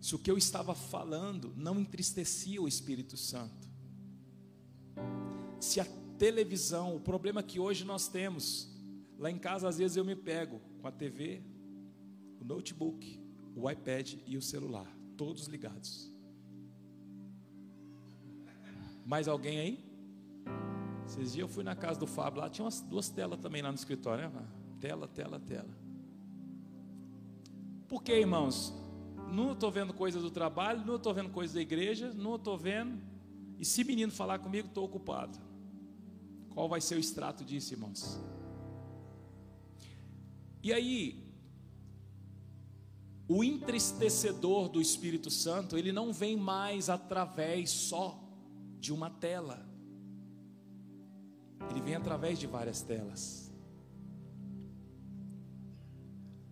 se 0.00 0.14
o 0.14 0.18
que 0.18 0.30
eu 0.30 0.38
estava 0.38 0.74
falando 0.74 1.52
não 1.54 1.78
entristecia 1.78 2.60
o 2.62 2.66
Espírito 2.66 3.18
Santo, 3.18 3.68
se 5.60 5.78
a 5.78 5.84
televisão, 6.16 6.96
o 6.96 7.00
problema 7.00 7.42
que 7.42 7.60
hoje 7.60 7.84
nós 7.84 8.08
temos, 8.08 8.74
lá 9.18 9.30
em 9.30 9.38
casa 9.38 9.68
às 9.68 9.76
vezes 9.76 9.98
eu 9.98 10.06
me 10.06 10.16
pego 10.16 10.58
com 10.80 10.88
a 10.88 10.90
TV, 10.90 11.42
o 12.40 12.44
notebook, 12.44 13.20
o 13.54 13.70
iPad 13.70 14.14
e 14.26 14.38
o 14.38 14.42
celular, 14.42 14.90
todos 15.18 15.48
ligados. 15.48 16.10
Mais 19.04 19.28
alguém 19.28 19.60
aí? 19.60 19.92
Esses 21.06 21.32
dias 21.32 21.38
eu 21.38 21.48
fui 21.48 21.64
na 21.64 21.74
casa 21.74 21.98
do 21.98 22.06
Fábio, 22.06 22.40
lá 22.40 22.48
tinha 22.48 22.64
umas 22.64 22.80
duas 22.80 23.08
telas 23.08 23.38
também 23.40 23.62
lá 23.62 23.70
no 23.70 23.76
escritório, 23.76 24.30
né? 24.30 24.46
Tela, 24.80 25.08
tela, 25.08 25.40
tela. 25.40 25.70
Por 27.88 28.02
que, 28.02 28.12
irmãos? 28.12 28.82
não 29.32 29.52
estou 29.52 29.70
vendo 29.70 29.94
coisas 29.94 30.22
do 30.22 30.30
trabalho, 30.30 30.84
não 30.84 30.96
estou 30.96 31.14
vendo 31.14 31.30
coisas 31.30 31.54
da 31.54 31.60
igreja, 31.60 32.12
não 32.12 32.36
estou 32.36 32.56
vendo. 32.56 33.00
E 33.58 33.64
se 33.64 33.82
menino 33.82 34.12
falar 34.12 34.38
comigo, 34.38 34.68
estou 34.68 34.84
ocupado. 34.84 35.38
Qual 36.50 36.68
vai 36.68 36.80
ser 36.80 36.96
o 36.96 36.98
extrato 36.98 37.44
disso, 37.44 37.72
irmãos? 37.72 38.20
E 40.62 40.72
aí, 40.72 41.32
o 43.26 43.42
entristecedor 43.42 44.68
do 44.68 44.80
Espírito 44.80 45.30
Santo, 45.30 45.78
ele 45.78 45.92
não 45.92 46.12
vem 46.12 46.36
mais 46.36 46.90
através 46.90 47.70
só 47.70 48.22
de 48.78 48.92
uma 48.92 49.08
tela. 49.08 49.66
Ele 51.70 51.80
vem 51.80 51.94
através 51.94 52.38
de 52.38 52.46
várias 52.46 52.82
telas. 52.82 53.50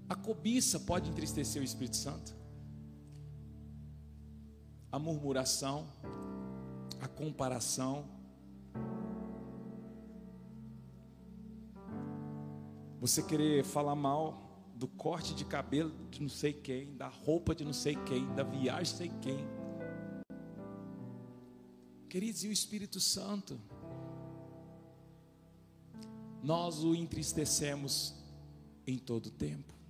A 0.08 0.14
cobiça 0.14 0.80
pode 0.80 1.08
entristecer 1.08 1.60
o 1.60 1.64
Espírito 1.64 1.96
Santo 1.96 2.40
a 4.92 4.98
murmuração, 4.98 5.86
a 7.00 7.06
comparação. 7.06 8.04
Você 13.00 13.22
querer 13.22 13.64
falar 13.64 13.94
mal 13.94 14.48
do 14.74 14.88
corte 14.88 15.34
de 15.34 15.44
cabelo 15.44 15.92
de 16.10 16.20
não 16.20 16.28
sei 16.28 16.52
quem, 16.52 16.96
da 16.96 17.08
roupa 17.08 17.54
de 17.54 17.64
não 17.64 17.72
sei 17.72 17.94
quem, 17.94 18.26
da 18.34 18.42
viagem 18.42 18.84
de 18.84 18.90
não 18.90 18.98
sei 18.98 19.12
quem. 19.20 19.48
Queridos, 22.08 22.42
e 22.42 22.48
o 22.48 22.52
Espírito 22.52 22.98
Santo? 22.98 23.60
Nós 26.42 26.82
o 26.82 26.94
entristecemos 26.94 28.14
em 28.86 28.98
todo 28.98 29.30
tempo 29.30 29.80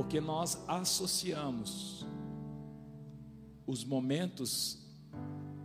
porque 0.00 0.18
nós 0.18 0.58
associamos 0.66 2.06
os 3.66 3.84
momentos 3.84 4.78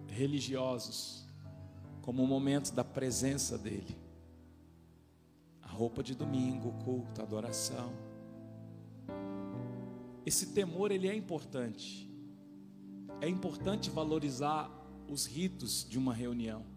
religiosos 0.08 1.26
como 2.02 2.28
momentos 2.28 2.72
da 2.72 2.84
presença 2.84 3.58
dele. 3.58 3.98
roupa 5.62 6.04
de 6.04 6.16
domingo, 6.16 6.74
culto, 6.84 7.22
adoração. 7.22 7.91
Esse 10.26 10.48
temor 10.48 10.91
ele 10.91 11.08
é 11.08 11.16
importante. 11.16 12.10
É 13.20 13.28
importante 13.28 13.89
valorizar 13.89 14.70
os 15.10 15.26
ritos 15.26 15.86
de 15.89 15.98
uma 15.98 16.14
reunião. 16.14 16.74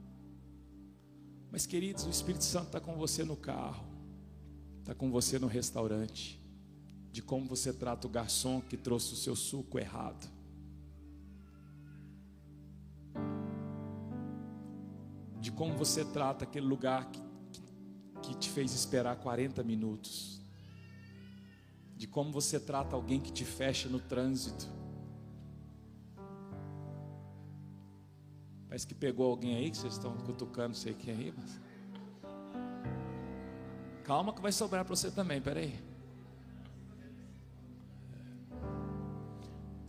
Mas, 1.50 1.66
queridos, 1.66 2.04
o 2.04 2.10
Espírito 2.10 2.44
Santo 2.44 2.66
está 2.66 2.80
com 2.80 2.94
você 2.96 3.24
no 3.24 3.36
carro, 3.36 3.86
está 4.80 4.94
com 4.94 5.10
você 5.10 5.38
no 5.38 5.46
restaurante, 5.46 6.38
de 7.10 7.22
como 7.22 7.46
você 7.46 7.72
trata 7.72 8.06
o 8.06 8.10
garçom 8.10 8.60
que 8.60 8.76
trouxe 8.76 9.14
o 9.14 9.16
seu 9.16 9.34
suco 9.34 9.78
errado. 9.78 10.30
De 15.40 15.50
como 15.50 15.76
você 15.76 16.04
trata 16.04 16.44
aquele 16.44 16.66
lugar 16.66 17.10
que, 17.10 17.22
que, 18.22 18.36
te 18.36 18.50
fez 18.50 18.74
esperar 18.74 19.16
40 19.16 19.62
minutos. 19.62 20.42
De 21.96 22.06
como 22.06 22.30
você 22.30 22.60
trata 22.60 22.94
alguém 22.94 23.20
que 23.20 23.32
te 23.32 23.44
fecha 23.44 23.88
no 23.88 23.98
trânsito. 23.98 24.77
Parece 28.68 28.86
que 28.86 28.94
pegou 28.94 29.30
alguém 29.30 29.56
aí 29.56 29.70
que 29.70 29.78
vocês 29.78 29.94
estão 29.94 30.14
cutucando, 30.18 30.76
sei 30.76 30.92
quem 30.92 31.14
aí, 31.14 31.34
mas. 31.36 31.60
Calma 34.04 34.32
que 34.32 34.40
vai 34.40 34.52
sobrar 34.52 34.84
para 34.84 34.94
você 34.94 35.10
também, 35.10 35.40
peraí. 35.40 35.74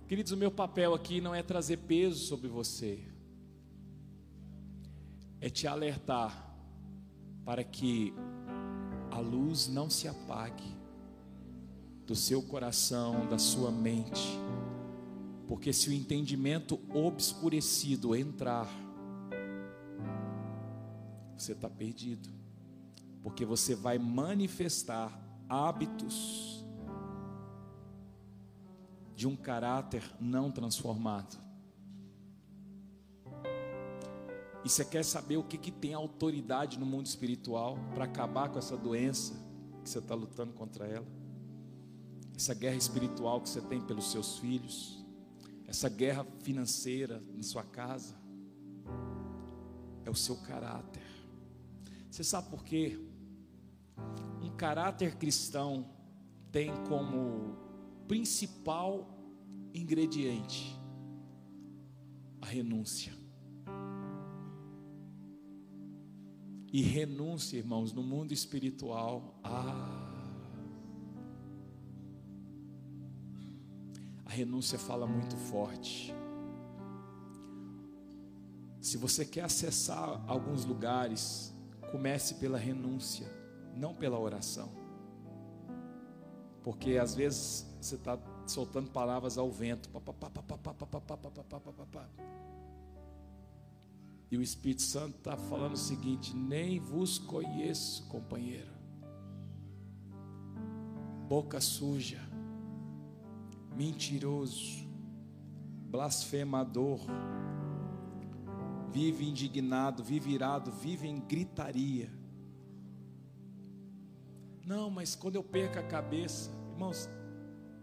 Queridos, 0.08 0.32
o 0.32 0.38
meu 0.38 0.50
papel 0.50 0.94
aqui 0.94 1.22
não 1.22 1.36
é 1.36 1.44
trazer 1.44 1.78
peso 1.78 2.26
sobre 2.26 2.48
você, 2.48 3.04
é 5.40 5.50
te 5.50 5.68
alertar 5.68 6.50
para 7.46 7.64
que 7.64 8.14
a 9.12 9.20
luz 9.20 9.68
não 9.68 9.90
se 9.90 10.08
apague 10.08 10.76
do 12.08 12.16
seu 12.16 12.42
coração, 12.42 13.28
da 13.28 13.38
sua 13.38 13.72
mente 13.72 14.40
porque 15.50 15.74
se 15.74 15.90
o 15.90 15.94
entendimento 15.94 16.80
obscurecido 16.94 18.16
entrar, 18.16 18.70
você 21.36 21.54
está 21.54 21.68
perdido. 21.68 22.30
Porque 23.24 23.44
você 23.44 23.74
vai 23.74 23.98
manifestar 23.98 25.12
hábitos 25.50 26.64
de 29.16 29.28
um 29.28 29.36
caráter 29.36 30.04
não 30.22 30.52
transformado. 30.52 31.36
E 34.64 34.70
você 34.70 34.86
quer 34.86 35.04
saber 35.04 35.38
o 35.38 35.44
que, 35.44 35.58
que 35.58 35.72
tem 35.72 35.96
autoridade 35.96 36.78
no 36.78 36.86
mundo 36.86 37.08
espiritual 37.08 37.76
para 37.96 38.06
acabar 38.06 38.50
com 38.50 38.60
essa 38.60 38.78
doença 38.78 39.34
que 39.84 39.90
você 39.90 39.98
está 39.98 40.14
lutando 40.14 40.54
contra 40.54 40.86
ela? 40.86 41.08
Essa 42.36 42.54
guerra 42.54 42.76
espiritual 42.76 43.42
que 43.42 43.50
você 43.50 43.62
tem 43.62 43.82
pelos 43.82 44.12
seus 44.12 44.38
filhos? 44.38 44.99
Essa 45.70 45.88
guerra 45.88 46.26
financeira 46.42 47.24
em 47.38 47.44
sua 47.44 47.64
casa, 47.64 48.16
é 50.04 50.10
o 50.10 50.16
seu 50.16 50.36
caráter. 50.38 51.04
Você 52.10 52.24
sabe 52.24 52.50
por 52.50 52.64
quê? 52.64 53.00
Um 54.42 54.50
caráter 54.58 55.16
cristão 55.18 55.88
tem 56.52 56.72
como 56.88 57.56
principal 58.08 59.16
ingrediente 59.72 60.76
a 62.42 62.48
renúncia. 62.48 63.14
E 66.74 66.82
renúncia, 66.82 67.58
irmãos, 67.58 67.94
no 67.94 68.02
mundo 68.02 68.32
espiritual, 68.32 69.40
ah, 69.44 70.09
a 74.30 74.32
renúncia 74.32 74.78
fala 74.78 75.08
muito 75.08 75.36
forte. 75.36 76.14
Se 78.80 78.96
você 78.96 79.26
quer 79.26 79.42
acessar 79.42 80.24
alguns 80.28 80.66
lugares, 80.66 81.52
comece 81.92 82.36
pela 82.36 82.56
renúncia, 82.56 83.26
não 83.76 83.92
pela 83.92 84.20
oração. 84.20 84.70
Porque 86.64 86.98
às 86.98 87.16
vezes 87.16 87.66
você 87.82 87.96
está 87.96 88.20
soltando 88.46 88.92
palavras 88.92 89.36
ao 89.40 89.50
vento. 89.50 89.90
E 94.30 94.38
o 94.38 94.44
Espírito 94.44 94.84
Santo 94.84 95.18
está 95.18 95.36
falando 95.36 95.74
o 95.74 95.78
seguinte: 95.78 96.36
nem 96.36 96.80
vos 96.80 97.18
conheço, 97.18 98.08
companheiro. 98.08 98.78
Boca 101.28 101.60
suja 101.60 102.30
mentiroso, 103.80 104.86
blasfemador, 105.90 107.00
vive 108.92 109.26
indignado, 109.26 110.04
vive 110.04 110.32
irado, 110.32 110.70
vive 110.70 111.08
em 111.08 111.18
gritaria. 111.18 112.12
Não, 114.66 114.90
mas 114.90 115.16
quando 115.16 115.38
eu 115.38 115.44
perco 115.44 115.80
a 115.80 115.84
cabeça, 115.84 116.52
irmãos, 116.74 117.08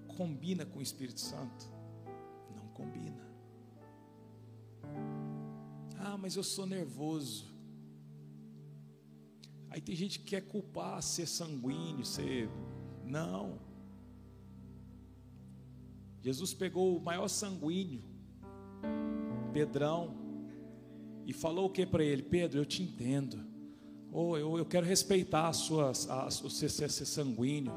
combina 0.07 0.67
com 0.67 0.81
o 0.81 0.83
Espírito 0.83 1.19
Santo? 1.19 1.65
Não 2.55 2.69
combina. 2.75 3.27
Ah, 5.99 6.19
mas 6.19 6.37
eu 6.37 6.45
sou 6.45 6.67
nervoso. 6.67 7.47
Aí 9.71 9.81
tem 9.81 9.97
gente 9.97 10.19
que 10.19 10.27
quer 10.27 10.43
culpar 10.43 11.03
ser 11.03 11.27
sanguíneo, 11.27 12.05
ser. 12.05 12.51
Não. 13.03 13.66
Jesus 16.27 16.53
pegou 16.53 16.97
o 16.97 17.01
maior 17.01 17.29
sanguíneo, 17.29 18.03
Pedrão, 19.53 20.16
e 21.24 21.33
falou 21.33 21.66
o 21.66 21.70
que 21.70 21.87
para 21.87 22.03
ele? 22.03 22.20
Pedro, 22.20 22.59
eu 22.59 22.66
te 22.66 22.83
entendo. 22.83 23.47
Oh, 24.11 24.37
eu, 24.37 24.59
eu 24.59 24.66
quero 24.66 24.85
respeitar 24.85 25.47
a 25.47 25.53
sua, 25.53 25.93
a, 26.09 26.29
você 26.29 26.68
ser 26.68 26.91
sanguíneo. 26.91 27.72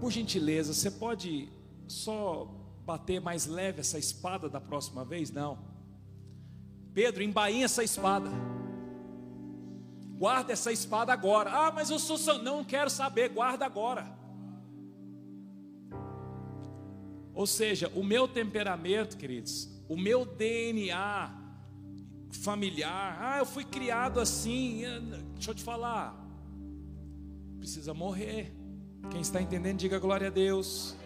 Por 0.00 0.10
gentileza, 0.10 0.72
você 0.72 0.90
pode 0.90 1.50
só 1.86 2.46
bater 2.82 3.20
mais 3.20 3.44
leve 3.44 3.80
essa 3.80 3.98
espada 3.98 4.48
da 4.48 4.58
próxima 4.58 5.04
vez? 5.04 5.30
Não. 5.30 5.58
Pedro, 6.94 7.22
embainha 7.22 7.66
essa 7.66 7.84
espada. 7.84 8.30
Guarda 10.16 10.54
essa 10.54 10.72
espada 10.72 11.12
agora. 11.12 11.50
Ah, 11.50 11.70
mas 11.70 11.90
eu 11.90 11.98
sou 11.98 12.16
sanguíneo. 12.16 12.56
Não 12.56 12.64
quero 12.64 12.88
saber, 12.88 13.28
guarda 13.28 13.66
agora. 13.66 14.21
Ou 17.34 17.46
seja, 17.46 17.90
o 17.94 18.04
meu 18.04 18.28
temperamento, 18.28 19.16
queridos, 19.16 19.68
o 19.88 19.96
meu 19.96 20.24
DNA 20.24 21.38
familiar, 22.30 23.18
ah, 23.20 23.38
eu 23.38 23.46
fui 23.46 23.64
criado 23.64 24.20
assim, 24.20 24.82
deixa 25.34 25.50
eu 25.50 25.54
te 25.54 25.62
falar, 25.62 26.18
precisa 27.58 27.94
morrer. 27.94 28.52
Quem 29.10 29.20
está 29.20 29.40
entendendo, 29.40 29.78
diga 29.78 29.98
glória 29.98 30.28
a 30.28 30.30
Deus. 30.30 30.96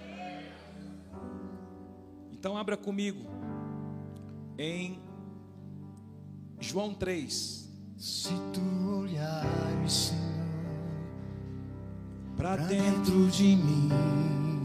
Então, 2.32 2.56
abra 2.56 2.76
comigo 2.76 3.24
em 4.58 5.00
João 6.60 6.94
3. 6.94 7.66
Se 7.96 8.30
tu 8.52 9.00
olhares, 9.00 9.92
Senhor, 9.92 10.26
para 12.36 12.56
dentro 12.56 13.28
de 13.28 13.56
mim 13.56 13.88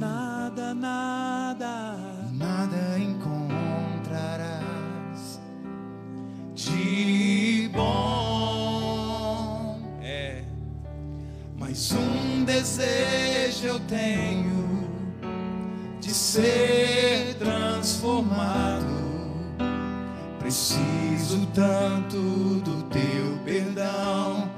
nada, 0.02 0.74
nada, 0.74 1.98
nada 2.32 2.98
encontrarás 2.98 4.60
de 6.56 7.70
bom. 7.72 9.00
É, 10.02 10.42
mas 11.56 11.92
um 11.92 12.44
desejo 12.44 13.68
eu 13.68 13.80
tenho 13.82 14.90
de 16.00 16.10
ser 16.10 17.36
transformado. 17.36 19.02
Preciso 20.40 21.46
tanto 21.54 22.18
do 22.18 22.82
teu 22.90 23.38
perdão. 23.46 24.51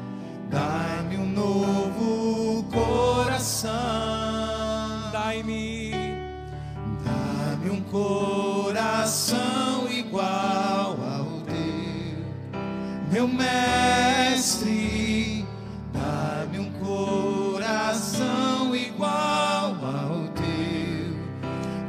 coração 8.04 9.88
igual 9.89 10.97
ao 11.01 11.41
teu, 11.47 12.20
meu 13.10 13.26
mestre, 13.28 15.45
dá-me 15.93 16.60
um 16.60 16.70
coração 16.72 18.76
igual 18.76 19.78
ao 19.82 20.28
teu, 20.36 21.16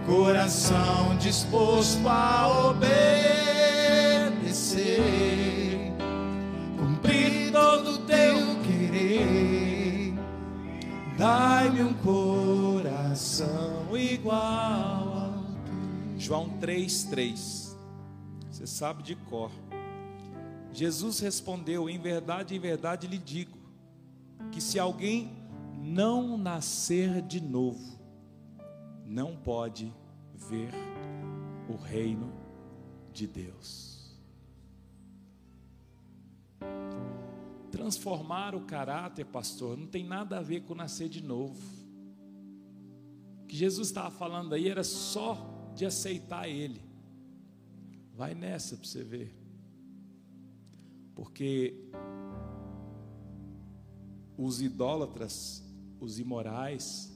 coração 0.06 1.16
disposto 1.18 2.08
a 2.08 2.68
obedecer, 2.70 2.94
cumprir 6.78 7.50
todo 7.50 7.98
teu 8.06 8.56
querer, 8.62 10.14
dá-me 11.18 11.82
um 11.82 11.92
coração 11.94 13.96
igual 13.96 14.83
3:3. 16.58 17.76
Você 18.50 18.66
sabe 18.66 19.02
de 19.02 19.14
cor. 19.14 19.50
Jesus 20.72 21.20
respondeu: 21.20 21.88
Em 21.88 21.98
verdade, 21.98 22.54
em 22.54 22.58
verdade 22.58 23.06
lhe 23.06 23.18
digo, 23.18 23.58
que 24.50 24.60
se 24.60 24.78
alguém 24.78 25.36
não 25.76 26.38
nascer 26.38 27.20
de 27.20 27.40
novo, 27.40 27.98
não 29.04 29.36
pode 29.36 29.92
ver 30.34 30.70
o 31.68 31.76
reino 31.76 32.32
de 33.12 33.26
Deus. 33.26 34.18
Transformar 37.70 38.54
o 38.54 38.62
caráter, 38.62 39.26
pastor, 39.26 39.76
não 39.76 39.86
tem 39.86 40.04
nada 40.04 40.38
a 40.38 40.42
ver 40.42 40.62
com 40.62 40.74
nascer 40.74 41.08
de 41.08 41.22
novo. 41.22 41.60
O 43.42 43.46
que 43.46 43.54
Jesus 43.54 43.88
estava 43.88 44.10
falando 44.10 44.54
aí 44.54 44.68
era 44.68 44.82
só 44.82 45.53
de 45.74 45.84
aceitar 45.84 46.48
Ele. 46.48 46.80
Vai 48.14 48.34
nessa 48.34 48.76
para 48.76 48.86
você 48.86 49.02
ver. 49.02 49.34
Porque 51.14 51.74
os 54.36 54.60
idólatras, 54.60 55.62
os 56.00 56.18
imorais 56.18 57.12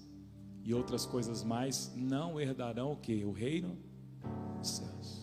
e 0.64 0.74
outras 0.74 1.06
coisas 1.06 1.42
mais 1.42 1.92
não 1.96 2.40
herdarão 2.40 2.92
o 2.92 2.96
que? 2.96 3.24
O 3.24 3.32
reino 3.32 3.76
dos 4.58 4.68
céus. 4.68 5.17